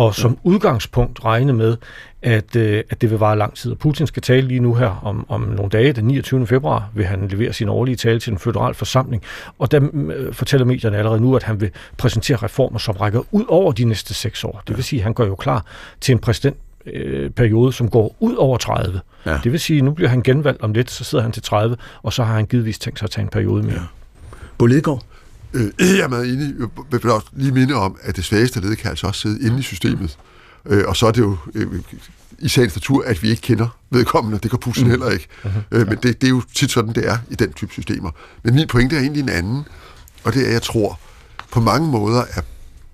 og 0.01 0.15
som 0.15 0.39
udgangspunkt 0.43 1.25
regne 1.25 1.53
med, 1.53 1.77
at, 2.23 2.57
øh, 2.57 2.85
at 2.91 3.01
det 3.01 3.11
vil 3.11 3.19
vare 3.19 3.39
lang 3.39 3.55
tid. 3.55 3.73
Og 3.73 3.79
Putin 3.79 4.07
skal 4.07 4.23
tale 4.23 4.49
lige 4.49 4.61
nu 4.61 4.75
her 4.75 5.01
om, 5.05 5.27
om 5.29 5.41
nogle 5.41 5.71
dage, 5.71 5.93
den 5.93 6.05
29. 6.05 6.47
februar, 6.47 6.91
vil 6.95 7.07
han 7.07 7.29
levere 7.29 7.53
sin 7.53 7.69
årlige 7.69 7.97
tale 7.97 8.21
til 8.21 8.33
en 8.33 8.39
federal 8.39 8.75
forsamling, 8.75 9.23
og 9.59 9.71
der 9.71 9.89
øh, 9.95 10.35
fortæller 10.35 10.65
medierne 10.67 10.97
allerede 10.97 11.21
nu, 11.21 11.37
at 11.37 11.43
han 11.43 11.61
vil 11.61 11.71
præsentere 11.97 12.37
reformer, 12.37 12.79
som 12.79 12.97
rækker 12.97 13.23
ud 13.31 13.45
over 13.49 13.73
de 13.73 13.85
næste 13.85 14.15
seks 14.15 14.45
år. 14.45 14.63
Det 14.69 14.77
vil 14.77 14.85
sige, 14.85 15.01
at 15.01 15.05
han 15.05 15.15
går 15.15 15.27
jo 15.27 15.35
klar 15.35 15.65
til 16.01 16.13
en 16.13 16.19
præsident 16.19 16.57
øh, 16.87 17.31
periode, 17.31 17.73
som 17.73 17.91
går 17.91 18.17
ud 18.21 18.35
over 18.35 18.59
30. 18.59 19.01
Ja. 19.27 19.39
Det 19.45 19.53
vil 19.53 19.61
sige, 19.61 19.79
at 19.79 19.85
nu 19.85 19.91
bliver 19.91 20.09
han 20.09 20.23
genvalgt 20.23 20.63
om 20.63 20.73
lidt, 20.73 20.91
så 20.91 21.05
sidder 21.05 21.23
han 21.23 21.33
til 21.33 21.43
30, 21.43 21.77
og 22.03 22.13
så 22.13 22.25
har 22.25 22.35
han 22.35 22.47
givetvis 22.47 22.79
tænkt 22.79 22.99
sig 22.99 23.07
at 23.07 23.11
tage 23.11 23.23
en 23.23 23.29
periode 23.31 23.63
mere. 23.63 23.75
Ja. 23.75 23.81
Bo? 24.83 25.01
Øh, 25.53 25.71
jeg 25.79 25.99
er 25.99 26.09
meget 26.09 26.33
enig. 26.33 26.55
Jeg 26.93 27.03
vil 27.03 27.11
også 27.11 27.27
lige 27.33 27.53
minde 27.53 27.75
om, 27.75 27.97
at 28.03 28.17
det 28.17 28.25
svageste 28.25 28.61
led 28.61 28.77
kan 28.77 28.91
altså 28.91 29.07
også 29.07 29.21
sidde 29.21 29.47
inde 29.47 29.59
i 29.59 29.63
systemet. 29.63 30.19
Øh, 30.67 30.85
og 30.87 30.97
så 30.97 31.07
er 31.07 31.11
det 31.11 31.21
jo 31.21 31.37
øh, 31.55 31.83
i 32.39 32.49
sagens 32.49 32.77
natur, 32.77 33.05
at 33.07 33.23
vi 33.23 33.31
ikke 33.31 33.43
kender 33.43 33.69
vedkommende. 33.91 34.39
Det 34.39 34.51
kan 34.51 34.59
Putin 34.59 34.85
mm. 34.85 34.91
heller 34.91 35.11
ikke. 35.11 35.27
Uh-huh. 35.45 35.49
Øh, 35.71 35.89
men 35.89 35.99
det, 36.03 36.21
det 36.21 36.25
er 36.25 36.31
jo 36.31 36.43
tit 36.55 36.71
sådan, 36.71 36.95
det 36.95 37.09
er 37.09 37.19
i 37.31 37.35
den 37.35 37.53
type 37.53 37.73
systemer. 37.73 38.11
Men 38.43 38.55
min 38.55 38.69
pointe 38.69 38.97
er 38.97 39.01
egentlig 39.01 39.23
en 39.23 39.29
anden, 39.29 39.65
og 40.25 40.35
det 40.35 40.43
er, 40.43 40.47
at 40.47 40.53
jeg 40.53 40.63
tror, 40.63 40.99
på 41.53 41.61
mange 41.61 41.89
måder 41.89 42.25
er 42.35 42.41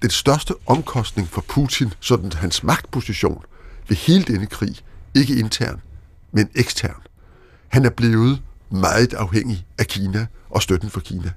den 0.03 0.11
største 0.11 0.55
omkostning 0.67 1.29
for 1.29 1.45
Putin, 1.49 1.93
sådan 2.01 2.33
hans 2.33 2.63
magtposition 2.63 3.43
ved 3.89 3.97
hele 3.97 4.25
denne 4.25 4.47
krig, 4.47 4.77
ikke 5.15 5.37
intern, 5.37 5.81
men 6.33 6.49
ekstern. 6.55 7.01
Han 7.69 7.85
er 7.85 7.91
blevet 7.91 8.43
meget 8.71 9.15
afhængig 9.15 9.67
af 9.79 9.87
Kina 9.87 10.27
og 10.51 10.63
støtten 10.63 10.91
for 10.91 11.01
Kina. 11.01 11.31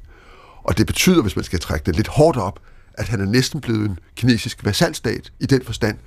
Og 0.64 0.78
det 0.78 0.88
betyder, 0.88 1.22
hvis 1.22 1.36
man 1.36 1.46
skal 1.46 1.60
trække 1.60 1.86
det 1.86 1.96
lidt 1.96 2.08
hårdt 2.08 2.38
op, 2.38 2.60
at 2.94 3.08
han 3.08 3.22
er 3.22 3.26
næsten 3.26 3.62
blevet 3.62 3.90
en 3.90 4.00
kinesisk 4.16 4.66
vasalstat 4.66 5.32
i 5.40 5.46
den 5.46 5.64
forstand, 5.64 5.98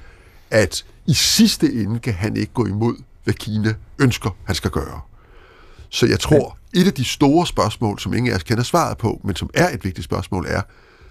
at 0.50 0.84
i 1.06 1.14
sidste 1.14 1.72
ende 1.72 1.98
kan 1.98 2.14
han 2.14 2.36
ikke 2.36 2.52
gå 2.52 2.66
imod, 2.66 2.96
hvad 3.24 3.34
Kina 3.34 3.74
ønsker, 3.98 4.30
han 4.44 4.54
skal 4.54 4.70
gøre. 4.70 5.00
Så 5.88 6.06
jeg 6.06 6.20
tror, 6.20 6.58
et 6.74 6.86
af 6.86 6.92
de 6.92 7.04
store 7.04 7.46
spørgsmål, 7.46 7.98
som 7.98 8.14
ingen 8.14 8.32
af 8.32 8.36
os 8.36 8.42
kender 8.42 8.62
svaret 8.62 8.98
på, 8.98 9.20
men 9.24 9.36
som 9.36 9.50
er 9.54 9.74
et 9.74 9.84
vigtigt 9.84 10.04
spørgsmål, 10.04 10.46
er, 10.48 10.62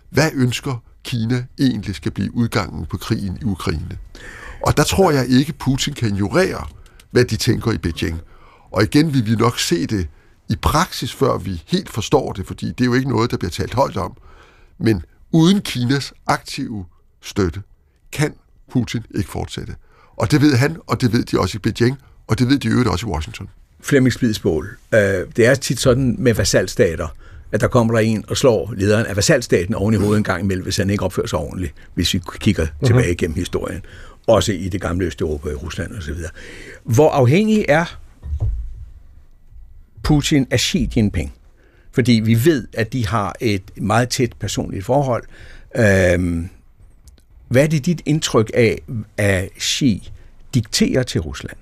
hvad 0.10 0.30
ønsker 0.34 0.84
Kina 1.04 1.46
egentlig 1.60 1.96
skal 1.96 2.12
blive 2.12 2.36
udgangen 2.36 2.86
på 2.86 2.98
krigen 2.98 3.38
i 3.42 3.44
Ukraine? 3.44 3.98
Og 4.66 4.78
der 4.78 4.84
tror 4.84 5.12
jeg 5.12 5.28
ikke, 5.28 5.54
Putin 5.54 5.94
kan 5.94 6.16
ignorere, 6.16 6.68
hvad 7.12 7.26
de 7.26 7.36
tænker 7.36 7.72
i 7.72 7.78
Beijing. 7.78 8.22
Og 8.72 8.84
igen 8.84 9.14
vil 9.14 9.26
vi 9.26 9.36
nok 9.36 9.60
se 9.60 9.88
det 9.88 10.08
i 10.52 10.56
praksis, 10.62 11.14
før 11.14 11.38
vi 11.38 11.64
helt 11.68 11.90
forstår 11.90 12.34
det, 12.34 12.48
fordi 12.48 12.68
det 12.68 12.82
er 12.82 12.86
jo 12.86 12.94
ikke 12.94 13.10
noget, 13.10 13.32
der 13.32 13.38
bliver 13.38 13.52
talt 13.52 13.74
højt 13.74 13.98
om. 13.98 14.18
Men 14.78 15.04
uden 15.32 15.62
Kinas 15.62 16.14
aktive 16.28 16.86
støtte, 17.22 17.62
kan 18.12 18.34
Putin 18.72 19.04
ikke 19.16 19.30
fortsætte. 19.30 19.76
Og 20.18 20.32
det 20.32 20.42
ved 20.42 20.56
han, 20.56 20.78
og 20.88 21.02
det 21.02 21.14
ved 21.14 21.24
de 21.24 21.40
også 21.40 21.58
i 21.58 21.60
Beijing, 21.60 21.98
og 22.28 22.40
det 22.40 22.50
ved 22.50 22.60
de 22.60 22.68
øvrigt 22.68 22.90
også 22.90 23.08
i 23.08 23.10
Washington. 23.10 23.50
Flemming 23.82 24.14
Splidsbål, 24.14 24.78
øh, 24.94 25.00
det 25.36 25.46
er 25.46 25.56
tit 25.56 25.80
sådan 25.80 26.16
med 26.20 26.34
vasalstater, 26.34 27.08
at 27.52 27.62
der 27.62 27.68
kommer 27.68 27.94
der 27.94 28.00
en 28.00 28.26
og 28.28 28.38
slår 28.38 28.74
lederen 28.78 29.06
af 29.06 29.16
vasalstaten 29.16 29.76
oven 29.76 29.94
i 29.94 29.98
hovedet 29.98 30.18
en 30.18 30.24
gang 30.24 30.44
imellem, 30.44 30.64
hvis 30.64 30.78
han 30.78 30.90
ikke 30.90 31.04
opfører 31.04 31.28
sig 31.28 31.40
ordentligt, 31.40 31.74
hvis 31.94 32.14
vi 32.14 32.22
kigger 32.40 32.66
uh-huh. 32.66 32.86
tilbage 32.86 33.16
gennem 33.16 33.36
historien. 33.36 33.82
Også 34.28 34.52
i 34.52 34.70
det 34.70 34.82
gamle 34.82 35.06
Østeuropa, 35.06 35.50
i 35.50 35.54
Rusland 35.54 35.92
osv. 35.98 36.16
Hvor 36.84 37.10
afhængig 37.10 37.66
er 37.68 37.86
Putin 40.04 40.48
af 40.52 40.60
Xi 40.60 40.90
Jinping. 40.96 41.34
Fordi 41.92 42.12
vi 42.12 42.46
ved, 42.46 42.68
at 42.74 42.94
de 42.94 43.08
har 43.08 43.36
et 43.40 43.62
meget 43.78 44.10
tæt 44.10 44.34
personligt 44.40 44.86
forhold. 44.86 45.24
Øhm, 45.76 46.50
hvad 47.48 47.64
er 47.64 47.68
det 47.68 47.86
dit 47.86 48.02
indtryk 48.06 48.52
af, 48.54 48.78
at 49.18 49.50
Xi 49.60 50.12
dikterer 50.54 51.04
til 51.04 51.22
Rusland? 51.22 51.58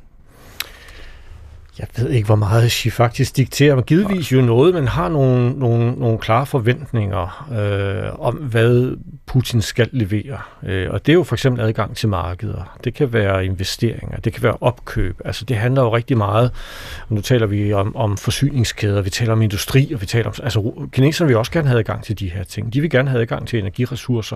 Jeg 1.79 1.87
ved 1.97 2.09
ikke, 2.09 2.25
hvor 2.25 2.35
meget 2.35 2.71
Xi 2.71 2.89
faktisk 2.89 3.37
dikterer, 3.37 3.75
men 3.75 3.83
givetvis 3.83 4.31
jo 4.31 4.41
noget, 4.41 4.73
men 4.73 4.87
har 4.87 5.09
nogle, 5.09 5.59
nogle, 5.59 5.91
nogle 5.91 6.17
klare 6.17 6.45
forventninger 6.45 7.47
øh, 7.51 8.19
om, 8.19 8.35
hvad 8.35 8.97
Putin 9.25 9.61
skal 9.61 9.89
levere. 9.91 10.39
Øh, 10.65 10.87
og 10.89 11.05
det 11.05 11.11
er 11.11 11.13
jo 11.13 11.23
for 11.23 11.35
eksempel 11.35 11.63
adgang 11.63 11.95
til 11.95 12.09
markeder. 12.09 12.77
Det 12.83 12.93
kan 12.93 13.13
være 13.13 13.45
investeringer, 13.45 14.17
det 14.17 14.33
kan 14.33 14.43
være 14.43 14.57
opkøb. 14.61 15.21
Altså 15.25 15.45
det 15.45 15.57
handler 15.57 15.81
jo 15.81 15.95
rigtig 15.95 16.17
meget, 16.17 16.51
og 17.07 17.15
nu 17.15 17.21
taler 17.21 17.47
vi 17.47 17.73
om, 17.73 17.95
om 17.95 18.17
forsyningskæder, 18.17 19.01
vi 19.01 19.09
taler 19.09 19.31
om 19.31 19.41
industri, 19.41 19.91
og 19.93 20.01
vi 20.01 20.05
taler 20.05 20.27
om, 20.27 20.33
altså 20.43 20.71
kineserne 20.91 21.27
vil 21.27 21.37
også 21.37 21.51
gerne 21.51 21.67
have 21.67 21.79
adgang 21.79 22.03
til 22.03 22.19
de 22.19 22.29
her 22.29 22.43
ting. 22.43 22.73
De 22.73 22.81
vil 22.81 22.89
gerne 22.89 23.09
have 23.09 23.21
adgang 23.21 23.47
til 23.47 23.59
energiressourcer. 23.59 24.35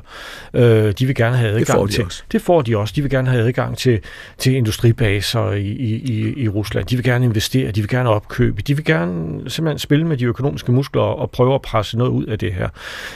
Øh, 0.53 0.93
de 0.99 1.05
vil 1.05 1.15
gerne 1.15 1.37
have 1.37 1.49
adgang 1.49 1.67
det 1.67 1.75
får 1.75 1.85
de 1.85 1.91
til... 1.91 2.05
Også. 2.05 2.23
Det 2.31 2.41
får 2.41 2.61
de 2.61 2.77
også. 2.77 2.93
De 2.95 3.01
vil 3.01 3.11
gerne 3.11 3.29
have 3.29 3.43
adgang 3.43 3.77
til, 3.77 3.99
til 4.37 4.55
industribaser 4.55 5.51
i, 5.51 5.67
i, 5.67 5.95
i, 5.95 6.43
i 6.43 6.49
Rusland. 6.49 6.85
De 6.85 6.95
vil 6.95 7.05
gerne 7.05 7.25
investere, 7.33 7.71
de 7.71 7.81
vil 7.81 7.89
gerne 7.89 8.09
opkøbe, 8.09 8.61
de 8.61 8.75
vil 8.75 8.85
gerne 8.85 9.49
simpelthen 9.49 9.79
spille 9.79 10.07
med 10.07 10.17
de 10.17 10.25
økonomiske 10.25 10.71
muskler 10.71 11.01
og 11.01 11.31
prøve 11.31 11.55
at 11.55 11.61
presse 11.61 11.97
noget 11.97 12.11
ud 12.11 12.25
af 12.25 12.39
det 12.39 12.53
her. 12.53 12.69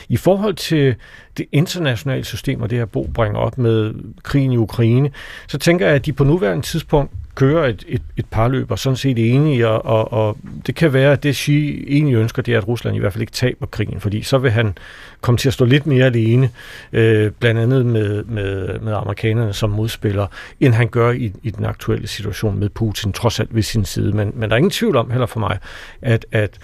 I 0.09 0.17
forhold 0.17 0.55
til 0.55 0.95
det 1.37 1.45
internationale 1.51 2.25
system, 2.25 2.61
og 2.61 2.69
det 2.69 2.77
her 2.77 2.85
Bo 2.85 3.09
bringer 3.13 3.39
op 3.39 3.57
med 3.57 3.93
krigen 4.23 4.51
i 4.51 4.57
Ukraine, 4.57 5.11
så 5.47 5.57
tænker 5.57 5.85
jeg, 5.85 5.95
at 5.95 6.05
de 6.05 6.13
på 6.13 6.23
nuværende 6.23 6.65
tidspunkt 6.65 7.11
kører 7.37 7.67
et, 7.67 7.83
et, 7.87 8.01
et 8.17 8.25
parløb 8.25 8.71
og 8.71 8.79
sådan 8.79 8.97
set 8.97 9.33
enige, 9.33 9.67
og, 9.67 9.85
og, 9.85 10.13
og 10.13 10.37
det 10.67 10.75
kan 10.75 10.93
være, 10.93 11.11
at 11.11 11.23
det 11.23 11.35
Xi 11.35 11.85
egentlig 11.87 12.15
ønsker, 12.15 12.41
det 12.41 12.53
er, 12.53 12.57
at 12.57 12.67
Rusland 12.67 12.95
i 12.95 12.99
hvert 12.99 13.13
fald 13.13 13.21
ikke 13.21 13.31
taber 13.31 13.65
krigen, 13.65 13.99
fordi 13.99 14.21
så 14.21 14.37
vil 14.37 14.51
han 14.51 14.77
komme 15.21 15.37
til 15.37 15.49
at 15.49 15.53
stå 15.53 15.65
lidt 15.65 15.87
mere 15.87 16.05
alene, 16.05 16.49
øh, 16.93 17.31
blandt 17.31 17.59
andet 17.59 17.85
med, 17.85 18.23
med, 18.23 18.79
med 18.79 18.93
amerikanerne 18.93 19.53
som 19.53 19.69
modspiller, 19.69 20.27
end 20.59 20.73
han 20.73 20.87
gør 20.87 21.11
i, 21.11 21.31
i 21.43 21.49
den 21.49 21.65
aktuelle 21.65 22.07
situation 22.07 22.59
med 22.59 22.69
Putin, 22.69 23.11
trods 23.11 23.39
alt 23.39 23.55
ved 23.55 23.63
sin 23.63 23.85
side. 23.85 24.11
Men, 24.11 24.31
men 24.35 24.49
der 24.49 24.55
er 24.55 24.57
ingen 24.57 24.71
tvivl 24.71 24.95
om 24.95 25.11
heller 25.11 25.27
for 25.27 25.39
mig, 25.39 25.57
at, 26.01 26.25
at 26.31 26.59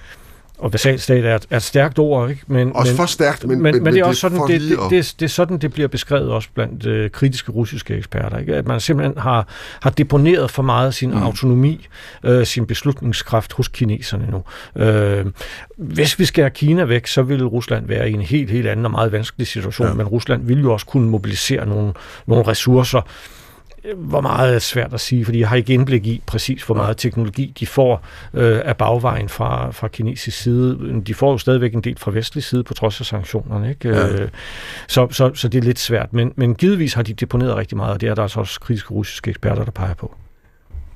og 0.57 0.73
vasalstat 0.73 1.25
er, 1.25 1.39
er 1.49 1.57
et 1.57 1.63
stærkt 1.63 1.99
ord, 1.99 2.29
ikke? 2.29 2.41
Men, 2.47 2.75
også 2.75 2.91
men, 2.91 2.97
for 2.97 3.05
stærkt, 3.05 3.47
men, 3.47 3.61
men, 3.61 3.73
men, 3.73 3.83
men 3.83 3.93
det 3.93 3.99
er 3.99 4.05
også 4.05 4.21
sådan, 4.21 4.41
det, 4.47 4.61
det, 4.61 4.79
det, 4.89 5.15
det, 5.19 5.25
er 5.25 5.29
sådan, 5.29 5.57
det 5.57 5.73
bliver 5.73 5.87
beskrevet 5.87 6.31
også 6.31 6.49
blandt 6.53 6.85
øh, 6.85 7.11
kritiske 7.11 7.51
russiske 7.51 7.95
eksperter, 7.95 8.37
ikke? 8.37 8.55
at 8.55 8.67
man 8.67 8.79
simpelthen 8.79 9.17
har, 9.17 9.47
har 9.81 9.89
deponeret 9.89 10.51
for 10.51 10.63
meget 10.63 10.87
af 10.87 10.93
sin 10.93 11.11
mm. 11.11 11.23
autonomi, 11.23 11.87
øh, 12.23 12.45
sin 12.45 12.65
beslutningskraft 12.65 13.53
hos 13.53 13.67
kineserne 13.67 14.27
nu. 14.31 14.43
Øh, 14.83 15.25
hvis 15.77 16.19
vi 16.19 16.25
skærer 16.25 16.49
Kina 16.49 16.83
væk, 16.83 17.07
så 17.07 17.21
vil 17.21 17.45
Rusland 17.45 17.87
være 17.87 18.09
i 18.09 18.13
en 18.13 18.21
helt, 18.21 18.51
helt 18.51 18.67
anden 18.67 18.85
og 18.85 18.91
meget 18.91 19.11
vanskelig 19.11 19.47
situation, 19.47 19.87
ja. 19.87 19.93
men 19.93 20.07
Rusland 20.07 20.45
vil 20.45 20.61
jo 20.61 20.73
også 20.73 20.85
kunne 20.85 21.09
mobilisere 21.09 21.65
nogle, 21.65 21.93
nogle 22.27 22.47
ressourcer, 22.47 23.01
hvor 23.95 24.21
meget 24.21 24.55
er 24.55 24.59
svært 24.59 24.93
at 24.93 25.01
sige, 25.01 25.25
fordi 25.25 25.39
jeg 25.39 25.49
har 25.49 25.55
ikke 25.55 25.73
indblik 25.73 26.07
i 26.07 26.21
præcis, 26.25 26.63
hvor 26.63 26.75
meget 26.75 26.97
teknologi 26.97 27.53
de 27.59 27.67
får 27.67 28.05
øh, 28.33 28.61
af 28.65 28.77
bagvejen 28.77 29.29
fra, 29.29 29.71
fra 29.71 29.87
kinesisk 29.87 30.37
side. 30.37 31.01
De 31.07 31.13
får 31.13 31.31
jo 31.31 31.37
stadigvæk 31.37 31.73
en 31.73 31.81
del 31.81 31.97
fra 31.99 32.11
vestlig 32.11 32.43
side, 32.43 32.63
på 32.63 32.73
trods 32.73 32.99
af 32.99 33.05
sanktionerne. 33.05 33.69
Ikke? 33.69 33.89
Ja. 33.89 34.07
Øh, 34.07 34.29
så, 34.87 35.07
så, 35.11 35.31
så 35.33 35.47
det 35.47 35.57
er 35.57 35.63
lidt 35.63 35.79
svært. 35.79 36.13
Men, 36.13 36.33
men 36.35 36.55
givetvis 36.55 36.93
har 36.93 37.03
de 37.03 37.13
deponeret 37.13 37.55
rigtig 37.55 37.77
meget, 37.77 37.93
og 37.93 38.01
det 38.01 38.09
er 38.09 38.15
der 38.15 38.21
altså 38.21 38.39
også 38.39 38.59
kritiske 38.59 38.93
russiske 38.93 39.29
eksperter, 39.29 39.63
der 39.63 39.71
peger 39.71 39.93
på. 39.93 40.15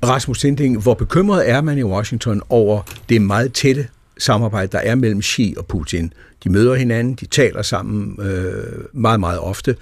Rasmus 0.04 0.40
Sinding, 0.40 0.82
hvor 0.82 0.94
bekymret 0.94 1.50
er 1.50 1.60
man 1.60 1.78
i 1.78 1.82
Washington 1.82 2.42
over 2.48 2.82
det 3.08 3.22
meget 3.22 3.52
tætte 3.52 3.88
samarbejde, 4.18 4.72
der 4.72 4.78
er 4.78 4.94
mellem 4.94 5.22
Xi 5.22 5.54
og 5.58 5.66
Putin? 5.66 6.12
De 6.44 6.50
møder 6.50 6.74
hinanden, 6.74 7.14
de 7.14 7.26
taler 7.26 7.62
sammen 7.62 8.18
øh, 8.20 8.84
meget, 8.92 9.20
meget 9.20 9.40
ofte. 9.40 9.76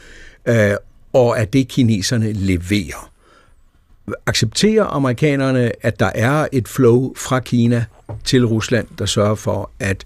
Øh, 0.48 0.74
og 1.16 1.38
at 1.38 1.52
det 1.52 1.68
kineserne 1.68 2.32
leverer. 2.32 3.10
Accepterer 4.26 4.84
amerikanerne, 4.84 5.72
at 5.86 6.00
der 6.00 6.10
er 6.14 6.46
et 6.52 6.68
flow 6.68 7.14
fra 7.16 7.40
Kina 7.40 7.84
til 8.24 8.46
Rusland, 8.46 8.86
der 8.98 9.06
sørger 9.06 9.34
for, 9.34 9.70
at 9.80 10.04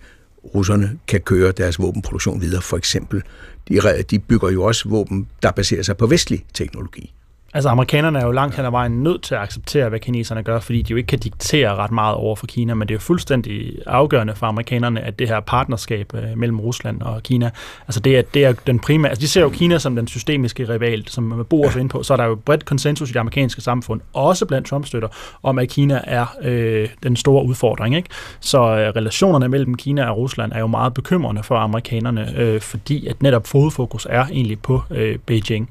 russerne 0.54 0.98
kan 1.06 1.20
køre 1.20 1.52
deres 1.52 1.78
våbenproduktion 1.78 2.40
videre, 2.40 2.62
for 2.62 2.76
eksempel. 2.76 3.22
De, 3.68 4.02
de 4.10 4.18
bygger 4.18 4.50
jo 4.50 4.62
også 4.62 4.88
våben, 4.88 5.28
der 5.42 5.50
baserer 5.50 5.82
sig 5.82 5.96
på 5.96 6.06
vestlig 6.06 6.44
teknologi. 6.54 7.14
Altså 7.54 7.68
amerikanerne 7.68 8.18
er 8.18 8.26
jo 8.26 8.32
langt 8.32 8.56
hen 8.56 8.64
ad 8.64 8.70
vejen 8.70 9.02
nødt 9.02 9.22
til 9.22 9.34
at 9.34 9.40
acceptere, 9.40 9.88
hvad 9.88 10.00
kineserne 10.00 10.42
gør, 10.42 10.60
fordi 10.60 10.82
de 10.82 10.90
jo 10.90 10.96
ikke 10.96 11.06
kan 11.06 11.18
diktere 11.18 11.74
ret 11.74 11.90
meget 11.90 12.14
over 12.14 12.36
for 12.36 12.46
Kina, 12.46 12.74
men 12.74 12.88
det 12.88 12.94
er 12.94 12.96
jo 12.96 13.00
fuldstændig 13.00 13.78
afgørende 13.86 14.34
for 14.34 14.46
amerikanerne, 14.46 15.00
at 15.00 15.18
det 15.18 15.28
her 15.28 15.40
partnerskab 15.40 16.14
øh, 16.14 16.38
mellem 16.38 16.60
Rusland 16.60 17.02
og 17.02 17.22
Kina, 17.22 17.50
altså 17.88 18.00
det 18.00 18.18
er, 18.18 18.22
det 18.22 18.44
er 18.44 18.52
den 18.52 18.78
primære, 18.78 19.10
altså 19.10 19.22
de 19.22 19.28
ser 19.28 19.40
jo 19.40 19.48
Kina 19.48 19.78
som 19.78 19.96
den 19.96 20.08
systemiske 20.08 20.68
rival, 20.68 21.08
som 21.08 21.24
man 21.24 21.44
bor 21.44 21.66
også 21.66 21.78
ind 21.78 21.90
på, 21.90 22.02
så 22.02 22.12
er 22.12 22.16
der 22.16 22.24
jo 22.24 22.34
bredt 22.34 22.64
konsensus 22.64 23.10
i 23.10 23.12
det 23.12 23.20
amerikanske 23.20 23.60
samfund, 23.60 24.00
også 24.12 24.46
blandt 24.46 24.68
Trump-støtter, 24.68 25.08
om 25.42 25.58
at 25.58 25.68
Kina 25.68 26.00
er 26.04 26.36
øh, 26.42 26.88
den 27.02 27.16
store 27.16 27.44
udfordring. 27.44 27.96
Ikke? 27.96 28.08
Så 28.40 28.58
øh, 28.58 28.88
relationerne 28.96 29.48
mellem 29.48 29.74
Kina 29.74 30.10
og 30.10 30.16
Rusland 30.16 30.52
er 30.52 30.58
jo 30.58 30.66
meget 30.66 30.94
bekymrende 30.94 31.42
for 31.42 31.56
amerikanerne, 31.56 32.34
øh, 32.36 32.60
fordi 32.60 33.06
at 33.06 33.22
netop 33.22 33.46
fodfokus 33.46 34.06
er 34.10 34.26
egentlig 34.26 34.60
på 34.60 34.82
øh, 34.90 35.18
Beijing. 35.26 35.70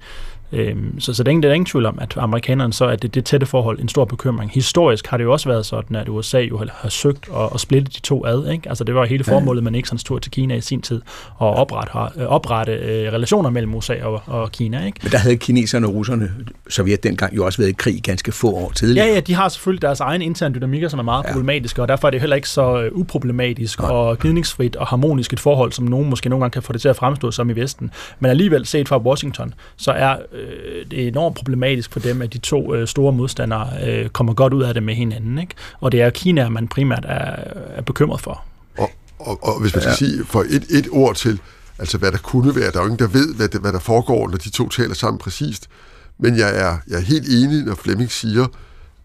Øhm, 0.52 1.00
så, 1.00 1.14
så 1.14 1.24
det 1.24 1.28
er, 1.28 1.32
ingen, 1.32 1.43
det 1.43 1.50
er 1.50 1.54
ingen 1.54 1.66
tvivl 1.66 1.86
om, 1.86 2.00
at 2.02 2.18
amerikanerne 2.18 2.74
så 2.74 2.86
er 2.86 2.95
det, 2.95 3.16
det 3.16 3.26
tætte 3.26 3.45
forhold 3.45 3.80
en 3.80 3.89
stor 3.89 4.06
bekymring. 4.06 4.52
Historisk 4.52 5.08
har 5.08 5.18
det 5.18 5.24
jo 5.24 5.32
også 5.32 5.50
været 5.50 5.66
sådan, 5.66 5.95
at 5.95 6.10
USA 6.10 6.39
jo 6.39 6.58
har, 6.58 6.68
har 6.74 6.89
søgt 6.89 7.30
at, 7.36 7.50
at 7.54 7.60
splitte 7.60 7.91
de 7.91 8.00
to 8.00 8.26
ad. 8.26 8.52
Ikke? 8.52 8.70
Altså 8.70 8.84
det 8.84 8.95
var 8.95 9.06
hele 9.06 9.24
formålet 9.24 9.64
med 9.64 9.72
Nixons 9.72 10.04
tur 10.04 10.20
til 10.20 10.32
Kina 10.32 10.56
i 10.56 10.62
sin 10.62 10.82
tid, 10.82 11.02
at 11.41 11.47
oprette, 11.47 12.22
øh, 12.22 12.28
oprette 12.28 12.72
øh, 12.72 13.14
relationer 13.14 13.50
mellem 13.50 13.76
USA 13.76 14.04
og, 14.04 14.22
og 14.26 14.52
Kina. 14.52 14.86
Ikke? 14.86 15.00
Men 15.04 15.12
der 15.12 15.18
havde 15.18 15.38
kineserne 15.38 15.88
og 15.88 15.93
russerne, 15.93 16.32
Sovjet 16.70 17.04
dengang, 17.04 17.36
jo 17.36 17.45
også 17.45 17.58
været 17.58 17.70
i 17.70 17.76
krig 17.78 18.04
ganske 18.04 18.32
få 18.32 18.52
år 18.52 18.72
tidligere. 18.72 19.08
Ja, 19.08 19.14
ja, 19.14 19.20
de 19.20 19.34
har 19.34 19.50
selvfølgelig 19.50 19.82
deres 19.82 20.00
egen 20.00 20.22
interne 20.22 20.56
dynamikker, 20.56 20.88
som 20.88 21.00
er 21.00 21.04
meget 21.04 21.24
ja. 21.24 21.32
problematiske, 21.32 21.82
og 21.82 21.88
derfor 21.88 22.08
er 22.08 22.12
det 22.12 22.20
heller 22.20 22.36
ikke 22.36 22.50
så 22.50 22.82
øh, 22.82 22.91
uproblematisk 22.93 23.80
ja. 23.80 23.91
og 23.91 24.20
gnidningsfrit 24.20 24.76
og 24.76 24.88
harmonisk 24.88 25.34
et 25.34 25.39
forhold, 25.39 25.72
som 25.72 25.86
nogen 25.86 26.10
måske 26.10 26.30
nogle 26.30 26.43
gange 26.43 26.54
kan 26.54 26.62
få 26.62 26.74
det 26.74 26.82
til 26.82 26.89
at 26.89 26.95
fremstå 26.95 27.32
som 27.32 27.50
i 27.50 27.54
Vesten. 27.54 27.91
Men 28.20 28.32
alligevel 28.32 28.66
set 28.66 28.88
fra 28.88 28.97
Washington, 28.97 29.54
så 29.78 29.91
er 29.91 30.16
øh, 30.39 30.85
det 30.91 31.03
er 31.03 31.07
enormt 31.07 31.35
problematisk 31.35 31.91
for 31.91 31.99
dem, 31.99 32.21
at 32.21 32.33
de 32.33 32.37
to 32.37 32.75
øh, 32.75 32.87
store 32.87 33.13
modstandere 33.13 33.69
øh, 33.87 34.09
kommer 34.09 34.33
godt 34.33 34.53
ud 34.53 34.63
af 34.63 34.73
det 34.73 34.83
med 34.83 34.95
hinanden. 34.95 35.39
Ikke? 35.39 35.53
Og 35.81 35.91
det 35.91 36.01
er 36.01 36.09
Kina, 36.09 36.49
man 36.49 36.67
primært 36.67 37.05
er, 37.07 37.35
er 37.75 37.81
bekymret 37.81 38.21
for. 38.21 38.43
Og, 38.77 38.91
og, 39.19 39.43
og 39.43 39.61
hvis 39.61 39.75
man 39.75 39.81
skal 39.81 39.91
ja. 39.91 39.95
sige 39.95 40.25
for 40.25 40.41
et, 40.41 40.65
et 40.69 40.87
ord 40.91 41.15
til, 41.15 41.39
altså 41.79 41.97
hvad 41.97 42.11
der 42.11 42.17
kunne 42.17 42.55
være, 42.55 42.71
der 42.71 42.77
er 42.79 42.83
jo 42.83 42.87
ingen, 42.87 42.99
der 42.99 43.07
ved, 43.07 43.35
hvad, 43.35 43.47
det, 43.47 43.61
hvad 43.61 43.73
der 43.73 43.79
foregår, 43.79 44.29
når 44.29 44.37
de 44.37 44.49
to 44.49 44.69
taler 44.69 44.93
sammen 44.93 45.19
præcist. 45.19 45.69
Men 46.17 46.37
jeg 46.37 46.49
er, 46.59 46.77
jeg 46.87 46.95
er 46.95 47.05
helt 47.05 47.29
enig, 47.29 47.63
når 47.63 47.75
Flemming 47.75 48.11
siger, 48.11 48.47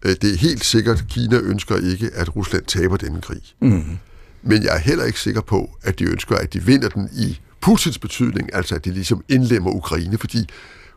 øh, 0.05 0.15
det 0.21 0.33
er 0.33 0.37
helt 0.37 0.65
sikkert, 0.65 0.99
at 0.99 1.07
Kina 1.07 1.37
ønsker 1.37 1.91
ikke, 1.91 2.09
at 2.13 2.35
Rusland 2.35 2.63
taber 2.63 2.97
denne 2.97 3.21
krig. 3.21 3.41
Mm. 3.59 3.97
Men 4.43 4.63
jeg 4.63 4.75
er 4.75 4.79
heller 4.79 5.05
ikke 5.05 5.19
sikker 5.19 5.41
på, 5.41 5.69
at 5.83 5.99
de 5.99 6.03
ønsker, 6.03 6.35
at 6.35 6.53
de 6.53 6.63
vinder 6.63 6.89
den 6.89 7.09
i 7.17 7.39
Putins 7.61 7.99
betydning, 7.99 8.49
altså 8.53 8.75
at 8.75 8.85
de 8.85 8.91
ligesom 8.91 9.23
indlemmer 9.29 9.71
Ukraine, 9.71 10.17
fordi 10.17 10.49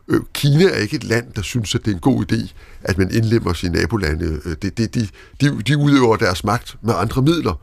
Øh, 0.09 0.21
Kina 0.33 0.63
er 0.63 0.77
ikke 0.77 0.95
et 0.95 1.03
land, 1.03 1.33
der 1.35 1.41
synes, 1.41 1.75
at 1.75 1.85
det 1.85 1.91
er 1.91 1.95
en 1.95 2.01
god 2.01 2.31
idé, 2.31 2.51
at 2.81 2.97
man 2.97 3.11
indlemmer 3.11 3.53
sine 3.53 3.79
nabolande. 3.79 4.41
Øh, 4.45 4.55
det, 4.61 4.77
det, 4.77 4.95
de, 4.95 5.07
de, 5.41 5.61
de 5.61 5.77
udøver 5.77 6.15
deres 6.15 6.43
magt 6.43 6.75
med 6.81 6.93
andre 6.97 7.21
midler. 7.21 7.61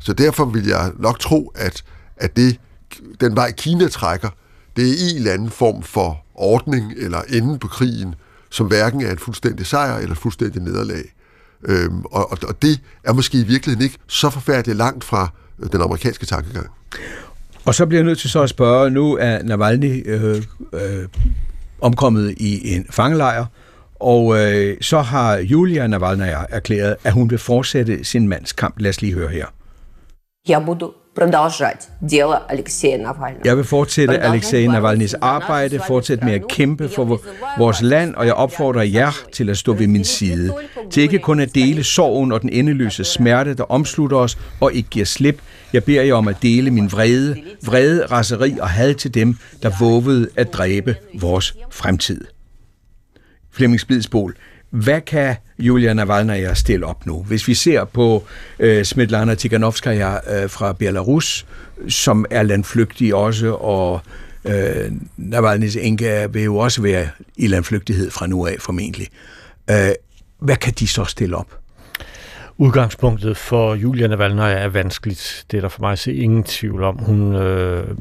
Så 0.00 0.12
derfor 0.12 0.44
vil 0.44 0.66
jeg 0.66 0.92
nok 0.98 1.18
tro, 1.18 1.52
at, 1.54 1.84
at 2.16 2.36
det, 2.36 2.60
den 3.20 3.36
vej 3.36 3.52
Kina 3.52 3.88
trækker, 3.88 4.28
det 4.76 4.88
er 4.88 5.10
en 5.10 5.16
eller 5.16 5.32
anden 5.32 5.50
form 5.50 5.82
for 5.82 6.24
ordning 6.34 6.92
eller 6.96 7.20
enden 7.28 7.58
på 7.58 7.68
krigen, 7.68 8.14
som 8.50 8.66
hverken 8.66 9.02
er 9.02 9.10
en 9.10 9.18
fuldstændig 9.18 9.66
sejr 9.66 9.96
eller 9.96 10.12
et 10.12 10.18
fuldstændig 10.18 10.62
nederlag. 10.62 11.02
Øhm, 11.64 12.04
og, 12.04 12.32
og 12.32 12.62
det 12.62 12.80
er 13.04 13.12
måske 13.12 13.40
i 13.40 13.44
virkeligheden 13.44 13.84
ikke 13.84 13.98
så 14.06 14.30
forfærdeligt 14.30 14.78
langt 14.78 15.04
fra 15.04 15.32
øh, 15.58 15.72
den 15.72 15.80
amerikanske 15.80 16.26
tankegang. 16.26 16.66
Og 17.64 17.74
så 17.74 17.86
bliver 17.86 17.98
jeg 17.98 18.06
nødt 18.06 18.18
til 18.18 18.30
så 18.30 18.42
at 18.42 18.50
spørge, 18.50 18.90
nu 18.90 19.16
er 19.20 19.42
Navalny 19.42 20.02
øh, 20.06 20.42
øh, 20.72 21.08
omkommet 21.81 22.33
i 22.37 22.75
en 22.75 22.85
fangelejr, 22.89 23.45
og 23.99 24.37
øh, 24.37 24.77
så 24.81 25.01
har 25.01 25.37
Julia 25.37 25.87
Navalny 25.87 26.23
erklæret, 26.49 26.95
at 27.03 27.13
hun 27.13 27.29
vil 27.29 27.37
fortsætte 27.37 28.03
sin 28.03 28.27
mands 28.27 28.53
kamp. 28.53 28.75
Lad 28.79 28.89
os 28.89 29.01
lige 29.01 29.13
høre 29.13 29.29
her. 29.29 29.45
Jeg 30.47 30.65
буду 30.65 30.93
продолжать 31.15 31.87
дело 32.01 32.37
Алексея 32.49 32.97
Навального. 32.97 33.41
Jeg 33.45 33.57
vil 33.57 33.63
fortsætte 33.63 34.19
Alexei 34.19 34.67
Navalny's 34.67 35.13
arbejde, 35.21 35.79
fortsætte 35.87 36.25
med 36.25 36.33
at 36.33 36.47
kæmpe 36.49 36.89
for 36.89 37.19
vores 37.57 37.81
land, 37.81 38.15
og 38.15 38.25
jeg 38.25 38.33
opfordrer 38.33 38.83
jer 38.83 39.11
til 39.33 39.49
at 39.49 39.57
stå 39.57 39.73
ved 39.73 39.87
min 39.87 40.03
side. 40.03 40.53
Til 40.91 41.03
ikke 41.03 41.19
kun 41.19 41.39
at 41.39 41.55
dele 41.55 41.83
sorgen 41.83 42.31
og 42.31 42.41
den 42.41 42.49
endeløse 42.49 43.03
smerte, 43.03 43.53
der 43.53 43.63
omslutter 43.63 44.17
os 44.17 44.37
og 44.61 44.73
ikke 44.73 44.89
giver 44.89 45.05
slip. 45.05 45.41
jeg 45.72 45.84
beder 45.84 46.02
jer 46.02 46.14
om 46.14 46.28
at 46.28 46.36
dele 46.42 46.70
min 46.70 46.92
vrede, 46.92 47.36
vrede, 47.62 48.06
raseri 48.06 48.54
og 48.60 48.68
had 48.68 48.94
til 48.94 49.14
dem, 49.14 49.36
der 49.62 49.70
våvede 49.80 50.28
at 50.36 50.52
dræbe 50.52 50.96
vores 51.14 51.56
fremtid. 51.70 52.24
Flemming 53.52 53.80
Spidsbol, 53.80 54.36
hvad 54.70 55.00
kan 55.00 55.36
Julia 55.58 55.94
Navalnaya 55.94 56.54
stille 56.54 56.86
op 56.86 57.06
nu? 57.06 57.22
Hvis 57.22 57.48
vi 57.48 57.54
ser 57.54 57.84
på 57.84 58.24
øh, 58.58 58.84
Smetlana 58.84 59.34
Tikhanovskaya 59.34 60.42
øh, 60.42 60.50
fra 60.50 60.72
Belarus, 60.72 61.46
som 61.88 62.24
er 62.30 62.42
landflygtig 62.42 63.14
også, 63.14 63.52
og 63.54 64.00
øh, 64.44 64.92
Navalny's 65.18 65.78
enke 65.78 66.28
vil 66.32 66.42
jo 66.42 66.56
også 66.56 66.82
være 66.82 67.08
i 67.36 67.46
landflygtighed 67.46 68.10
fra 68.10 68.26
nu 68.26 68.46
af 68.46 68.56
formentlig. 68.58 69.08
Øh, 69.70 69.90
hvad 70.38 70.56
kan 70.56 70.72
de 70.78 70.88
så 70.88 71.04
stille 71.04 71.36
op? 71.36 71.59
Udgangspunktet 72.60 73.36
for 73.36 73.74
Julia 73.74 74.06
Navalny 74.06 74.40
er 74.40 74.68
vanskeligt. 74.68 75.44
Det 75.50 75.56
er 75.56 75.60
der 75.60 75.68
for 75.68 75.80
mig 75.80 75.92
at 75.92 75.98
se 75.98 76.14
ingen 76.14 76.44
tvivl 76.44 76.82
om. 76.82 76.98
Hun... 76.98 77.34
Øh, 77.34 77.96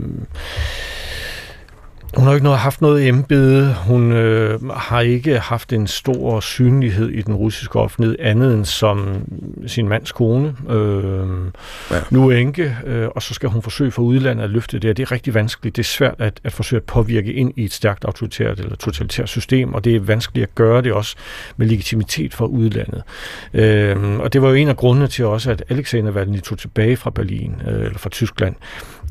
hun 2.16 2.26
har 2.26 2.34
ikke 2.34 2.44
noget, 2.44 2.60
haft 2.60 2.82
noget 2.82 3.08
embede. 3.08 3.76
Hun 3.88 4.12
øh, 4.12 4.70
har 4.70 5.02
ikke 5.02 5.40
haft 5.40 5.74
en 5.74 5.88
stor 5.88 6.40
synlighed 6.40 7.10
i 7.10 7.22
den 7.22 7.36
russiske 7.36 7.80
offentlighed, 7.80 8.16
andet 8.20 8.54
end 8.54 8.66
som 8.66 9.24
sin 9.68 9.90
mands 9.90 10.12
kone. 10.12 10.56
Øh, 10.70 11.28
ja. 11.92 12.00
Nu 12.10 12.30
enke, 12.30 12.78
øh, 12.86 13.08
og 13.08 13.22
så 13.22 13.34
skal 13.34 13.50
hun 13.50 13.62
forsøge 13.62 13.92
for 13.92 14.02
udlandet 14.02 14.44
at 14.44 14.50
løfte 14.50 14.80
det. 14.80 14.98
Det 14.98 15.04
er 15.04 15.12
rigtig 15.12 15.34
vanskeligt. 15.34 15.76
Det 15.76 15.82
er 15.82 15.88
svært 15.88 16.16
at, 16.18 16.40
at 16.44 16.54
forsøge 16.54 16.78
at 16.78 16.84
påvirke 16.84 17.34
ind 17.34 17.54
i 17.56 17.64
et 17.66 17.74
stærkt 17.74 18.06
autoritært 18.06 18.60
eller 18.60 18.76
totalitært 18.76 19.30
system, 19.30 19.74
og 19.74 19.84
det 19.84 19.96
er 19.96 20.00
vanskeligt 20.00 20.44
at 20.44 20.56
gøre 20.56 20.82
det 20.82 20.94
også 20.94 21.16
med 21.58 21.68
legitimitet 21.68 22.34
for 22.34 22.46
udlandet. 22.46 23.04
Øh, 23.54 24.20
og 24.20 24.34
det 24.34 24.42
var 24.42 24.50
jo 24.50 24.56
en 24.56 24.68
af 24.68 24.78
grundene 24.78 25.08
til 25.08 25.26
også, 25.26 25.52
at 25.52 25.64
Alexei 25.70 26.02
Navalny 26.02 26.42
tog 26.42 26.58
tilbage 26.58 26.98
fra 26.98 27.10
Berlin, 27.10 27.62
øh, 27.68 27.86
eller 27.86 27.98
fra 27.98 28.10
Tyskland, 28.10 28.56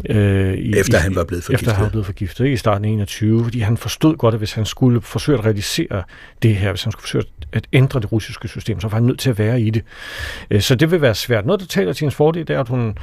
Øh, 0.08 0.54
i, 0.54 0.76
efter 0.76 0.98
han 0.98 1.14
var 1.14 1.24
blevet 1.24 1.44
forgiftet. 1.44 1.62
Efter 1.62 1.74
han 1.74 1.84
var 1.84 1.90
blevet 1.90 2.06
forgiftet 2.06 2.44
ikke? 2.44 2.54
i 2.54 2.56
starten 2.56 2.84
af 2.84 2.88
21, 2.88 3.44
fordi 3.44 3.60
han 3.60 3.76
forstod 3.76 4.16
godt, 4.16 4.34
at 4.34 4.40
hvis 4.40 4.52
han 4.52 4.64
skulle 4.64 5.00
forsøge 5.00 5.38
at 5.38 5.44
realisere 5.44 6.02
det 6.42 6.56
her, 6.56 6.70
hvis 6.70 6.82
han 6.82 6.92
skulle 6.92 7.02
forsøge 7.02 7.24
at 7.52 7.66
ændre 7.72 8.00
det 8.00 8.12
russiske 8.12 8.48
system, 8.48 8.80
så 8.80 8.88
var 8.88 8.94
han 8.94 9.02
nødt 9.02 9.18
til 9.18 9.30
at 9.30 9.38
være 9.38 9.60
i 9.60 9.70
det. 9.70 9.82
Øh, 10.50 10.60
så 10.60 10.74
det 10.74 10.90
vil 10.90 11.00
være 11.00 11.14
svært. 11.14 11.46
Noget, 11.46 11.60
der 11.60 11.66
taler 11.66 11.92
til 11.92 12.00
hendes 12.00 12.14
fordel, 12.14 12.48
det 12.48 12.56
er, 12.56 12.60
at 12.60 12.68
hun 12.68 12.98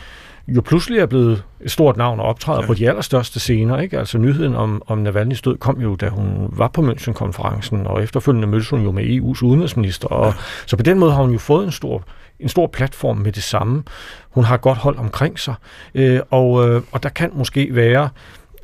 jo 0.48 0.62
pludselig 0.62 1.00
er 1.00 1.06
blevet 1.06 1.44
et 1.62 1.72
stort 1.72 1.98
navn 1.98 2.20
og 2.20 2.26
optræder 2.26 2.62
ja. 2.62 2.68
på 2.68 2.74
de 2.74 2.90
allerstørste 2.90 3.40
scener. 3.40 3.80
Ikke? 3.80 4.00
Altså 4.00 4.18
nyheden 4.18 4.56
om, 4.56 4.82
om 4.88 5.08
Navalny's 5.08 5.42
død 5.42 5.58
kom 5.58 5.82
jo, 5.82 5.96
da 5.96 6.10
hun 6.10 6.50
var 6.52 6.68
på 6.68 6.82
München-konferencen, 6.82 7.88
og 7.88 8.04
efterfølgende 8.04 8.48
mødtes 8.48 8.70
hun 8.70 8.84
jo 8.84 8.92
med 8.92 9.04
EU's 9.04 9.44
udenrigsminister. 9.44 10.08
Og, 10.08 10.26
ja. 10.26 10.34
Så 10.66 10.78
på 10.78 10.84
den 10.84 11.00
måde 11.00 11.12
har 11.12 11.22
hun 11.22 11.32
jo 11.32 11.38
fået 11.38 11.66
en 11.66 11.72
stor 11.72 12.04
en 12.40 12.50
stor 12.50 12.68
platform 12.68 13.18
med 13.18 13.32
det 13.32 13.44
samme. 13.44 13.84
Hun 14.30 14.44
har 14.44 14.58
godt 14.58 14.78
hold 14.78 14.98
omkring 14.98 15.40
sig, 15.40 15.56
øh, 15.96 16.20
og, 16.30 16.70
øh, 16.70 16.82
og 16.92 17.04
der 17.04 17.10
kan 17.10 17.32
måske 17.34 17.68
være 17.72 18.10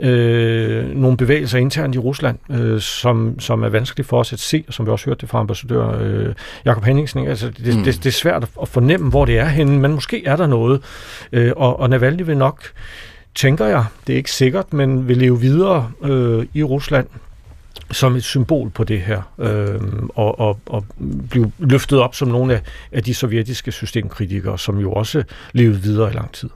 øh, 0.01 0.95
nogle 0.95 1.17
bevægelser 1.17 1.57
internt 1.57 1.95
i 1.95 1.97
Rusland, 1.97 2.37
øh, 2.51 2.81
som, 2.81 3.39
som 3.39 3.63
er 3.63 3.69
vanskeligt 3.69 4.09
for 4.09 4.19
os 4.19 4.33
at 4.33 4.39
se, 4.39 4.63
og 4.67 4.73
som 4.73 4.85
vi 4.85 4.91
også 4.91 5.05
hørte 5.05 5.21
det 5.21 5.29
fra 5.29 5.39
ambassadør 5.39 5.97
øh, 6.01 6.33
Jakob 6.65 6.83
Henningsen. 6.83 7.27
Altså, 7.27 7.49
det, 7.49 7.77
mm. 7.77 7.83
det, 7.83 7.95
det 7.95 8.05
er 8.05 8.11
svært 8.11 8.47
at 8.61 8.67
fornemme, 8.67 9.09
hvor 9.09 9.25
det 9.25 9.39
er 9.39 9.45
henne, 9.45 9.79
men 9.79 9.93
måske 9.93 10.25
er 10.25 10.35
der 10.35 10.47
noget. 10.47 10.81
Øh, 11.31 11.51
og, 11.55 11.79
og 11.79 11.89
Navalny 11.89 12.21
vil 12.23 12.37
nok, 12.37 12.63
tænker 13.35 13.65
jeg, 13.65 13.85
det 14.07 14.13
er 14.13 14.17
ikke 14.17 14.31
sikkert, 14.31 14.73
men 14.73 15.07
vil 15.07 15.17
leve 15.17 15.39
videre 15.39 15.91
øh, 16.03 16.45
i 16.53 16.63
Rusland 16.63 17.07
som 17.91 18.15
et 18.15 18.23
symbol 18.23 18.69
på 18.69 18.83
det 18.83 19.01
her, 19.01 19.21
øh, 19.39 19.81
og, 20.15 20.39
og, 20.39 20.59
og 20.65 20.85
blive 21.29 21.51
løftet 21.59 21.99
op 21.99 22.15
som 22.15 22.27
nogle 22.27 22.53
af, 22.53 22.61
af 22.91 23.03
de 23.03 23.13
sovjetiske 23.13 23.71
systemkritikere, 23.71 24.59
som 24.59 24.77
jo 24.77 24.91
også 24.91 25.23
levede 25.53 25.81
videre 25.81 26.11
i 26.11 26.15
lang 26.15 26.31
tid. 26.31 26.49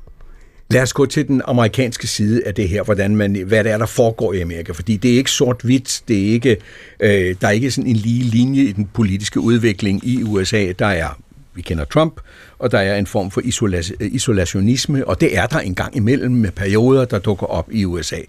Lad 0.70 0.82
os 0.82 0.94
gå 0.94 1.06
til 1.06 1.28
den 1.28 1.42
amerikanske 1.46 2.08
side 2.08 2.42
af 2.46 2.54
det 2.54 2.70
her, 2.70 2.84
hvordan 2.84 3.16
man, 3.16 3.36
hvad 3.36 3.64
det 3.64 3.72
er, 3.72 3.78
der 3.78 3.86
foregår 3.86 4.34
i 4.34 4.42
Amerika. 4.42 4.72
Fordi 4.72 4.98
det 4.98 5.14
er 5.14 5.18
ikke 5.18 5.32
sort-hvidt, 5.32 6.02
det 6.08 6.28
er 6.28 6.32
ikke, 6.32 6.58
øh, 7.00 7.36
der 7.42 7.48
er 7.48 7.52
ikke 7.52 7.72
sådan 7.72 7.90
en 7.90 7.96
lige 7.96 8.24
linje 8.24 8.62
i 8.62 8.72
den 8.72 8.90
politiske 8.94 9.40
udvikling 9.40 10.08
i 10.08 10.24
USA. 10.24 10.72
Der 10.80 10.86
er, 10.86 11.20
vi 11.54 11.62
kender 11.62 11.86
Trump, 11.86 12.22
og 12.60 12.72
der 12.72 12.80
er 12.80 12.98
en 12.98 13.08
form 13.08 13.32
for 13.32 13.42
isola- 13.42 13.96
øh, 14.00 14.10
isolationisme, 14.14 15.08
og 15.08 15.22
det 15.22 15.38
er 15.38 15.46
der 15.46 15.60
en 15.60 15.76
gang 15.76 15.96
imellem 15.96 16.32
med 16.32 16.52
perioder, 16.52 17.06
der 17.06 17.20
dukker 17.20 17.46
op 17.46 17.68
i 17.72 17.86
USA. 17.86 18.20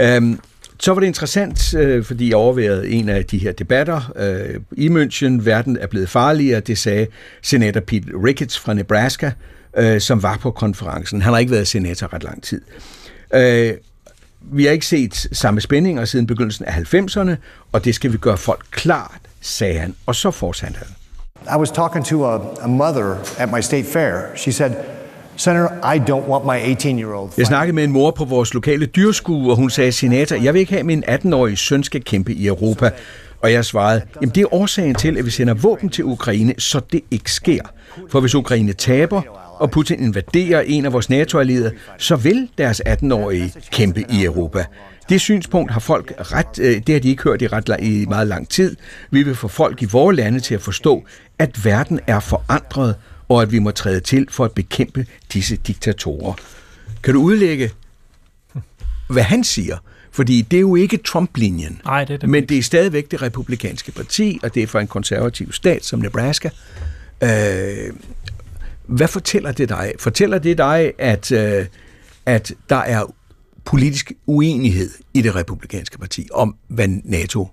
Øhm, 0.00 0.38
så 0.80 0.92
var 0.92 1.00
det 1.00 1.06
interessant, 1.06 1.74
øh, 1.74 2.04
fordi 2.04 2.28
jeg 2.28 2.36
overvejede 2.36 2.88
en 2.90 3.08
af 3.08 3.24
de 3.24 3.38
her 3.38 3.52
debatter 3.52 4.12
øh, 4.16 4.60
i 4.72 4.88
München. 4.88 5.44
Verden 5.44 5.78
er 5.80 5.86
blevet 5.86 6.08
farligere, 6.08 6.60
det 6.60 6.78
sagde 6.78 7.06
senator 7.42 7.80
Pete 7.80 8.06
Ricketts 8.24 8.58
fra 8.58 8.74
Nebraska, 8.74 9.30
øh, 9.76 10.00
som 10.00 10.22
var 10.22 10.36
på 10.36 10.50
konferencen. 10.50 11.22
Han 11.22 11.32
har 11.32 11.38
ikke 11.38 11.52
været 11.52 11.68
senator 11.68 12.12
ret 12.14 12.24
lang 12.24 12.42
tid. 12.42 12.60
Øh, 13.34 13.74
vi 14.42 14.64
har 14.64 14.72
ikke 14.72 14.86
set 14.86 15.28
samme 15.32 15.60
spændinger 15.60 16.04
siden 16.04 16.26
begyndelsen 16.26 16.64
af 16.64 16.94
90'erne, 16.94 17.30
og 17.72 17.84
det 17.84 17.94
skal 17.94 18.12
vi 18.12 18.16
gøre 18.16 18.36
folk 18.36 18.64
klart, 18.70 19.20
sagde 19.40 19.78
han. 19.78 19.94
Og 20.06 20.14
så 20.14 20.30
fortsatte 20.30 20.78
han. 20.78 20.86
I 21.56 21.58
was 21.58 21.70
talking 21.70 22.04
to 22.04 22.24
a, 22.24 22.38
a 22.62 22.66
mother 22.66 23.14
at 23.38 23.52
my 23.52 23.60
state 23.60 23.84
fair. 23.84 24.36
She 24.36 24.52
said, 24.52 24.70
Senator, 25.36 25.94
I 25.94 25.98
don't 25.98 26.28
want 26.28 26.44
my 26.44 26.74
18-year-old. 26.74 27.30
Jeg 27.38 27.46
snakkede 27.46 27.74
med 27.74 27.84
en 27.84 27.92
mor 27.92 28.10
på 28.10 28.24
vores 28.24 28.54
lokale 28.54 28.86
dyrskue, 28.86 29.50
og 29.50 29.56
hun 29.56 29.70
sagde, 29.70 29.92
senator, 29.92 30.36
jeg 30.36 30.54
vil 30.54 30.60
ikke 30.60 30.72
have, 30.72 30.80
at 30.80 30.86
min 30.86 31.04
18-årige 31.04 31.56
søn 31.56 31.84
skal 31.84 32.04
kæmpe 32.04 32.34
i 32.34 32.46
Europa. 32.46 32.90
Og 33.42 33.52
jeg 33.52 33.64
svarede, 33.64 34.02
jamen 34.20 34.34
det 34.34 34.40
er 34.40 34.54
årsagen 34.54 34.94
til, 34.94 35.18
at 35.18 35.24
vi 35.24 35.30
sender 35.30 35.54
våben 35.54 35.88
til 35.88 36.04
Ukraine, 36.04 36.54
så 36.58 36.80
det 36.92 37.00
ikke 37.10 37.32
sker. 37.32 37.62
For 38.10 38.20
hvis 38.20 38.34
Ukraine 38.34 38.72
taber, 38.72 39.22
og 39.60 39.70
Putin 39.70 40.02
invaderer 40.02 40.60
en 40.60 40.84
af 40.84 40.92
vores 40.92 41.10
NATO-allierede, 41.10 41.72
så 41.98 42.16
vil 42.16 42.48
deres 42.58 42.82
18-årige 42.88 43.52
kæmpe 43.70 44.04
i 44.08 44.24
Europa. 44.24 44.64
Det 45.08 45.20
synspunkt 45.20 45.72
har 45.72 45.80
folk 45.80 46.12
ret, 46.18 46.58
øh, 46.58 46.82
det 46.86 46.94
har 46.94 47.00
de 47.00 47.08
ikke 47.08 47.22
hørt 47.22 47.42
i, 47.42 47.46
ret, 47.46 47.76
i 47.82 48.06
meget 48.06 48.28
lang 48.28 48.48
tid. 48.48 48.76
Vi 49.10 49.22
vil 49.22 49.34
få 49.34 49.48
folk 49.48 49.82
i 49.82 49.84
vores 49.84 50.16
lande 50.16 50.40
til 50.40 50.54
at 50.54 50.62
forstå, 50.62 51.04
at 51.38 51.64
verden 51.64 52.00
er 52.06 52.20
forandret, 52.20 52.94
og 53.28 53.42
at 53.42 53.52
vi 53.52 53.58
må 53.58 53.70
træde 53.70 54.00
til 54.00 54.26
for 54.30 54.44
at 54.44 54.52
bekæmpe 54.52 55.06
disse 55.32 55.56
diktatorer. 55.56 56.34
Kan 57.02 57.14
du 57.14 57.20
udlægge, 57.22 57.70
hvad 59.08 59.22
han 59.22 59.44
siger? 59.44 59.76
Fordi 60.12 60.42
det 60.42 60.56
er 60.56 60.60
jo 60.60 60.76
ikke 60.76 60.98
Trump-linjen, 61.08 61.80
Nej, 61.84 62.04
det 62.04 62.14
er 62.14 62.18
det 62.18 62.28
men 62.28 62.46
det 62.46 62.58
er 62.58 62.62
stadigvæk 62.62 63.10
det 63.10 63.22
republikanske 63.22 63.92
parti, 63.92 64.40
og 64.42 64.54
det 64.54 64.62
er 64.62 64.66
for 64.66 64.80
en 64.80 64.86
konservativ 64.86 65.52
stat 65.52 65.84
som 65.84 65.98
Nebraska. 65.98 66.50
Øh, 67.22 67.92
hvad 68.90 69.08
fortæller 69.08 69.52
det 69.52 69.68
dig? 69.68 69.92
Fortæller 69.98 70.38
det 70.38 70.58
dig, 70.58 70.92
at, 70.98 71.32
øh, 71.32 71.66
at 72.26 72.52
der 72.68 72.76
er 72.76 73.14
politisk 73.64 74.12
uenighed 74.26 74.90
i 75.14 75.22
det 75.22 75.34
republikanske 75.34 75.98
parti 75.98 76.28
om, 76.32 76.56
hvad 76.68 76.88
NATO 77.04 77.48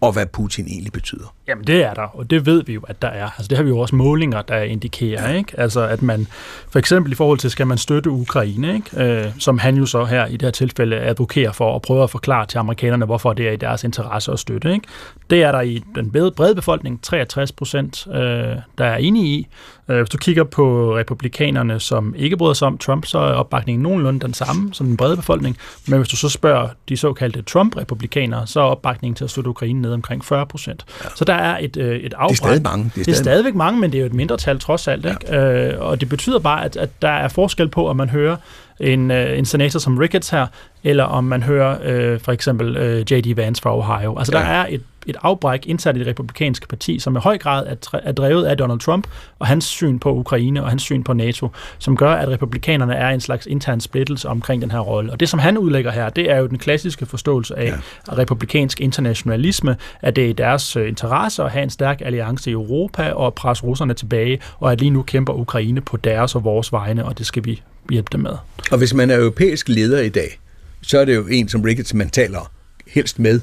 og 0.00 0.12
hvad 0.12 0.26
Putin 0.26 0.66
egentlig 0.66 0.92
betyder. 0.92 1.35
Jamen 1.48 1.66
det 1.66 1.84
er 1.84 1.94
der, 1.94 2.02
og 2.02 2.30
det 2.30 2.46
ved 2.46 2.64
vi 2.64 2.74
jo, 2.74 2.80
at 2.88 3.02
der 3.02 3.08
er. 3.08 3.24
Altså 3.24 3.46
det 3.48 3.56
har 3.56 3.62
vi 3.62 3.68
jo 3.68 3.78
også 3.78 3.96
målinger, 3.96 4.42
der 4.42 4.62
indikerer, 4.62 5.34
ikke? 5.34 5.60
Altså 5.60 5.80
at 5.80 6.02
man, 6.02 6.26
for 6.70 6.78
eksempel 6.78 7.12
i 7.12 7.14
forhold 7.14 7.38
til, 7.38 7.50
skal 7.50 7.66
man 7.66 7.78
støtte 7.78 8.10
Ukraine, 8.10 8.74
ikke? 8.74 9.24
Øh, 9.24 9.32
som 9.38 9.58
han 9.58 9.76
jo 9.76 9.86
så 9.86 10.04
her 10.04 10.26
i 10.26 10.32
det 10.32 10.42
her 10.42 10.50
tilfælde 10.50 10.96
advokerer 10.96 11.52
for 11.52 11.72
og 11.72 11.82
prøver 11.82 12.04
at 12.04 12.10
forklare 12.10 12.46
til 12.46 12.58
amerikanerne, 12.58 13.04
hvorfor 13.04 13.32
det 13.32 13.48
er 13.48 13.52
i 13.52 13.56
deres 13.56 13.84
interesse 13.84 14.32
at 14.32 14.38
støtte, 14.38 14.72
ikke? 14.72 14.88
Det 15.30 15.42
er 15.42 15.52
der 15.52 15.60
i 15.60 15.82
den 15.94 16.10
brede 16.10 16.54
befolkning, 16.54 17.02
63 17.02 17.52
procent, 17.52 18.06
øh, 18.06 18.16
der 18.78 18.84
er 18.84 18.96
enige 18.96 19.26
i. 19.26 19.46
Øh, 19.88 19.96
hvis 19.96 20.08
du 20.08 20.18
kigger 20.18 20.44
på 20.44 20.96
republikanerne, 20.96 21.80
som 21.80 22.14
ikke 22.16 22.36
bryder 22.36 22.54
sig 22.54 22.66
om 22.66 22.78
Trump, 22.78 23.06
så 23.06 23.18
er 23.18 23.32
opbakningen 23.32 23.82
nogenlunde 23.82 24.20
den 24.20 24.34
samme 24.34 24.74
som 24.74 24.86
den 24.86 24.96
brede 24.96 25.16
befolkning. 25.16 25.56
Men 25.88 25.98
hvis 25.98 26.08
du 26.08 26.16
så 26.16 26.28
spørger 26.28 26.68
de 26.88 26.96
såkaldte 26.96 27.42
Trump-republikanere, 27.42 28.46
så 28.46 28.60
er 28.60 28.64
opbakningen 28.64 29.14
til 29.14 29.24
at 29.24 29.30
støtte 29.30 29.50
Ukraine 29.50 29.82
ned 29.82 29.92
omkring 29.92 30.24
40 30.24 30.46
procent. 30.46 30.84
Så 31.14 31.24
der 31.24 31.35
er 31.36 31.58
et, 31.60 31.76
øh, 31.76 31.96
et 31.96 32.14
afbræk. 32.14 32.28
Det 32.28 32.40
er 32.40 32.46
stadig 32.46 32.62
mange. 32.62 32.84
Det 32.84 33.00
er, 33.00 33.04
det 33.04 33.12
er 33.12 33.16
stadigvæk 33.16 33.54
mange, 33.54 33.80
men 33.80 33.92
det 33.92 33.98
er 33.98 34.00
jo 34.00 34.06
et 34.06 34.14
mindretal 34.14 34.58
trods 34.58 34.88
alt. 34.88 35.06
Ikke? 35.06 35.38
Øh, 35.38 35.80
og 35.80 36.00
det 36.00 36.08
betyder 36.08 36.38
bare, 36.38 36.64
at, 36.64 36.76
at 36.76 37.02
der 37.02 37.08
er 37.08 37.28
forskel 37.28 37.68
på, 37.68 37.90
at 37.90 37.96
man 37.96 38.08
hører 38.08 38.36
en, 38.80 39.10
øh, 39.10 39.38
en 39.38 39.44
senator 39.44 39.78
som 39.78 39.98
Ricketts 39.98 40.30
her, 40.30 40.46
eller 40.84 41.04
om 41.04 41.24
man 41.24 41.42
hører 41.42 41.78
øh, 41.84 42.20
for 42.20 42.32
eksempel 42.32 42.76
øh, 42.76 43.12
J.D. 43.12 43.36
Vance 43.36 43.62
fra 43.62 43.76
Ohio. 43.78 44.18
Altså 44.18 44.38
ja. 44.38 44.42
der 44.42 44.50
er 44.50 44.66
et, 44.68 44.82
et 45.06 45.16
afbræk 45.22 45.66
indsat 45.66 45.96
i 45.96 45.98
det 45.98 46.06
republikanske 46.06 46.68
parti, 46.68 46.98
som 46.98 47.16
i 47.16 47.18
høj 47.18 47.38
grad 47.38 47.66
er, 47.66 47.98
er 48.04 48.12
drevet 48.12 48.44
af 48.44 48.56
Donald 48.56 48.80
Trump 48.80 49.06
og 49.38 49.46
hans 49.46 49.64
syn 49.64 49.98
på 49.98 50.14
Ukraine 50.14 50.62
og 50.62 50.68
hans 50.68 50.82
syn 50.82 51.02
på 51.02 51.12
NATO, 51.12 51.48
som 51.78 51.96
gør, 51.96 52.12
at 52.12 52.28
republikanerne 52.28 52.94
er 52.94 53.08
en 53.08 53.20
slags 53.20 53.46
intern 53.46 53.80
splittelse 53.80 54.28
omkring 54.28 54.62
den 54.62 54.70
her 54.70 54.78
rolle. 54.78 55.12
Og 55.12 55.20
det, 55.20 55.28
som 55.28 55.38
han 55.38 55.58
udlægger 55.58 55.90
her, 55.90 56.08
det 56.08 56.30
er 56.30 56.36
jo 56.36 56.46
den 56.46 56.58
klassiske 56.58 57.06
forståelse 57.06 57.58
af 57.58 57.66
ja. 57.66 58.18
republikansk 58.18 58.80
internationalisme, 58.80 59.76
at 60.00 60.16
det 60.16 60.24
er 60.24 60.28
i 60.28 60.32
deres 60.32 60.76
øh, 60.76 60.88
interesse 60.88 61.42
at 61.42 61.50
have 61.50 61.62
en 61.62 61.70
stærk 61.70 62.00
alliance 62.04 62.50
i 62.50 62.52
Europa 62.52 63.12
og 63.12 63.34
presse 63.34 63.64
russerne 63.64 63.94
tilbage, 63.94 64.40
og 64.58 64.72
at 64.72 64.80
lige 64.80 64.90
nu 64.90 65.02
kæmper 65.02 65.32
Ukraine 65.32 65.80
på 65.80 65.96
deres 65.96 66.34
og 66.34 66.44
vores 66.44 66.72
vegne, 66.72 67.04
og 67.04 67.18
det 67.18 67.26
skal 67.26 67.44
vi 67.44 67.62
hjælpe 67.90 68.08
dem 68.12 68.20
med. 68.20 68.32
Og 68.70 68.78
hvis 68.78 68.94
man 68.94 69.10
er 69.10 69.18
europæisk 69.18 69.68
leder 69.68 70.00
i 70.00 70.08
dag, 70.08 70.38
så 70.82 70.98
er 70.98 71.04
det 71.04 71.14
jo 71.14 71.26
en 71.26 71.48
som 71.48 71.62
Ricketts, 71.62 71.94
man 71.94 72.10
taler 72.10 72.50
helst 72.86 73.18
med. 73.18 73.40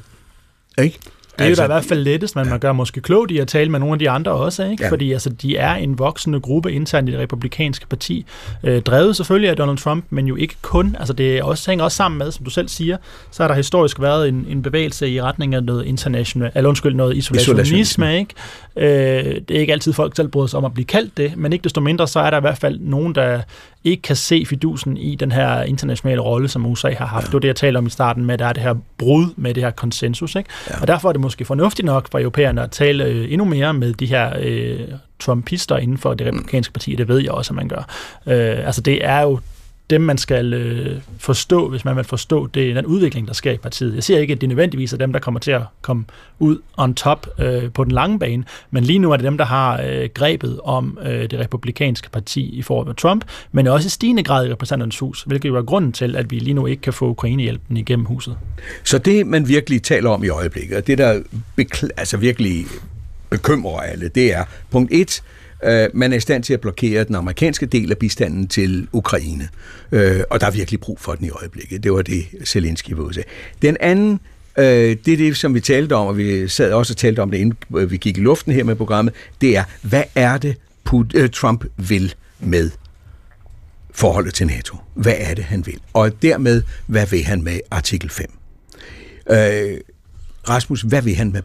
Ikke? 0.77 0.99
Det 1.37 1.41
er 1.41 1.47
altså, 1.47 1.63
jo 1.63 1.67
da 1.67 1.73
i 1.73 1.75
hvert 1.75 1.85
fald 1.85 1.99
lettest, 2.03 2.35
men 2.35 2.49
man 2.49 2.59
gør 2.59 2.71
måske 2.71 3.01
klogt 3.01 3.31
i 3.31 3.37
at 3.37 3.47
tale 3.47 3.69
med 3.69 3.79
nogle 3.79 3.93
af 3.93 3.99
de 3.99 4.09
andre 4.09 4.31
også, 4.31 4.65
ikke? 4.65 4.83
Ja. 4.83 4.91
fordi 4.91 5.11
altså, 5.11 5.29
de 5.29 5.57
er 5.57 5.73
en 5.73 5.99
voksende 5.99 6.39
gruppe 6.39 6.71
internt 6.71 7.09
i 7.09 7.11
det 7.11 7.19
republikanske 7.19 7.87
parti, 7.87 8.25
øh, 8.63 8.81
drevet 8.81 9.15
selvfølgelig 9.15 9.49
af 9.49 9.55
Donald 9.55 9.77
Trump, 9.77 10.05
men 10.09 10.27
jo 10.27 10.35
ikke 10.35 10.55
kun. 10.61 10.95
Altså, 10.99 11.13
det 11.13 11.41
også, 11.41 11.71
hænger 11.71 11.85
også 11.85 11.95
sammen 11.95 12.17
med, 12.19 12.31
som 12.31 12.45
du 12.45 12.51
selv 12.51 12.67
siger, 12.67 12.97
så 13.31 13.43
har 13.43 13.47
der 13.47 13.55
historisk 13.55 14.01
været 14.01 14.29
en, 14.29 14.45
en 14.49 14.61
bevægelse 14.61 15.09
i 15.09 15.21
retning 15.21 15.55
af 15.55 15.63
noget 15.63 15.85
international, 15.85 16.51
eller 16.55 16.69
undskyld, 16.69 16.93
noget 16.93 17.17
isolationisme. 17.17 18.17
Ikke? 18.17 18.33
Øh, 18.75 19.41
det 19.47 19.55
er 19.55 19.59
ikke 19.59 19.73
altid 19.73 19.93
folk 19.93 20.15
selv 20.15 20.27
bryder 20.27 20.47
sig 20.47 20.57
om 20.57 20.65
at 20.65 20.73
blive 20.73 20.85
kaldt 20.85 21.17
det, 21.17 21.37
men 21.37 21.53
ikke 21.53 21.63
desto 21.63 21.81
mindre, 21.81 22.07
så 22.07 22.19
er 22.19 22.29
der 22.29 22.37
i 22.37 22.41
hvert 22.41 22.57
fald 22.57 22.79
nogen, 22.79 23.15
der 23.15 23.41
ikke 23.83 24.01
kan 24.01 24.15
se 24.15 24.45
fidusen 24.45 24.97
i 24.97 25.15
den 25.15 25.31
her 25.31 25.63
internationale 25.63 26.21
rolle, 26.21 26.47
som 26.47 26.65
USA 26.65 26.93
har 26.93 27.05
haft. 27.05 27.23
Ja. 27.23 27.25
Det 27.25 27.33
var 27.33 27.39
det, 27.39 27.47
jeg 27.47 27.55
talte 27.55 27.77
om 27.77 27.85
i 27.85 27.89
starten 27.89 28.25
med, 28.25 28.33
at 28.33 28.39
der 28.39 28.45
er 28.45 28.53
det 28.53 28.63
her 28.63 28.75
brud 28.97 29.25
med 29.35 29.53
det 29.53 29.63
her 29.63 29.71
konsensus. 29.71 30.35
Ikke? 30.35 30.49
Ja. 30.69 30.81
Og 30.81 30.87
derfor 30.87 31.09
er 31.09 31.13
det 31.13 31.21
måske 31.21 31.45
fornuftigt 31.45 31.85
nok 31.85 32.11
for 32.11 32.19
europæerne 32.19 32.61
at 32.61 32.71
tale 32.71 33.03
øh, 33.03 33.31
endnu 33.31 33.45
mere 33.45 33.73
med 33.73 33.93
de 33.93 34.05
her 34.05 34.33
øh, 34.39 34.79
trumpister 35.19 35.77
inden 35.77 35.97
for 35.97 36.13
det 36.13 36.27
republikanske 36.27 36.73
parti. 36.73 36.95
Det 36.95 37.07
ved 37.07 37.19
jeg 37.19 37.31
også, 37.31 37.51
at 37.51 37.55
man 37.55 37.67
gør. 37.67 37.87
Øh, 38.27 38.65
altså 38.65 38.81
det 38.81 39.05
er 39.05 39.21
jo 39.21 39.39
dem, 39.89 40.01
man 40.01 40.17
skal 40.17 40.53
øh, 40.53 41.01
forstå, 41.17 41.69
hvis 41.69 41.85
man 41.85 41.95
vil 41.95 42.03
forstå 42.03 42.47
det, 42.47 42.75
den 42.75 42.85
udvikling, 42.85 43.27
der 43.27 43.33
sker 43.33 43.51
i 43.51 43.57
partiet. 43.57 43.95
Jeg 43.95 44.03
siger 44.03 44.19
ikke, 44.19 44.33
at 44.33 44.41
det 44.41 44.49
nødvendigvis 44.49 44.93
er 44.93 44.97
dem, 44.97 45.13
der 45.13 45.19
kommer 45.19 45.39
til 45.39 45.51
at 45.51 45.61
komme 45.81 46.05
ud 46.39 46.57
on 46.77 46.93
top 46.95 47.27
øh, 47.39 47.71
på 47.71 47.83
den 47.83 47.91
lange 47.91 48.19
bane, 48.19 48.43
men 48.71 48.83
lige 48.83 48.99
nu 48.99 49.11
er 49.11 49.17
det 49.17 49.23
dem, 49.23 49.37
der 49.37 49.45
har 49.45 49.81
øh, 49.85 50.09
grebet 50.13 50.59
om 50.63 50.97
øh, 51.05 51.21
det 51.31 51.39
republikanske 51.39 52.09
parti 52.09 52.49
i 52.49 52.61
forhold 52.61 52.87
til 52.87 52.95
Trump, 52.95 53.25
men 53.51 53.67
også 53.67 53.85
i 53.85 53.89
stigende 53.89 54.23
grad 54.23 54.47
i 54.47 54.51
repræsentanternes 54.51 54.99
hus, 54.99 55.23
hvilket 55.23 55.49
jo 55.49 55.55
er 55.55 55.61
grunden 55.61 55.91
til, 55.91 56.15
at 56.15 56.31
vi 56.31 56.39
lige 56.39 56.53
nu 56.53 56.65
ikke 56.65 56.81
kan 56.81 56.93
få 56.93 57.09
Ukrainehjælpen 57.09 57.77
igennem 57.77 58.05
huset. 58.05 58.37
Så 58.83 58.97
det, 58.97 59.27
man 59.27 59.47
virkelig 59.47 59.83
taler 59.83 60.09
om 60.09 60.23
i 60.23 60.29
øjeblikket, 60.29 60.77
og 60.77 60.87
det, 60.87 60.97
der 60.97 61.21
bekl- 61.61 61.89
altså 61.97 62.17
virkelig 62.17 62.65
bekymrer 63.29 63.79
alle, 63.79 64.07
det 64.07 64.33
er 64.33 64.43
punkt 64.71 64.91
1, 64.93 65.23
øh, 65.65 65.89
man 65.93 66.13
er 66.13 66.17
i 66.17 66.19
stand 66.19 66.43
til 66.43 66.53
at 66.53 66.61
blokere 66.61 67.03
den 67.03 67.15
amerikanske 67.15 67.65
del 67.65 67.91
af 67.91 67.97
bistanden 67.97 68.47
til 68.47 68.87
Ukraine. 68.91 69.49
Øh, 69.91 70.21
og 70.29 70.41
der 70.41 70.47
er 70.47 70.51
virkelig 70.51 70.79
brug 70.79 70.99
for 70.99 71.15
den 71.15 71.25
i 71.25 71.29
øjeblikket. 71.29 71.83
Det 71.83 71.93
var 71.93 72.01
det, 72.01 72.25
Zelensky 72.45 72.91
var 72.91 73.03
ude 73.03 73.23
Den 73.61 73.77
anden 73.79 74.19
Øh, 74.57 74.97
det 75.05 75.13
er 75.13 75.17
det, 75.17 75.37
som 75.37 75.53
vi 75.53 75.59
talte 75.59 75.95
om, 75.95 76.07
og 76.07 76.17
vi 76.17 76.47
sad 76.47 76.71
også 76.71 76.93
og 76.93 76.97
talte 76.97 77.19
om 77.19 77.31
det, 77.31 77.37
inden 77.37 77.57
øh, 77.77 77.91
vi 77.91 77.97
gik 77.97 78.17
i 78.17 78.21
luften 78.21 78.53
her 78.53 78.63
med 78.63 78.75
programmet, 78.75 79.13
det 79.41 79.57
er, 79.57 79.63
hvad 79.81 80.03
er 80.15 80.37
det, 80.37 80.57
Put, 80.83 81.15
øh, 81.15 81.29
Trump 81.29 81.65
vil 81.77 82.13
med 82.39 82.69
forholdet 83.91 84.33
til 84.33 84.47
NATO? 84.47 84.77
Hvad 84.93 85.15
er 85.17 85.33
det, 85.33 85.43
han 85.43 85.65
vil? 85.65 85.79
Og 85.93 86.21
dermed, 86.21 86.61
hvad 86.87 87.07
vil 87.07 87.23
han 87.23 87.43
med 87.43 87.59
artikel 87.71 88.09
5? 88.09 88.31
Øh, 89.29 89.77
Rasmus, 90.49 90.81
hvad 90.81 91.01
vil 91.01 91.15
han 91.15 91.31
med 91.31 91.41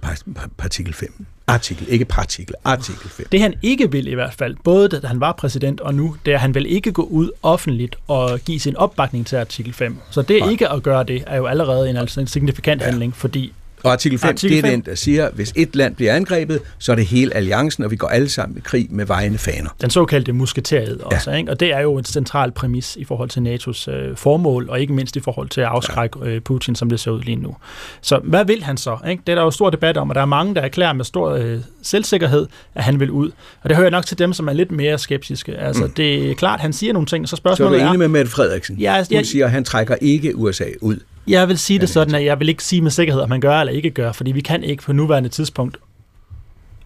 artikel 0.59 0.95
5? 0.95 1.27
Artikel, 1.49 1.87
ikke 1.89 2.05
partikel, 2.05 2.55
artikel 2.65 3.11
5. 3.11 3.27
Det 3.33 3.41
han 3.41 3.55
ikke 3.63 3.93
vil 3.93 4.07
i 4.07 4.15
hvert 4.15 4.35
fald, 4.35 4.57
både 4.65 4.89
da 4.89 5.07
han 5.07 5.21
var 5.21 5.33
præsident 5.33 5.81
og 5.81 5.95
nu, 5.95 6.17
det 6.27 6.31
er, 6.31 6.37
at 6.37 6.41
han 6.41 6.55
vil 6.55 6.67
ikke 6.67 6.93
gå 6.93 7.03
ud 7.03 7.31
offentligt 7.43 7.97
og 8.09 8.41
give 8.41 8.61
sin 8.61 8.77
opbakning 8.77 9.27
til 9.27 9.37
artikel 9.37 9.73
5. 9.73 9.97
Så 10.11 10.23
det 10.23 10.41
Nej. 10.41 10.51
ikke 10.51 10.69
at 10.69 10.83
gøre 10.83 11.05
det, 11.05 11.25
er 11.27 11.37
jo 11.37 11.47
allerede 11.47 11.91
en, 11.91 11.97
altså 11.97 12.21
en 12.21 12.27
signifikant 12.27 12.81
ja. 12.81 12.87
handling, 12.87 13.17
fordi 13.17 13.53
og 13.85 13.93
artikel 13.93 14.19
5, 14.19 14.29
artikel 14.29 14.57
5, 14.57 14.63
det 14.63 14.71
er 14.71 14.77
den, 14.77 14.85
der 14.87 14.95
siger, 14.95 15.27
at 15.27 15.33
hvis 15.35 15.53
et 15.57 15.77
land 15.77 15.95
bliver 15.95 16.15
angrebet, 16.15 16.61
så 16.79 16.93
er 16.93 16.97
det 16.97 17.07
hele 17.07 17.35
alliancen, 17.35 17.85
og 17.85 17.91
vi 17.91 17.97
går 17.97 18.09
alle 18.09 18.29
sammen 18.29 18.59
i 18.59 18.61
krig 18.61 18.87
med 18.91 19.07
vejende 19.07 19.39
faner. 19.39 19.71
Den 19.81 19.91
såkaldte 19.91 20.33
musketeriet 20.33 21.01
også, 21.01 21.31
ja. 21.31 21.37
ikke? 21.37 21.51
og 21.51 21.61
det 21.61 21.73
er 21.73 21.81
jo 21.81 21.97
en 21.99 22.05
central 22.05 22.53
præmis 22.53 22.97
i 22.97 23.05
forhold 23.05 23.29
til 23.29 23.41
NATO's 23.41 23.91
øh, 23.91 24.17
formål, 24.17 24.69
og 24.71 24.81
ikke 24.81 24.93
mindst 24.93 25.17
i 25.17 25.21
forhold 25.21 25.49
til 25.49 25.61
at 25.61 25.67
afskrække 25.67 26.19
ja. 26.25 26.31
øh, 26.31 26.41
Putin, 26.41 26.75
som 26.75 26.91
det 26.91 27.01
ser 27.01 27.11
ud 27.11 27.21
lige 27.21 27.37
nu. 27.37 27.57
Så 28.01 28.21
hvad 28.25 28.45
vil 28.45 28.63
han 28.63 28.77
så? 28.77 28.99
Ikke? 29.09 29.23
Det 29.27 29.33
er 29.33 29.37
der 29.37 29.43
jo 29.43 29.51
stor 29.51 29.71
debat 29.71 29.97
om, 29.97 30.09
og 30.09 30.15
der 30.15 30.21
er 30.21 30.27
mange, 30.27 30.55
der 30.55 30.61
erklærer 30.61 30.93
med 30.93 31.05
stor 31.05 31.31
øh, 31.31 31.59
selvsikkerhed, 31.83 32.47
at 32.75 32.85
han 32.85 33.01
vil 33.01 33.11
ud. 33.11 33.31
Og 33.63 33.69
det 33.69 33.77
hører 33.77 33.91
nok 33.91 34.07
til 34.07 34.19
dem, 34.19 34.33
som 34.33 34.49
er 34.49 34.53
lidt 34.53 34.71
mere 34.71 34.99
skeptiske. 34.99 35.57
Altså, 35.57 35.85
mm. 35.85 35.91
det 35.91 36.31
er 36.31 36.35
klart, 36.35 36.61
han 36.61 36.73
siger 36.73 36.93
nogle 36.93 37.07
ting, 37.07 37.29
så 37.29 37.37
spørgsmålet 37.37 37.75
er... 37.75 37.79
Så 37.79 37.85
er 37.85 37.89
du 37.89 37.95
enig 37.95 37.99
med 37.99 38.09
Mette 38.09 38.31
Frederiksen? 38.31 38.77
Ja, 38.77 38.97
altså, 38.97 39.15
Hun 39.15 39.25
siger, 39.25 39.45
at 39.45 39.51
han 39.51 39.65
trækker 39.65 39.97
ikke 40.01 40.37
USA 40.37 40.65
ud. 40.81 40.99
Jeg 41.29 41.49
vil 41.49 41.59
sige 41.59 41.79
det 41.79 41.89
sådan, 41.89 42.15
at 42.15 42.25
jeg 42.25 42.41
vil 42.41 42.49
ikke 42.49 42.65
sige 42.65 42.83
med 42.83 42.91
sikkerhed, 42.91 43.23
om 43.23 43.29
man 43.29 43.41
gør 43.41 43.61
eller 43.61 43.73
ikke 43.73 43.91
gør, 43.91 44.13
fordi 44.13 44.33
vi 44.33 44.41
kan 44.41 44.65
ikke 44.65 44.83
på 44.83 44.93
nuværende 44.93 45.29
tidspunkt 45.29 45.79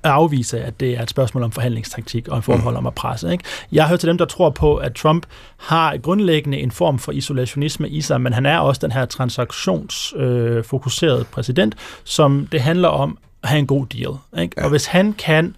afvise, 0.05 0.61
at 0.61 0.81
det 0.81 0.99
er 0.99 1.03
et 1.03 1.11
spørgsmål 1.11 1.43
om 1.43 1.53
forhandlingstaktik 1.53 2.29
og 2.29 2.37
en 2.37 2.43
forhold 2.43 2.77
om 2.77 2.87
at 2.87 2.95
presse. 2.95 3.33
Ikke? 3.33 3.45
Jeg 3.73 3.89
hører 3.89 3.97
til 3.97 4.09
dem, 4.09 4.19
der 4.19 4.25
tror 4.25 4.51
på, 4.51 4.77
at 4.77 4.95
Trump 4.95 5.27
har 5.57 5.97
grundlæggende 5.97 6.59
en 6.59 6.71
form 6.71 6.99
for 6.99 7.13
isolationisme 7.13 7.89
i 7.89 8.01
sig, 8.01 8.21
men 8.21 8.33
han 8.33 8.47
er 8.47 8.59
også 8.59 8.81
den 8.83 8.93
her 8.93 9.05
transaktionsfokuserede 9.05 11.21
øh, 11.21 11.27
præsident, 11.27 11.75
som 12.05 12.49
det 12.53 12.61
handler 12.61 12.89
om 12.89 13.19
at 13.43 13.49
have 13.49 13.59
en 13.59 13.67
god 13.67 13.87
deal. 13.87 14.43
Ikke? 14.43 14.55
Ja. 14.59 14.65
Og 14.65 14.71
hvis 14.71 14.87
han 14.87 15.13
kan 15.13 15.57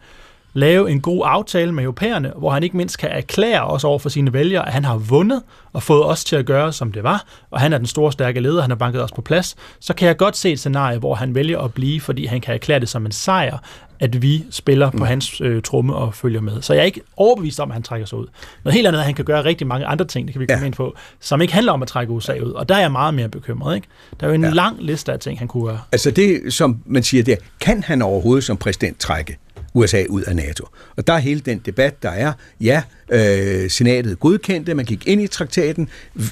lave 0.55 0.91
en 0.91 1.01
god 1.01 1.23
aftale 1.25 1.73
med 1.73 1.85
europæerne, 1.85 2.33
hvor 2.37 2.51
han 2.51 2.63
ikke 2.63 2.77
mindst 2.77 2.99
kan 2.99 3.11
erklære 3.11 3.65
os 3.65 3.85
over 3.85 3.99
for 3.99 4.09
sine 4.09 4.33
vælgere, 4.33 4.67
at 4.67 4.73
han 4.73 4.85
har 4.85 4.97
vundet 4.97 5.43
og 5.73 5.83
fået 5.83 6.05
os 6.05 6.25
til 6.25 6.37
at 6.37 6.47
gøre, 6.47 6.73
som 6.73 6.93
det 6.93 7.03
var, 7.03 7.25
og 7.51 7.61
han 7.61 7.73
er 7.73 7.79
den 7.79 7.87
store, 7.87 8.13
stærke 8.13 8.41
leder, 8.41 8.61
han 8.61 8.71
har 8.71 8.77
banket 8.77 9.03
os 9.03 9.13
på 9.13 9.23
plads, 9.23 9.57
så 9.81 9.95
kan 9.95 10.09
jeg 10.09 10.17
godt 10.17 10.37
se 10.37 10.53
et 10.53 10.59
scenarie, 10.59 10.99
hvor 10.99 11.15
han 11.15 11.35
vælger 11.35 11.59
at 11.59 11.75
blive, 11.75 12.01
fordi 12.01 12.27
han 12.27 12.41
kan 12.41 12.55
erklære 12.55 12.81
det 12.81 12.89
som 12.89 13.07
en 13.07 13.13
sejr, 13.13 13.59
at 14.01 14.23
vi 14.23 14.45
spiller 14.51 14.91
på 14.91 14.97
mm. 14.97 15.03
hans 15.03 15.41
øh, 15.41 15.63
tromme 15.63 15.95
og 15.95 16.15
følger 16.15 16.41
med. 16.41 16.63
Så 16.63 16.75
jeg 16.75 16.81
er 16.81 16.85
ikke 16.85 17.01
overbevist 17.17 17.61
om, 17.61 17.71
at 17.71 17.75
han 17.75 17.83
trækker 17.83 18.07
sig 18.07 18.19
ud. 18.19 18.27
Noget 18.65 18.75
helt 18.75 18.87
andet 18.87 18.99
er, 18.99 19.03
at 19.03 19.07
han 19.07 19.15
kan 19.15 19.25
gøre 19.25 19.45
rigtig 19.45 19.67
mange 19.67 19.87
andre 19.87 20.05
ting, 20.05 20.27
det 20.27 20.33
kan 20.35 20.41
vi 20.41 20.47
komme 20.47 20.61
ja. 20.61 20.67
ind 20.67 20.75
på, 20.75 20.95
som 21.21 21.41
ikke 21.41 21.55
handler 21.55 21.73
om 21.73 21.83
at 21.83 21.89
trække 21.89 22.13
USA 22.13 22.39
ud. 22.39 22.51
Og 22.51 22.69
der 22.69 22.75
er 22.75 22.81
jeg 22.81 22.93
meget 22.93 23.15
mere 23.15 23.29
bekymret. 23.29 23.77
Ikke? 23.77 23.89
Der 24.21 24.27
er 24.27 24.31
jo 24.31 24.35
en 24.35 24.45
ja. 24.45 24.51
lang 24.51 24.77
liste 24.83 25.13
af 25.13 25.21
ting, 25.21 25.39
han 25.39 25.49
kunne 25.49 25.67
gøre. 25.67 25.81
Altså 25.93 26.11
det, 26.11 26.53
som 26.53 26.83
man 26.87 27.03
siger 27.03 27.25
der, 27.25 27.37
kan 27.61 27.83
han 27.83 28.03
overhovedet 28.03 28.45
som 28.45 28.57
præsident 28.57 28.99
trække 28.99 29.39
USA 29.75 30.05
ud 30.09 30.23
af 30.23 30.37
NATO? 30.37 30.69
Og 30.97 31.07
der 31.07 31.13
er 31.13 31.19
hele 31.19 31.41
den 31.41 31.59
debat, 31.59 32.03
der 32.03 32.11
er, 32.11 32.33
ja, 32.61 32.83
øh, 33.13 33.71
senatet 33.71 34.21
godkendte, 34.21 34.75
man 34.75 34.85
gik 34.85 35.07
ind 35.07 35.23
i 35.23 35.27
traktaten, 35.27 35.89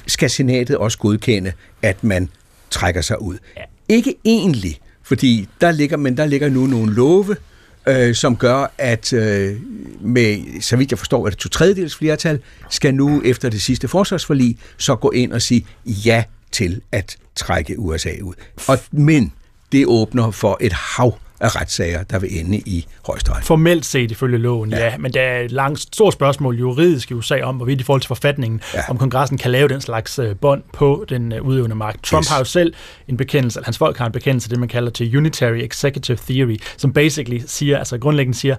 skal 0.07 0.29
senatet 0.29 0.77
også 0.77 0.97
godkende, 0.97 1.51
at 1.81 2.03
man 2.03 2.29
trækker 2.69 3.01
sig 3.01 3.21
ud? 3.21 3.37
Ja. 3.57 3.61
Ikke 3.89 4.15
egentlig, 4.25 4.79
fordi 5.03 5.47
der 5.61 5.71
ligger, 5.71 5.97
men 5.97 6.17
der 6.17 6.25
ligger 6.25 6.49
nu 6.49 6.65
nogle 6.65 6.93
love, 6.93 7.35
øh, 7.87 8.15
som 8.15 8.35
gør, 8.35 8.73
at 8.77 9.13
øh, 9.13 9.55
med, 10.01 10.61
så 10.61 10.75
vidt 10.75 10.91
jeg 10.91 10.99
forstår, 10.99 11.27
at 11.27 11.33
to 11.33 11.49
tredjedels 11.49 11.95
flertal 11.95 12.39
skal 12.69 12.93
nu 12.93 13.21
efter 13.25 13.49
det 13.49 13.61
sidste 13.61 13.87
forsvarsforlig 13.87 14.57
så 14.77 14.95
gå 14.95 15.11
ind 15.11 15.33
og 15.33 15.41
sige 15.41 15.65
ja 15.85 16.23
til 16.51 16.81
at 16.91 17.17
trække 17.35 17.79
USA 17.79 18.11
ud. 18.21 18.33
Og, 18.67 18.79
men 18.91 19.33
det 19.71 19.85
åbner 19.87 20.31
for 20.31 20.57
et 20.61 20.73
hav 20.73 21.17
af 21.39 21.55
retssager, 21.55 22.03
der 22.03 22.19
vil 22.19 22.39
ende 22.39 22.57
i 22.57 22.85
højesteret. 23.05 23.43
Formelt 23.43 23.85
set 23.85 24.11
ifølge 24.11 24.37
loven, 24.37 24.69
ja. 24.71 24.85
ja. 24.85 24.97
Men 24.97 25.13
der 25.13 25.21
er 25.21 25.41
et 25.41 25.51
langt, 25.51 25.79
stort 25.79 26.13
spørgsmål 26.13 26.59
juridisk 26.59 27.11
i 27.11 27.13
USA 27.13 27.41
om, 27.41 27.55
hvorvidt 27.55 27.81
i 27.81 27.83
forhold 27.83 28.01
til 28.01 28.07
forfatningen, 28.07 28.61
ja. 28.73 28.89
om 28.89 28.97
kongressen 28.97 29.37
kan 29.37 29.51
lave 29.51 29.67
den 29.67 29.81
slags 29.81 30.19
uh, 30.19 30.25
bånd 30.41 30.63
på 30.73 31.05
den 31.09 31.33
uh, 31.33 31.47
udøvende 31.47 31.75
magt. 31.75 32.03
Trump 32.03 32.23
yes. 32.23 32.29
har 32.29 32.37
jo 32.37 32.43
selv 32.43 32.73
en 33.07 33.17
bekendelse, 33.17 33.59
eller 33.59 33.65
hans 33.65 33.77
folk 33.77 33.97
har 33.97 34.05
en 34.05 34.11
bekendelse, 34.11 34.49
det 34.49 34.59
man 34.59 34.69
kalder 34.69 34.91
til 34.91 35.17
Unitary 35.17 35.57
Executive 35.57 36.17
Theory, 36.29 36.57
som 36.77 36.93
basically 36.93 37.41
siger, 37.47 37.77
altså 37.77 37.97
grundlæggende 37.97 38.37
siger, 38.37 38.55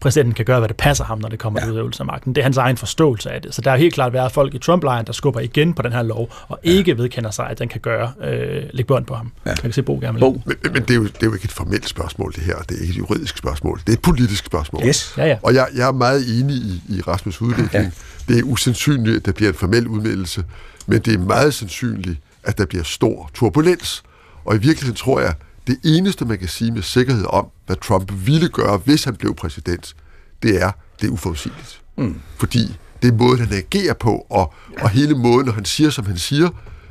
præsidenten 0.00 0.34
kan 0.34 0.44
gøre, 0.44 0.58
hvad 0.58 0.68
det 0.68 0.76
passer 0.76 1.04
ham, 1.04 1.18
når 1.18 1.28
det 1.28 1.38
kommer 1.38 1.60
ja. 1.60 1.66
til 1.66 1.72
udøvelse 1.72 2.00
af 2.00 2.06
magten. 2.06 2.34
Det 2.34 2.40
er 2.40 2.42
hans 2.42 2.56
egen 2.56 2.76
forståelse 2.76 3.30
af 3.30 3.42
det. 3.42 3.54
Så 3.54 3.60
der 3.60 3.70
er 3.70 3.76
helt 3.76 3.94
klart 3.94 4.12
været 4.12 4.32
folk 4.32 4.54
i 4.54 4.58
Trump-lejren, 4.58 5.06
der 5.06 5.12
skubber 5.12 5.40
igen 5.40 5.74
på 5.74 5.82
den 5.82 5.92
her 5.92 6.02
lov, 6.02 6.32
og 6.48 6.58
ja. 6.64 6.70
ikke 6.70 6.98
vedkender 6.98 7.30
sig, 7.30 7.46
at 7.50 7.58
den 7.58 7.68
kan 7.68 7.80
gøre, 7.80 8.12
øh, 8.24 8.62
lægge 8.72 8.84
bånd 8.84 9.06
på 9.06 9.14
ham. 9.14 9.32
Ja. 9.44 9.50
Jeg 9.50 9.58
kan 9.58 9.72
se 9.72 9.82
Bo 9.82 9.98
gerne 9.98 10.18
Bo. 10.18 10.42
Men, 10.46 10.56
men 10.72 10.82
det, 10.82 10.90
er 10.90 10.94
jo, 10.94 11.04
det 11.04 11.22
er 11.22 11.26
jo 11.26 11.32
ikke 11.34 11.44
et 11.44 11.52
formelt 11.52 11.88
spørgsmål, 11.88 12.32
det 12.32 12.42
her. 12.42 12.56
Det 12.56 12.76
er 12.76 12.80
ikke 12.80 12.92
et 12.92 12.98
juridisk 12.98 13.38
spørgsmål. 13.38 13.78
Det 13.78 13.88
er 13.88 13.92
et 13.92 14.02
politisk 14.02 14.46
spørgsmål. 14.46 14.86
Yes. 14.86 15.14
Ja, 15.16 15.26
ja. 15.26 15.36
Og 15.42 15.54
jeg, 15.54 15.68
jeg 15.74 15.88
er 15.88 15.92
meget 15.92 16.40
enig 16.40 16.56
i, 16.56 16.82
i 16.88 17.00
Rasmus' 17.00 17.42
udvikling. 17.42 17.84
Ja. 17.84 17.90
Det 18.28 18.38
er 18.38 18.42
usandsynligt, 18.42 19.16
at 19.16 19.26
der 19.26 19.32
bliver 19.32 19.50
en 19.50 19.58
formel 19.58 19.86
udmeldelse, 19.86 20.44
men 20.86 21.00
det 21.00 21.14
er 21.14 21.18
meget 21.18 21.54
sandsynligt, 21.54 22.20
at 22.42 22.58
der 22.58 22.66
bliver 22.66 22.84
stor 22.84 23.30
turbulens. 23.34 24.02
Og 24.44 24.54
i 24.54 24.58
virkeligheden 24.58 24.96
tror 24.96 25.20
jeg, 25.20 25.34
det 25.66 25.78
eneste, 25.84 26.24
man 26.24 26.38
kan 26.38 26.48
sige 26.48 26.70
med 26.70 26.82
sikkerhed 26.82 27.24
om, 27.28 27.46
hvad 27.66 27.76
Trump 27.76 28.12
ville 28.26 28.48
gøre, 28.48 28.76
hvis 28.76 29.04
han 29.04 29.16
blev 29.16 29.34
præsident, 29.34 29.96
det 30.42 30.62
er, 30.62 30.70
det 31.00 31.06
er 31.06 31.10
uforudsigeligt. 31.10 31.80
Mm. 31.96 32.20
Fordi 32.36 32.76
det 33.02 33.12
er 33.12 33.16
måden, 33.16 33.38
han 33.38 33.52
agerer 33.52 33.94
på, 33.94 34.26
og, 34.30 34.54
og 34.80 34.90
hele 34.90 35.14
måden, 35.14 35.46
når 35.46 35.52
han 35.52 35.64
siger, 35.64 35.90
som 35.90 36.06
han 36.06 36.18
siger, 36.18 36.48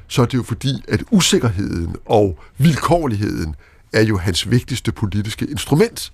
så 0.08 0.22
er 0.22 0.26
det 0.26 0.38
jo 0.38 0.44
fordi, 0.44 0.84
at 0.88 1.04
usikkerheden 1.12 1.96
og 2.06 2.40
vilkårligheden 2.58 3.56
er 3.94 4.02
jo 4.02 4.18
hans 4.18 4.52
vigtigste 4.52 4.92
politiske 4.92 5.46
instrument. 5.46 6.14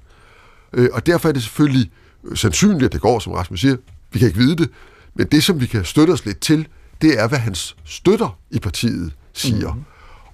Øh, 0.74 0.90
og 0.94 1.06
derfor 1.06 1.30
er 1.30 1.34
det 1.34 1.44
selvfølgelig 1.44 1.92
sandsynligt, 2.36 2.84
at 2.84 2.94
det 2.94 3.02
går, 3.02 3.20
som 3.20 3.34
Rasmus 3.34 3.62
siger. 3.62 3.76
Vi 4.12 4.20
kan 4.20 4.28
ikke 4.28 4.40
vide 4.40 4.56
det, 4.56 4.70
men 5.16 5.28
det, 5.28 5.44
som 5.44 5.62
vi 5.62 5.66
kan 5.66 5.86
støtte 5.86 6.12
os 6.12 6.26
lidt 6.26 6.40
til, 6.40 6.68
det 7.02 7.20
er, 7.20 7.28
hvad 7.28 7.40
hans 7.40 7.76
støtter 7.86 8.38
i 8.52 8.60
partiet 8.60 9.14
siger. 9.34 9.74
Mm. 9.74 9.84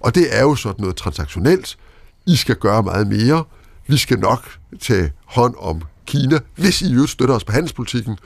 Og 0.00 0.14
det 0.14 0.36
er 0.36 0.42
jo 0.42 0.54
sådan 0.54 0.80
noget 0.80 0.96
transaktionelt. 0.96 1.76
I 2.26 2.36
skal 2.36 2.56
gøre 2.56 2.82
meget 2.82 3.06
mere. 3.06 3.44
Vi 3.86 3.96
skal 3.96 4.18
nok 4.18 4.58
tage 4.80 5.12
hånd 5.24 5.54
om 5.58 5.82
Kina, 6.06 6.38
hvis 6.56 6.82
I 6.82 6.92
jo 6.92 7.06
støtter 7.06 7.34
os 7.34 7.44
på 7.44 7.52
handelspolitikken, 7.52 8.18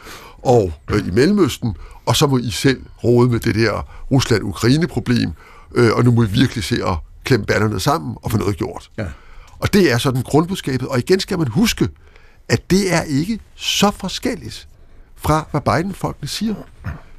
og 0.42 0.72
øh, 0.90 1.08
i 1.08 1.10
Mellemøsten, 1.10 1.76
og 2.06 2.16
så 2.16 2.26
må 2.26 2.38
I 2.38 2.50
selv 2.50 2.80
råde 3.04 3.30
med 3.30 3.40
det 3.40 3.54
der 3.54 3.88
Rusland-Ukraine-problem, 4.10 5.32
øh, 5.74 5.92
og 5.92 6.04
nu 6.04 6.12
må 6.12 6.22
I 6.22 6.26
virkelig 6.26 6.64
se 6.64 6.84
at 6.86 6.96
klemme 7.24 7.46
banderne 7.46 7.80
sammen 7.80 8.16
og 8.22 8.30
få 8.30 8.36
noget 8.36 8.56
gjort. 8.56 8.90
Ja. 8.98 9.06
Og 9.58 9.72
det 9.72 9.92
er 9.92 9.98
sådan 9.98 10.22
grundbudskabet, 10.22 10.88
og 10.88 10.98
igen 10.98 11.20
skal 11.20 11.38
man 11.38 11.48
huske, 11.48 11.88
at 12.48 12.70
det 12.70 12.94
er 12.94 13.02
ikke 13.02 13.40
så 13.54 13.90
forskelligt 13.90 14.68
fra, 15.16 15.46
hvad 15.50 15.60
Biden-folkene 15.60 16.28
siger. 16.28 16.54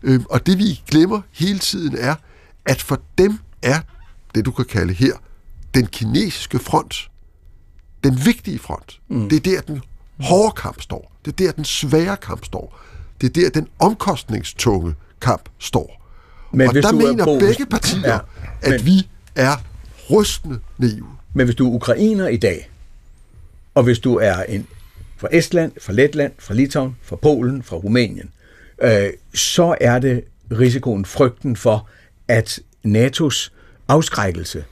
Øh, 0.04 0.22
og 0.30 0.46
det 0.46 0.58
vi 0.58 0.82
glemmer 0.88 1.22
hele 1.32 1.60
tiden 1.60 1.98
er, 1.98 2.16
at 2.66 2.82
for 2.82 3.02
dem 3.18 3.40
er 3.62 3.80
det, 4.36 4.46
du 4.46 4.52
kan 4.52 4.66
kalde 4.66 4.94
her, 4.94 5.14
den 5.74 5.88
kinesiske 5.88 6.59
front, 6.59 7.09
den 8.03 8.26
vigtige 8.26 8.59
front. 8.59 8.99
Mm. 9.07 9.30
Det 9.30 9.36
er 9.36 9.51
der, 9.51 9.61
den 9.61 9.82
hårde 10.19 10.51
kamp 10.51 10.82
står. 10.82 11.11
Det 11.26 11.32
er 11.32 11.45
der, 11.45 11.51
den 11.51 11.65
svære 11.65 12.17
kamp 12.17 12.45
står. 12.45 12.80
Det 13.22 13.28
er 13.28 13.41
der, 13.41 13.49
den 13.49 13.67
omkostningstunge 13.80 14.95
kamp 15.22 15.49
står. 15.59 16.01
Men 16.53 16.67
og 16.67 16.74
der 16.76 16.91
mener 16.91 17.26
bo, 17.26 17.39
begge 17.39 17.65
partier, 17.65 18.13
ja, 18.13 18.19
men, 18.63 18.74
at 18.74 18.86
vi 18.86 19.07
er 19.36 19.55
rystende 20.11 20.59
naive. 20.78 21.07
Men 21.34 21.45
hvis 21.45 21.55
du 21.55 21.72
er 21.72 21.76
ukrainer 21.76 22.28
i 22.28 22.38
dag, 22.38 22.69
og 23.76 23.84
hvis 23.84 23.99
du 23.99 24.15
er 24.15 24.43
en 24.43 24.67
fra 25.17 25.28
Estland, 25.32 25.72
fra 25.82 25.93
Letland, 25.93 26.32
fra 26.39 26.53
Litauen, 26.53 26.97
fra 27.01 27.15
Polen, 27.15 27.63
fra 27.63 27.76
Rumænien, 27.76 28.30
øh, 28.82 29.09
så 29.34 29.76
er 29.82 29.99
det 29.99 30.24
risikoen, 30.51 31.05
frygten 31.05 31.55
for, 31.55 31.88
at 32.28 32.59
NATO's 32.88 33.49
afskrækkelse 33.88 34.63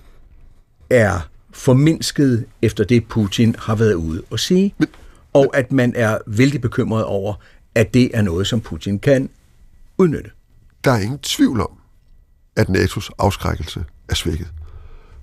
er 0.89 1.29
formindsket 1.51 2.45
efter 2.61 2.83
det, 2.83 3.07
Putin 3.07 3.55
har 3.59 3.75
været 3.75 3.93
ude 3.93 4.21
at 4.31 4.39
sige. 4.39 4.75
Og 5.33 5.57
at 5.57 5.71
man 5.71 5.93
er 5.95 6.17
vældig 6.27 6.61
bekymret 6.61 7.03
over, 7.03 7.33
at 7.75 7.93
det 7.93 8.11
er 8.13 8.21
noget, 8.21 8.47
som 8.47 8.61
Putin 8.61 8.99
kan 8.99 9.29
udnytte. 9.97 10.31
Der 10.83 10.91
er 10.91 10.99
ingen 10.99 11.19
tvivl 11.19 11.61
om, 11.61 11.71
at 12.55 12.69
NATO's 12.69 13.09
afskrækkelse 13.17 13.83
er 14.09 14.15
svækket. 14.15 14.47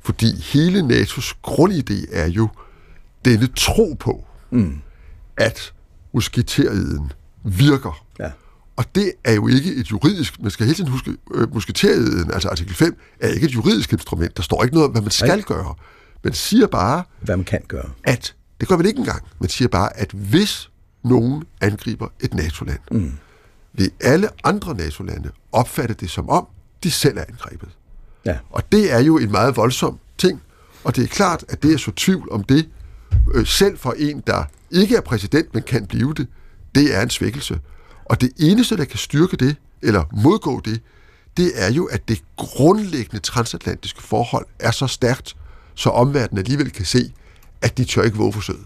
Fordi 0.01 0.41
hele 0.41 0.81
NATO's 0.81 1.33
grundidé 1.49 2.17
er 2.17 2.27
jo 2.27 2.49
denne 3.25 3.47
tro 3.57 3.97
på, 4.01 4.27
mm. 4.51 4.79
at 5.37 5.73
musketeriden 6.13 7.13
virker. 7.45 8.06
Og 8.77 8.85
det 8.95 9.13
er 9.25 9.33
jo 9.33 9.49
ikke 9.49 9.75
et 9.75 9.91
juridisk, 9.91 10.43
man 10.43 10.51
skal 10.51 10.67
hele 10.67 10.77
tiden 10.77 10.91
huske, 10.91 11.17
øh, 11.35 11.55
musketeriden, 11.55 12.33
altså 12.33 12.49
artikel 12.49 12.75
5, 12.75 12.97
er 13.21 13.29
ikke 13.29 13.47
et 13.47 13.55
juridisk 13.55 13.93
instrument. 13.93 14.37
Der 14.37 14.43
står 14.43 14.63
ikke 14.63 14.75
noget 14.75 14.87
om, 14.87 14.93
hvad 14.93 15.03
man 15.03 15.11
skal 15.11 15.43
gøre. 15.43 15.75
Man 16.25 16.33
siger 16.33 16.67
bare, 16.67 17.03
hvad 17.21 17.37
man 17.37 17.45
kan 17.45 17.61
gøre. 17.69 17.91
At 18.05 18.35
det 18.61 18.69
gør 18.69 18.77
man 18.77 18.87
ikke 18.87 18.99
engang. 18.99 19.23
Man 19.41 19.49
siger 19.49 19.69
bare, 19.69 19.97
at 19.97 20.11
hvis 20.11 20.71
nogen 21.05 21.45
angriber 21.61 22.09
et 22.21 22.35
NATO-land, 22.35 22.81
mm. 22.91 23.13
vil 23.73 23.91
alle 24.01 24.29
andre 24.45 24.75
NATO-lande 24.75 25.31
opfatte 25.53 25.95
det 25.95 26.11
som 26.11 26.29
om, 26.29 26.47
de 26.83 26.91
selv 26.91 27.19
er 27.19 27.25
angrebet. 27.29 27.69
Ja. 28.25 28.39
Og 28.51 28.73
det 28.73 28.93
er 28.93 28.99
jo 28.99 29.19
en 29.19 29.31
meget 29.31 29.57
voldsom 29.57 29.99
ting, 30.19 30.43
og 30.85 30.97
det 30.97 31.05
er 31.05 31.09
klart, 31.09 31.45
at 31.49 31.63
det 31.63 31.73
er 31.73 31.79
så 31.79 31.91
tvivl 31.91 32.29
om 32.31 32.45
det, 32.45 32.69
øh, 33.35 33.47
selv 33.47 33.79
for 33.79 33.95
en, 33.99 34.23
der 34.27 34.45
ikke 34.71 34.97
er 34.97 35.01
præsident, 35.01 35.55
men 35.55 35.63
kan 35.63 35.87
blive 35.87 36.15
det, 36.15 36.27
det 36.75 36.95
er 36.97 37.03
en 37.03 37.11
svækkelse. 37.11 37.61
Og 38.09 38.21
det 38.21 38.31
eneste, 38.39 38.77
der 38.77 38.85
kan 38.85 38.99
styrke 38.99 39.37
det, 39.37 39.57
eller 39.83 40.05
modgå 40.13 40.61
det, 40.65 40.81
det 41.37 41.53
er 41.55 41.73
jo, 41.73 41.85
at 41.85 42.09
det 42.09 42.23
grundlæggende 42.37 43.19
transatlantiske 43.19 44.03
forhold 44.03 44.47
er 44.59 44.71
så 44.71 44.87
stærkt, 44.87 45.37
så 45.75 45.91
omverdenen 45.91 46.39
alligevel 46.39 46.71
kan 46.71 46.85
se, 46.85 47.13
at 47.63 47.79
de 47.79 47.85
tør 47.85 48.03
ikke 48.03 48.17
våge 48.17 48.33
forsøget. 48.33 48.65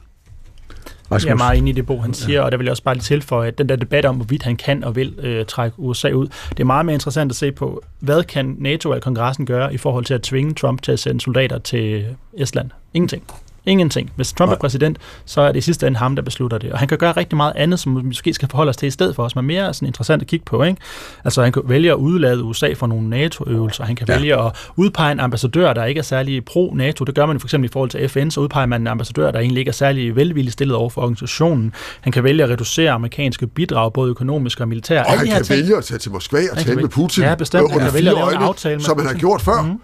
Jeg 1.11 1.24
er 1.24 1.34
meget 1.34 1.59
enig 1.59 1.70
i 1.70 1.74
det, 1.74 1.86
Bo 1.86 2.01
han 2.01 2.14
siger, 2.14 2.38
ja. 2.38 2.45
og 2.45 2.53
der 2.53 2.59
vil 2.59 2.64
jeg 2.64 2.70
også 2.70 2.82
bare 2.82 2.95
lige 2.95 3.03
tilføje, 3.03 3.49
at 3.49 3.59
den 3.59 3.68
der 3.68 3.76
debat 3.76 4.05
om, 4.05 4.16
hvorvidt 4.16 4.43
han 4.43 4.57
kan 4.57 4.84
og 4.84 4.97
vil 4.97 5.14
øh, 5.18 5.47
trække 5.47 5.80
USA 5.80 6.11
ud, 6.11 6.28
det 6.49 6.61
er 6.61 6.64
meget 6.64 6.86
mere 6.86 6.95
interessant 6.95 7.32
at 7.32 7.36
se 7.36 7.53
på, 7.53 7.82
hvad 8.01 8.24
kan 8.24 8.57
NATO 8.59 8.91
eller 8.91 9.01
kongressen 9.01 9.47
gøre 9.47 9.74
i 9.74 9.76
forhold 9.76 10.05
til 10.05 10.14
at 10.14 10.22
tvinge 10.22 10.55
Trump 10.55 10.82
til 10.82 10.93
at 10.93 10.99
sende 10.99 11.20
soldater 11.20 11.59
til 11.59 12.07
Estland? 12.38 12.70
Ingenting. 12.95 13.22
Ingenting. 13.66 14.12
Hvis 14.16 14.32
Trump 14.32 14.48
Nej. 14.48 14.54
er 14.54 14.58
præsident, 14.58 14.98
så 15.24 15.40
er 15.40 15.52
det 15.52 15.58
i 15.58 15.61
sidste 15.61 15.86
ende 15.86 15.98
ham, 15.98 16.16
der 16.16 16.22
beslutter 16.22 16.58
det. 16.58 16.72
Og 16.72 16.78
han 16.78 16.88
kan 16.88 16.98
gøre 16.98 17.12
rigtig 17.12 17.36
meget 17.36 17.52
andet, 17.56 17.80
som 17.80 17.96
vi 17.96 18.02
måske 18.02 18.34
skal 18.34 18.48
forholde 18.48 18.70
os 18.70 18.76
til 18.76 18.86
i 18.86 18.90
stedet 18.90 19.16
for 19.16 19.24
os, 19.24 19.36
men 19.36 19.46
mere 19.46 19.74
sådan 19.74 19.86
interessant 19.86 20.22
at 20.22 20.28
kigge 20.28 20.44
på. 20.44 20.62
Ikke? 20.62 20.80
Altså 21.24 21.42
han 21.42 21.52
kan 21.52 21.62
vælge 21.64 21.90
at 21.90 21.96
udlade 21.96 22.42
USA 22.42 22.72
for 22.72 22.86
nogle 22.86 23.08
NATO-øvelser. 23.08 23.84
Han 23.84 23.96
kan 23.96 24.06
ja. 24.08 24.14
vælge 24.14 24.36
at 24.36 24.52
udpege 24.76 25.12
en 25.12 25.20
ambassadør, 25.20 25.72
der 25.72 25.84
ikke 25.84 25.98
er 25.98 26.02
særlig 26.02 26.44
pro-NATO. 26.44 27.04
Det 27.04 27.14
gør 27.14 27.26
man 27.26 27.40
for 27.40 27.46
eksempel 27.46 27.70
i 27.70 27.72
forhold 27.72 27.90
til 27.90 28.08
FN, 28.08 28.30
så 28.30 28.40
udpeger 28.40 28.66
man 28.66 28.80
en 28.80 28.86
ambassadør, 28.86 29.30
der 29.30 29.38
egentlig 29.38 29.58
ikke 29.58 29.68
er 29.68 29.72
særlig 29.72 30.16
velvilligt 30.16 30.52
stillet 30.52 30.76
over 30.76 30.90
for 30.90 31.00
organisationen. 31.00 31.72
Han 32.00 32.12
kan 32.12 32.24
vælge 32.24 32.44
at 32.44 32.50
reducere 32.50 32.90
amerikanske 32.90 33.46
bidrag, 33.46 33.92
både 33.92 34.11
økonomisk 34.11 34.61
og 34.61 34.68
militært. 34.68 35.06
Og 35.06 35.12
han 35.12 35.26
kan 35.26 35.44
ting. 35.44 35.58
vælge 35.58 35.76
at 35.76 35.84
tage 35.84 35.98
til 35.98 36.12
Moskva 36.12 36.38
og 36.52 36.58
tale 36.58 36.80
med 36.80 36.88
Putin 36.88 37.24
ja, 37.24 37.34
bestemt. 37.34 37.70
han 37.72 37.80
kan 37.80 37.94
vælge 37.94 38.11
at 38.11 38.16
lave 38.16 38.34
en 38.34 38.42
aftale 38.42 38.76
med 38.76 38.84
som 38.84 38.98
han 38.98 39.06
har 39.06 39.14
gjort 39.14 39.42
før. 39.42 39.62
Mm-hmm. 39.62 39.80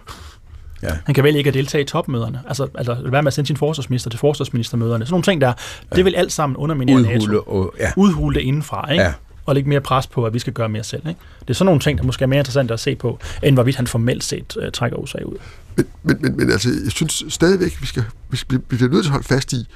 Ja. 0.83 0.97
Han 1.05 1.15
kan 1.15 1.23
vælge 1.23 1.37
ikke 1.37 1.47
at 1.47 1.53
deltage 1.53 1.81
i 1.81 1.85
topmøderne. 1.85 2.41
Altså, 2.47 2.67
altså 2.75 2.97
være 3.05 3.23
med 3.23 3.27
at 3.27 3.33
sende 3.33 3.47
sin 3.47 3.57
forsvarsminister 3.57 4.09
til 4.09 4.19
forsvarsministermøderne. 4.19 5.05
Sådan 5.05 5.13
nogle 5.13 5.23
ting 5.23 5.41
der, 5.41 5.47
ja. 5.91 5.95
det 5.95 6.05
vil 6.05 6.15
alt 6.15 6.31
sammen 6.31 6.57
underminere 6.57 6.95
Udhule 6.97 7.17
NATO. 7.17 7.39
og- 7.39 7.73
ja. 7.79 7.91
Udhule 7.95 8.35
det 8.35 8.41
indenfra, 8.41 8.91
ikke? 8.91 9.03
Ja. 9.03 9.13
Og 9.45 9.55
lægge 9.55 9.69
mere 9.69 9.81
pres 9.81 10.07
på, 10.07 10.25
at 10.25 10.33
vi 10.33 10.39
skal 10.39 10.53
gøre 10.53 10.69
mere 10.69 10.83
selv. 10.83 11.07
Ikke? 11.07 11.19
Det 11.39 11.49
er 11.49 11.53
sådan 11.53 11.65
nogle 11.65 11.79
ting, 11.81 11.97
der 11.97 12.03
måske 12.05 12.23
er 12.23 12.27
mere 12.27 12.39
interessant 12.39 12.71
at 12.71 12.79
se 12.79 12.95
på, 12.95 13.19
end 13.43 13.55
hvorvidt 13.55 13.75
han 13.75 13.87
formelt 13.87 14.23
set 14.23 14.57
uh, 14.57 14.63
trækker 14.73 14.97
USA 14.97 15.17
ud. 15.25 15.37
Men, 15.75 15.85
men, 16.03 16.17
men, 16.21 16.37
men 16.37 16.51
altså, 16.51 16.69
jeg 16.83 16.91
synes 16.91 17.23
stadigvæk, 17.29 17.81
vi 17.81 17.85
skal, 17.85 18.03
vi 18.29 18.37
skal 18.37 18.57
vi 18.69 18.75
bliver 18.77 18.91
nødt 18.91 19.03
til 19.03 19.09
at 19.09 19.11
holde 19.11 19.27
fast 19.27 19.53
i, 19.53 19.67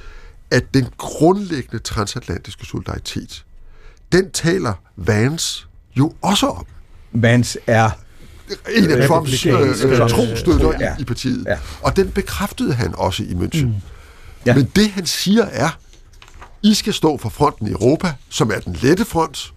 at 0.51 0.73
den 0.73 0.87
grundlæggende 0.97 1.79
transatlantiske 1.79 2.65
solidaritet, 2.65 3.43
den 4.11 4.31
taler 4.31 4.73
Vance 4.95 5.65
jo 5.97 6.13
også 6.21 6.47
om. 6.47 6.65
Vance 7.11 7.59
er 7.67 7.89
en 8.75 8.91
af 8.91 9.07
Trumps 9.07 9.45
øh, 9.45 9.61
øh, 9.61 10.09
trostøtter 10.09 10.73
ja. 10.79 10.95
i, 10.97 11.01
i 11.01 11.05
partiet. 11.05 11.45
Ja. 11.45 11.57
Og 11.81 11.95
den 11.95 12.11
bekræftede 12.11 12.73
han 12.73 12.95
også 12.95 13.23
i 13.23 13.31
München. 13.31 13.65
Mm. 13.65 13.73
Ja. 14.45 14.55
Men 14.55 14.71
det 14.75 14.91
han 14.91 15.05
siger 15.05 15.45
er, 15.45 15.69
I 16.63 16.73
skal 16.73 16.93
stå 16.93 17.17
for 17.17 17.29
fronten 17.29 17.67
i 17.67 17.71
Europa, 17.71 18.13
som 18.29 18.51
er 18.51 18.59
den 18.59 18.77
lette 18.81 19.05
front. 19.05 19.53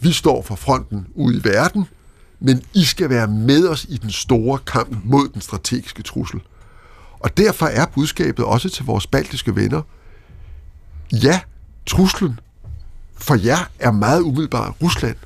Vi 0.00 0.12
står 0.12 0.42
for 0.42 0.54
fronten 0.54 1.06
ude 1.14 1.36
i 1.36 1.44
verden, 1.44 1.84
men 2.40 2.62
I 2.74 2.84
skal 2.84 3.10
være 3.10 3.26
med 3.26 3.68
os 3.68 3.86
i 3.88 3.96
den 3.96 4.10
store 4.10 4.58
kamp 4.66 4.96
mod 5.04 5.28
den 5.28 5.40
strategiske 5.40 6.02
trussel. 6.02 6.40
Og 7.20 7.36
derfor 7.36 7.66
er 7.66 7.86
budskabet 7.86 8.44
også 8.44 8.68
til 8.68 8.84
vores 8.84 9.06
baltiske 9.06 9.56
venner, 9.56 9.82
ja, 11.12 11.40
truslen 11.86 12.40
for 13.22 13.34
jer 13.34 13.70
er 13.78 13.90
meget 13.90 14.20
umiddelbart 14.20 14.74
Rusland, 14.82 15.16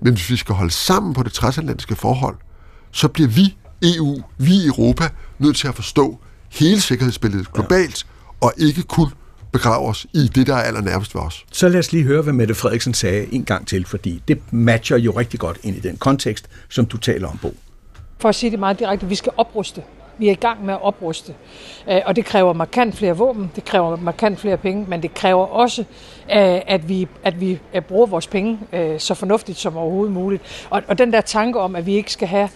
men 0.00 0.12
hvis 0.12 0.30
vi 0.30 0.36
skal 0.36 0.54
holde 0.54 0.70
sammen 0.70 1.14
på 1.14 1.22
det 1.22 1.32
transatlantiske 1.32 1.96
forhold, 1.96 2.36
så 2.94 3.08
bliver 3.08 3.28
vi, 3.28 3.56
EU, 3.82 4.22
vi 4.38 4.66
Europa, 4.66 5.04
nødt 5.38 5.56
til 5.56 5.68
at 5.68 5.74
forstå 5.74 6.18
hele 6.52 6.80
sikkerhedsbilledet 6.80 7.52
globalt, 7.52 8.06
og 8.40 8.52
ikke 8.56 8.82
kun 8.82 9.06
begrave 9.52 9.88
os 9.88 10.06
i 10.12 10.30
det, 10.34 10.46
der 10.46 10.54
er 10.54 10.62
allernærmest 10.62 11.14
ved 11.14 11.22
os. 11.22 11.44
Så 11.52 11.68
lad 11.68 11.78
os 11.78 11.92
lige 11.92 12.04
høre, 12.04 12.22
hvad 12.22 12.32
Mette 12.32 12.54
Frederiksen 12.54 12.94
sagde 12.94 13.26
en 13.34 13.44
gang 13.44 13.66
til, 13.66 13.86
fordi 13.86 14.22
det 14.28 14.52
matcher 14.52 14.96
jo 14.96 15.10
rigtig 15.12 15.40
godt 15.40 15.58
ind 15.62 15.76
i 15.76 15.80
den 15.80 15.96
kontekst, 15.96 16.48
som 16.68 16.86
du 16.86 16.96
taler 16.96 17.28
om, 17.28 17.38
Bo. 17.42 17.54
For 18.18 18.28
at 18.28 18.34
sige 18.34 18.50
det 18.50 18.58
meget 18.58 18.78
direkte, 18.78 19.06
vi 19.06 19.14
skal 19.14 19.32
opruste. 19.36 19.82
Vi 20.18 20.28
er 20.28 20.32
i 20.32 20.34
gang 20.34 20.64
med 20.64 20.74
at 20.74 20.82
opruste. 20.82 21.34
Øh, 21.90 22.00
Og 22.06 22.16
det 22.16 22.24
kræver 22.24 22.52
markant 22.52 22.96
flere 22.96 23.16
våben, 23.16 23.50
det 23.56 23.64
kræver 23.64 23.96
markant 23.96 24.40
flere 24.40 24.56
penge, 24.56 24.84
men 24.88 25.02
det 25.02 25.14
kræver 25.14 25.46
også, 25.46 25.80
øh, 25.80 26.60
at 26.66 26.88
vi, 26.88 27.08
at 27.24 27.40
vi 27.40 27.58
øh, 27.74 27.82
bruger 27.82 28.06
vores 28.06 28.26
penge 28.26 28.58
så 28.98 29.14
fornuftigt 29.14 29.58
som 29.58 29.76
overhovedet 29.76 30.12
muligt. 30.12 30.66
Og, 30.70 30.82
og 30.88 30.98
den 30.98 31.12
der 31.12 31.20
tanke 31.20 31.60
om, 31.60 31.76
at 31.76 31.86
vi 31.86 31.94
ikke 31.94 32.12
skal 32.12 32.28
have 32.28 32.48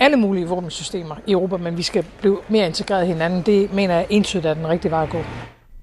alle 0.00 0.16
mulige 0.16 0.48
våbensystemer 0.48 1.14
i 1.26 1.32
Europa, 1.32 1.56
men 1.56 1.76
vi 1.76 1.82
skal 1.82 2.04
blive 2.20 2.38
mere 2.48 2.66
integreret 2.66 3.04
i 3.04 3.06
hinanden, 3.06 3.42
det 3.42 3.72
mener 3.74 3.94
jeg 3.94 4.06
entydigt 4.10 4.46
er 4.46 4.54
den 4.54 4.68
rigtige 4.68 4.90
vej 4.90 5.02
at 5.02 5.10
gå. 5.10 5.22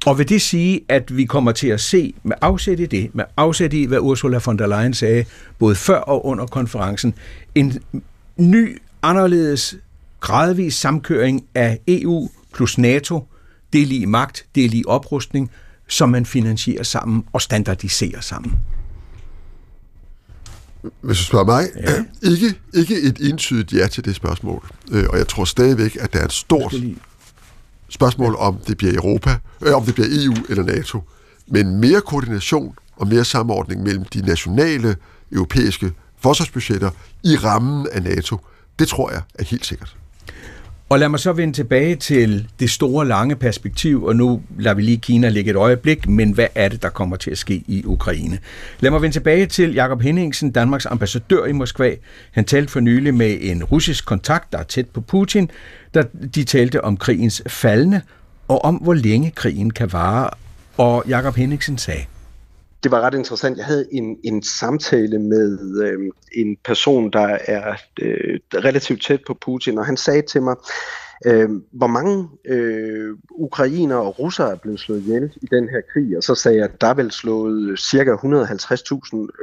Og 0.06 0.18
vil 0.18 0.30
det 0.30 0.42
sige, 0.42 0.82
at 0.90 1.18
vi 1.18 1.26
kommer 1.26 1.52
til 1.52 1.68
at 1.68 1.82
se 1.82 2.14
med 2.24 2.36
afsæt 2.42 2.80
i 2.80 2.86
det, 2.86 3.16
med 3.16 3.26
afsæt 3.38 3.74
i, 3.74 3.86
hvad 3.86 4.00
Ursula 4.00 4.40
von 4.46 4.58
der 4.58 4.68
Leyen 4.68 4.94
sagde, 4.94 5.26
både 5.60 5.76
før 5.76 5.98
og 5.98 6.26
under 6.26 6.46
konferencen, 6.46 7.14
en 7.56 7.80
ny, 8.38 8.82
anderledes, 9.02 9.76
gradvis 10.20 10.76
samkøring 10.76 11.46
af 11.56 11.80
EU 11.88 12.30
plus 12.54 12.78
NATO, 12.78 13.28
det 13.74 13.82
er 13.82 13.86
lige 13.86 14.08
magt, 14.08 14.46
det 14.56 14.66
er 14.66 14.70
lige 14.70 14.88
oprustning, 14.88 15.52
som 15.88 16.10
man 16.10 16.26
finansierer 16.26 16.84
sammen 16.84 17.24
og 17.34 17.42
standardiserer 17.42 18.22
sammen. 18.22 18.58
Hvis 21.02 21.18
du 21.18 21.24
spørger 21.24 21.46
mig, 21.46 21.70
ja. 21.76 22.04
ikke, 22.32 22.56
ikke 22.74 23.02
et 23.02 23.18
entydigt 23.20 23.74
ja 23.74 23.88
til 23.88 24.06
det 24.06 24.16
spørgsmål. 24.16 24.66
Øh, 24.92 25.06
Og 25.10 25.18
jeg 25.18 25.28
tror 25.28 25.46
stadigvæk, 25.46 25.98
at 26.00 26.14
der 26.14 26.20
er 26.20 26.26
et 26.26 26.34
stort 26.34 26.76
spørgsmål, 27.90 28.36
om 28.36 28.58
det 28.68 28.78
bliver 28.78 28.94
Europa, 28.94 29.38
øh, 29.62 29.76
om 29.76 29.84
det 29.86 29.94
bliver 29.94 30.08
EU 30.12 30.34
eller 30.50 30.64
NATO. 30.64 31.04
Men 31.48 31.76
mere 31.76 32.02
koordination 32.02 32.76
og 32.96 33.08
mere 33.08 33.26
samordning 33.26 33.84
mellem 33.84 34.06
de 34.06 34.22
nationale 34.22 34.96
europæiske 35.32 35.92
forsvarsbudgetter 36.22 36.90
i 37.24 37.36
rammen 37.36 37.88
af 37.92 38.04
NATO, 38.04 38.38
det 38.80 38.88
tror 38.88 39.12
jeg 39.12 39.22
er 39.36 39.44
helt 39.44 39.66
sikkert. 39.66 39.98
Og 40.90 41.00
lad 41.00 41.10
mig 41.10 41.20
så 41.20 41.34
vende 41.34 41.54
tilbage 41.54 41.96
til 41.96 42.48
det 42.60 42.70
store, 42.70 43.08
lange 43.08 43.36
perspektiv, 43.36 44.04
og 44.04 44.16
nu 44.16 44.42
lader 44.60 44.76
vi 44.76 44.82
lige 44.82 44.98
Kina 44.98 45.30
ligge 45.30 45.52
et 45.52 45.58
øjeblik, 45.58 46.08
men 46.08 46.32
hvad 46.32 46.48
er 46.56 46.70
det, 46.70 46.84
der 46.84 46.90
kommer 46.90 47.16
til 47.16 47.32
at 47.32 47.38
ske 47.38 47.64
i 47.68 47.84
Ukraine? 47.86 48.40
Lad 48.80 48.92
mig 48.92 49.02
vende 49.02 49.16
tilbage 49.16 49.46
til 49.46 49.74
Jakob 49.74 50.02
Henningsen, 50.02 50.52
Danmarks 50.52 50.86
ambassadør 50.86 51.46
i 51.46 51.52
Moskva. 51.52 51.96
Han 52.32 52.46
talte 52.46 52.72
for 52.72 52.80
nylig 52.80 53.14
med 53.14 53.38
en 53.42 53.64
russisk 53.64 54.06
kontakt, 54.06 54.52
der 54.52 54.58
er 54.58 54.64
tæt 54.64 54.88
på 54.88 55.02
Putin, 55.02 55.50
der 55.94 56.04
de 56.36 56.44
talte 56.44 56.84
om 56.84 56.98
krigens 56.98 57.44
faldende, 57.48 58.02
og 58.48 58.66
om 58.66 58.76
hvor 58.76 58.94
længe 58.94 59.32
krigen 59.32 59.72
kan 59.72 59.94
vare. 59.94 60.30
Og 60.78 61.04
Jakob 61.08 61.36
Henningsen 61.36 61.78
sagde, 61.78 62.06
det 62.84 62.92
var 62.92 63.02
ret 63.02 63.14
interessant. 63.14 63.58
Jeg 63.58 63.66
havde 63.66 63.88
en, 63.92 64.18
en 64.24 64.44
samtale 64.44 65.20
med 65.20 65.82
øh, 65.84 66.12
en 66.32 66.58
person, 66.66 67.12
der 67.12 67.38
er 67.48 67.76
øh, 68.02 68.40
relativt 68.54 69.04
tæt 69.04 69.20
på 69.28 69.38
Putin, 69.42 69.78
og 69.78 69.86
han 69.86 69.98
sagde 69.98 70.22
til 70.22 70.42
mig, 70.42 70.56
øh, 71.26 71.50
hvor 71.72 71.88
mange 71.88 72.30
øh, 72.46 73.18
ukrainer 73.32 73.96
og 73.96 74.20
russere 74.20 74.52
er 74.52 74.56
blevet 74.56 74.80
slået 74.80 75.00
ihjel 75.00 75.34
i 75.42 75.46
den 75.52 75.70
her 75.70 75.82
krig, 75.94 76.18
og 76.18 76.24
så 76.24 76.36
sagde 76.36 76.58
jeg, 76.58 76.66
at 76.66 76.82
der 76.82 76.88
er 76.88 76.94
vel 76.94 77.12
slået 77.12 77.70
øh, 77.70 77.78
cirka 77.78 78.16
150.000 78.16 78.26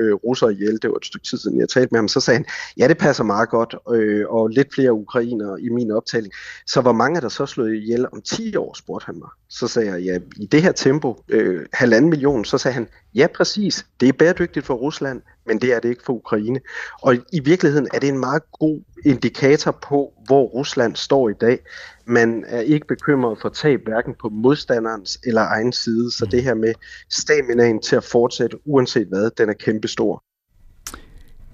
øh, 0.00 0.14
russere 0.14 0.52
ihjel. 0.52 0.78
Det 0.82 0.90
var 0.90 0.96
et 0.96 1.04
stykke 1.04 1.26
tid 1.26 1.38
siden, 1.38 1.60
jeg 1.60 1.68
talte 1.68 1.88
med 1.92 1.98
ham. 1.98 2.08
Så 2.08 2.20
sagde 2.20 2.36
han, 2.36 2.46
ja, 2.78 2.88
det 2.88 2.98
passer 2.98 3.24
meget 3.24 3.48
godt, 3.48 3.74
øh, 3.94 4.28
og 4.28 4.48
lidt 4.48 4.74
flere 4.74 4.92
ukrainere 4.92 5.60
i 5.60 5.68
min 5.68 5.90
optælling. 5.90 6.34
Så 6.66 6.80
hvor 6.80 6.92
mange 6.92 7.16
er 7.16 7.20
der 7.20 7.28
så 7.28 7.46
slået 7.46 7.74
ihjel 7.74 8.06
om 8.12 8.22
10 8.22 8.56
år, 8.56 8.74
spurgte 8.74 9.06
han 9.06 9.18
mig. 9.18 9.28
Så 9.48 9.68
sagde 9.68 9.90
jeg, 9.90 10.02
ja, 10.02 10.18
i 10.36 10.46
det 10.46 10.62
her 10.62 10.72
tempo, 10.72 11.22
øh, 11.28 11.66
halvanden 11.72 12.10
million, 12.10 12.44
så 12.44 12.58
sagde 12.58 12.74
han, 12.74 12.88
ja, 13.14 13.26
præcis, 13.34 13.86
det 14.00 14.08
er 14.08 14.12
bæredygtigt 14.12 14.66
for 14.66 14.74
Rusland, 14.74 15.22
men 15.50 15.60
det 15.60 15.72
er 15.72 15.80
det 15.80 15.88
ikke 15.88 16.02
for 16.06 16.12
Ukraine. 16.12 16.60
Og 17.02 17.16
i 17.32 17.40
virkeligheden 17.40 17.88
er 17.94 17.98
det 17.98 18.08
en 18.08 18.18
meget 18.18 18.42
god 18.52 18.80
indikator 19.04 19.78
på, 19.88 20.12
hvor 20.26 20.42
Rusland 20.46 20.96
står 20.96 21.28
i 21.28 21.32
dag. 21.40 21.58
Man 22.06 22.44
er 22.46 22.60
ikke 22.60 22.86
bekymret 22.86 23.38
for 23.42 23.48
tab 23.48 23.80
hverken 23.84 24.14
på 24.20 24.28
modstanderens 24.28 25.18
eller 25.24 25.42
egen 25.42 25.72
side, 25.72 26.10
så 26.12 26.26
det 26.26 26.42
her 26.42 26.54
med 26.54 26.72
staminaen 27.10 27.82
til 27.82 27.96
at 27.96 28.04
fortsætte, 28.04 28.56
uanset 28.64 29.06
hvad, 29.06 29.30
den 29.38 29.48
er 29.48 29.52
kæmpestor. 29.52 30.22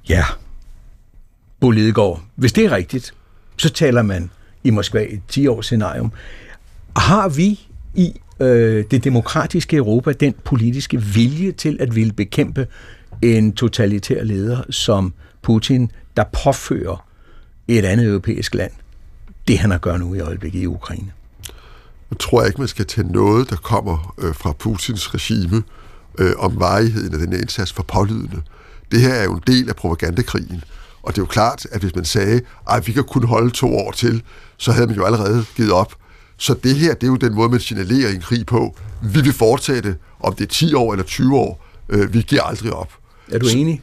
ja, 0.09 0.24
Bo 1.61 1.70
Lidegaard, 1.70 2.20
hvis 2.34 2.53
det 2.53 2.64
er 2.64 2.72
rigtigt, 2.72 3.14
så 3.57 3.70
taler 3.70 4.03
man 4.03 4.30
i 4.64 4.70
Moskva 4.70 5.03
et 5.03 5.22
10-års 5.32 5.66
scenarium. 5.66 6.12
Har 6.97 7.28
vi 7.28 7.68
i 7.94 8.20
øh, 8.40 8.84
det 8.90 9.05
demokratiske 9.05 9.76
Europa 9.76 10.12
den 10.12 10.34
politiske 10.44 11.03
vilje 11.03 11.53
til 11.53 11.76
at 11.80 11.94
ville 11.94 12.12
bekæmpe 12.12 12.66
en 13.22 13.52
totalitær 13.52 14.24
leder 14.24 14.62
som 14.70 15.12
Putin, 15.42 15.90
der 16.16 16.24
påfører 16.44 17.06
et 17.68 17.84
andet 17.84 18.06
europæisk 18.06 18.54
land 18.54 18.72
det, 19.48 19.58
han 19.58 19.70
har 19.70 19.78
gør 19.78 19.96
nu 19.96 20.14
i 20.14 20.20
øjeblikket 20.20 20.62
i 20.62 20.66
Ukraine? 20.66 21.12
Jeg 22.10 22.18
tror 22.18 22.44
ikke, 22.44 22.60
man 22.60 22.68
skal 22.68 22.86
tage 22.86 23.12
noget, 23.12 23.50
der 23.50 23.56
kommer 23.56 24.14
øh, 24.18 24.34
fra 24.34 24.52
Putins 24.52 25.14
regime 25.14 25.62
øh, 26.18 26.32
om 26.38 26.60
varigheden 26.60 27.12
af 27.12 27.18
den 27.18 27.32
her 27.32 27.40
indsats 27.40 27.72
for 27.72 27.82
pålydende. 27.82 28.42
Det 28.92 29.00
her 29.00 29.14
er 29.14 29.24
jo 29.24 29.34
en 29.34 29.42
del 29.46 29.68
af 29.68 29.76
propagandakrigen, 29.76 30.64
og 31.02 31.12
det 31.12 31.18
er 31.18 31.22
jo 31.22 31.26
klart, 31.26 31.66
at 31.72 31.80
hvis 31.80 31.94
man 31.94 32.04
sagde, 32.04 32.40
at 32.70 32.86
vi 32.86 32.92
kan 32.92 33.04
kun 33.04 33.24
holde 33.24 33.50
to 33.50 33.76
år 33.76 33.92
til, 33.92 34.22
så 34.56 34.72
havde 34.72 34.86
man 34.86 34.96
jo 34.96 35.04
allerede 35.04 35.44
givet 35.56 35.72
op. 35.72 35.94
Så 36.36 36.54
det 36.54 36.74
her, 36.74 36.94
det 36.94 37.02
er 37.02 37.06
jo 37.06 37.16
den 37.16 37.34
måde, 37.34 37.48
man 37.48 37.60
signalerer 37.60 38.10
en 38.10 38.20
krig 38.20 38.46
på. 38.46 38.76
Vi 39.02 39.20
vil 39.20 39.32
fortsætte, 39.32 39.96
om 40.20 40.34
det 40.34 40.44
er 40.44 40.48
10 40.48 40.74
år 40.74 40.92
eller 40.92 41.04
20 41.04 41.36
år. 41.36 41.64
Øh, 41.88 42.14
vi 42.14 42.22
giver 42.22 42.42
aldrig 42.42 42.72
op. 42.72 42.92
Er 43.28 43.38
du 43.40 43.48
enig? 43.48 43.82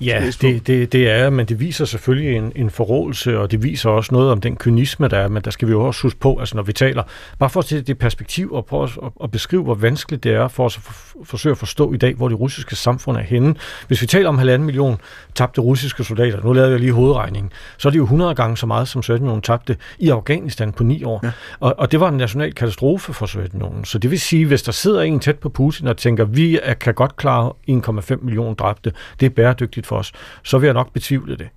Ja, 0.00 0.22
det, 0.42 0.66
det, 0.66 0.92
det 0.92 1.10
er, 1.10 1.30
men 1.30 1.46
det 1.46 1.60
viser 1.60 1.84
selvfølgelig 1.84 2.36
en, 2.36 2.52
en 2.56 2.70
forrådelse, 2.70 3.38
og 3.38 3.50
det 3.50 3.62
viser 3.62 3.90
også 3.90 4.14
noget 4.14 4.30
om 4.30 4.40
den 4.40 4.56
kynisme, 4.56 5.08
der 5.08 5.18
er, 5.18 5.28
men 5.28 5.42
der 5.42 5.50
skal 5.50 5.68
vi 5.68 5.72
jo 5.72 5.84
også 5.84 6.02
huske 6.02 6.20
på, 6.20 6.38
altså 6.38 6.56
når 6.56 6.62
vi 6.62 6.72
taler, 6.72 7.02
bare 7.38 7.50
for 7.50 7.60
at 7.60 7.66
se 7.66 7.82
det 7.82 7.98
perspektiv 7.98 8.52
og 8.52 8.66
prøve 8.66 8.84
at, 8.84 8.90
at 9.22 9.30
beskrive, 9.30 9.62
hvor 9.62 9.74
vanskeligt 9.74 10.24
det 10.24 10.32
er 10.32 10.48
for 10.48 10.64
os 10.64 10.76
at 10.76 10.82
for, 10.82 11.24
forsøge 11.24 11.50
at 11.50 11.58
forstå 11.58 11.92
i 11.92 11.96
dag, 11.96 12.14
hvor 12.14 12.28
det 12.28 12.40
russiske 12.40 12.76
samfund 12.76 13.16
er 13.16 13.22
henne. 13.22 13.54
Hvis 13.86 14.02
vi 14.02 14.06
taler 14.06 14.28
om 14.28 14.38
halvanden 14.38 14.66
million 14.66 15.00
tabte 15.34 15.60
russiske 15.60 16.04
soldater, 16.04 16.42
nu 16.44 16.52
lavede 16.52 16.70
jeg 16.70 16.80
lige 16.80 16.92
hovedregningen, 16.92 17.52
så 17.78 17.88
er 17.88 17.90
det 17.90 17.98
jo 17.98 18.04
100 18.04 18.34
gange 18.34 18.56
så 18.56 18.66
meget, 18.66 18.88
som 18.88 19.02
Sovjetunionen 19.02 19.42
tabte 19.42 19.76
i 19.98 20.08
Afghanistan 20.08 20.72
på 20.72 20.84
ni 20.84 21.04
år. 21.04 21.20
Ja. 21.22 21.30
Og, 21.60 21.74
og 21.78 21.92
det 21.92 22.00
var 22.00 22.08
en 22.08 22.16
national 22.16 22.54
katastrofe 22.54 23.12
for 23.12 23.26
Sovjetunionen. 23.26 23.84
Så 23.84 23.98
det 23.98 24.10
vil 24.10 24.20
sige, 24.20 24.46
hvis 24.46 24.62
der 24.62 24.72
sidder 24.72 25.02
en 25.02 25.20
tæt 25.20 25.38
på 25.38 25.48
Putin 25.48 25.86
og 25.86 25.96
tænker, 25.96 26.24
vi 26.24 26.58
er, 26.62 26.74
kan 26.74 26.94
godt 26.94 27.16
klare 27.16 27.52
1,5 27.70 28.24
millioner 28.24 28.54
dræbte, 28.54 28.92
det 29.20 29.26
er 29.26 29.30
bæredygtigt 29.46 29.86
for 29.86 29.96
os, 29.96 30.12
så 30.42 30.58
vil 30.58 30.66
jeg 30.66 30.74
nok 30.74 30.92
betvivle 30.92 31.36
det. 31.36 31.48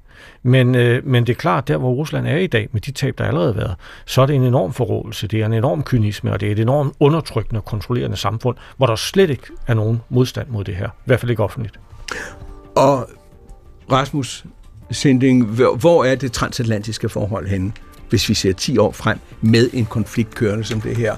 Men, 0.43 0.75
øh, 0.75 1.05
men 1.05 1.27
det 1.27 1.33
er 1.33 1.37
klart, 1.37 1.67
der 1.67 1.77
hvor 1.77 1.93
Rusland 1.93 2.27
er 2.27 2.37
i 2.37 2.47
dag, 2.47 2.69
med 2.71 2.81
de 2.81 2.91
tab, 2.91 3.17
der 3.17 3.25
allerede 3.25 3.53
har 3.53 3.61
været, 3.61 3.75
så 4.05 4.21
er 4.21 4.25
det 4.25 4.35
en 4.35 4.43
enorm 4.43 4.73
forrådelse, 4.73 5.27
det 5.27 5.41
er 5.41 5.45
en 5.45 5.53
enorm 5.53 5.83
kynisme, 5.83 6.31
og 6.31 6.39
det 6.39 6.47
er 6.47 6.51
et 6.51 6.59
enormt 6.59 6.93
undertrykkende 6.99 7.59
og 7.59 7.65
kontrollerende 7.65 8.17
samfund, 8.17 8.57
hvor 8.77 8.85
der 8.85 8.95
slet 8.95 9.29
ikke 9.29 9.47
er 9.67 9.73
nogen 9.73 10.01
modstand 10.09 10.47
mod 10.49 10.63
det 10.63 10.75
her. 10.75 10.87
I 10.87 11.05
hvert 11.05 11.19
fald 11.19 11.29
ikke 11.29 11.43
offentligt. 11.43 11.79
Og 12.75 13.09
Rasmus 13.91 14.45
Sinding, 14.91 15.45
hvor 15.79 16.03
er 16.03 16.15
det 16.15 16.31
transatlantiske 16.31 17.09
forhold 17.09 17.47
henne 17.47 17.71
hvis 18.09 18.29
vi 18.29 18.33
ser 18.33 18.53
10 18.53 18.77
år 18.77 18.91
frem 18.91 19.19
med 19.41 19.69
en 19.73 19.85
konflikt 19.85 20.35
kørende 20.35 20.63
som 20.63 20.81
det 20.81 20.97
her? 20.97 21.15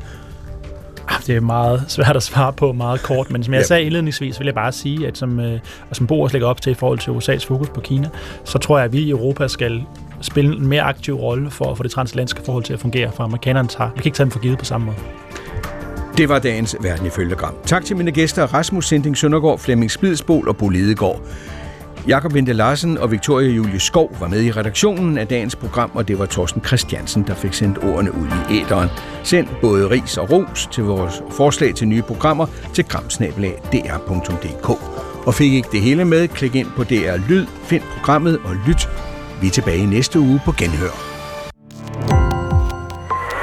Ah, 1.11 1.21
det 1.27 1.35
er 1.35 1.41
meget 1.41 1.83
svært 1.87 2.15
at 2.15 2.23
svare 2.23 2.53
på 2.53 2.71
meget 2.71 3.01
kort, 3.03 3.31
men 3.31 3.43
som 3.43 3.53
jeg 3.53 3.59
ja. 3.59 3.65
sagde 3.65 3.83
indledningsvis, 3.83 4.39
vil 4.39 4.45
jeg 4.45 4.55
bare 4.55 4.71
sige, 4.71 5.07
at 5.07 5.17
som, 5.17 5.39
øh, 5.39 5.59
og 5.89 5.95
som 5.95 6.07
Boris 6.07 6.33
lægger 6.33 6.47
op 6.47 6.61
til 6.61 6.71
i 6.71 6.73
forhold 6.73 6.99
til 6.99 7.11
USA's 7.11 7.47
fokus 7.47 7.69
på 7.69 7.81
Kina, 7.81 8.09
så 8.45 8.57
tror 8.57 8.77
jeg, 8.77 8.85
at 8.85 8.93
vi 8.93 8.99
i 8.99 9.09
Europa 9.09 9.47
skal 9.47 9.83
spille 10.21 10.55
en 10.55 10.67
mere 10.67 10.81
aktiv 10.81 11.15
rolle 11.15 11.51
for 11.51 11.71
at 11.71 11.77
få 11.77 11.83
det 11.83 11.91
transatlantiske 11.91 12.41
forhold 12.45 12.63
til 12.63 12.73
at 12.73 12.79
fungere, 12.79 13.11
for 13.11 13.23
amerikanerne 13.23 13.67
tager. 13.67 13.89
Vi 13.89 14.01
kan 14.01 14.05
ikke 14.05 14.15
tage 14.15 14.25
dem 14.25 14.31
for 14.31 14.39
givet 14.39 14.59
på 14.59 14.65
samme 14.65 14.85
måde. 14.85 14.97
Det 16.17 16.29
var 16.29 16.39
dagens 16.39 16.75
Verden 16.81 17.07
ifølge 17.07 17.35
Gram. 17.35 17.53
Tak 17.65 17.85
til 17.85 17.95
mine 17.95 18.11
gæster 18.11 18.53
Rasmus 18.53 18.87
Sinding 18.87 19.17
Søndergaard, 19.17 19.59
Flemming 19.59 19.91
Splidsbol 19.91 20.47
og 20.47 20.57
Bo 20.57 20.69
Lidegaard. 20.69 21.21
Jakob 22.07 22.33
Vente 22.33 22.53
Larsen 22.53 22.97
og 22.97 23.11
Victoria 23.11 23.49
Julie 23.49 23.79
Skov 23.79 24.15
var 24.19 24.27
med 24.27 24.43
i 24.43 24.51
redaktionen 24.51 25.17
af 25.17 25.27
dagens 25.27 25.55
program, 25.55 25.91
og 25.93 26.07
det 26.07 26.19
var 26.19 26.25
Thorsten 26.25 26.65
Christiansen, 26.65 27.23
der 27.27 27.35
fik 27.35 27.53
sendt 27.53 27.77
ordene 27.77 28.11
ud 28.11 28.27
i 28.51 28.61
æderen. 28.61 28.89
Send 29.23 29.47
både 29.61 29.89
ris 29.89 30.17
og 30.17 30.31
ros 30.31 30.69
til 30.71 30.83
vores 30.83 31.23
forslag 31.31 31.75
til 31.75 31.87
nye 31.87 32.01
programmer 32.01 32.45
til 32.73 32.85
gramsnabelag.dr.dk. 32.85 34.69
Og 35.27 35.33
fik 35.33 35.53
ikke 35.53 35.69
det 35.71 35.81
hele 35.81 36.05
med, 36.05 36.27
klik 36.27 36.55
ind 36.55 36.67
på 36.75 36.83
DR 36.83 37.29
Lyd, 37.29 37.45
find 37.63 37.83
programmet 37.97 38.39
og 38.43 38.55
lyt. 38.67 38.89
Vi 39.41 39.47
er 39.47 39.51
tilbage 39.51 39.85
næste 39.85 40.19
uge 40.19 40.41
på 40.45 40.51
Genhør. 40.51 41.11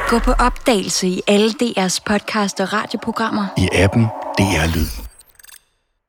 Gå 0.08 0.18
på 0.18 0.32
opdagelse 0.32 1.08
i 1.08 1.22
alle 1.26 1.50
DR's 1.50 1.98
podcast 2.06 2.60
og 2.60 2.72
radioprogrammer. 2.72 3.46
I 3.56 3.68
appen 3.72 4.04
DR 4.38 4.76
Lyd. 4.76 5.07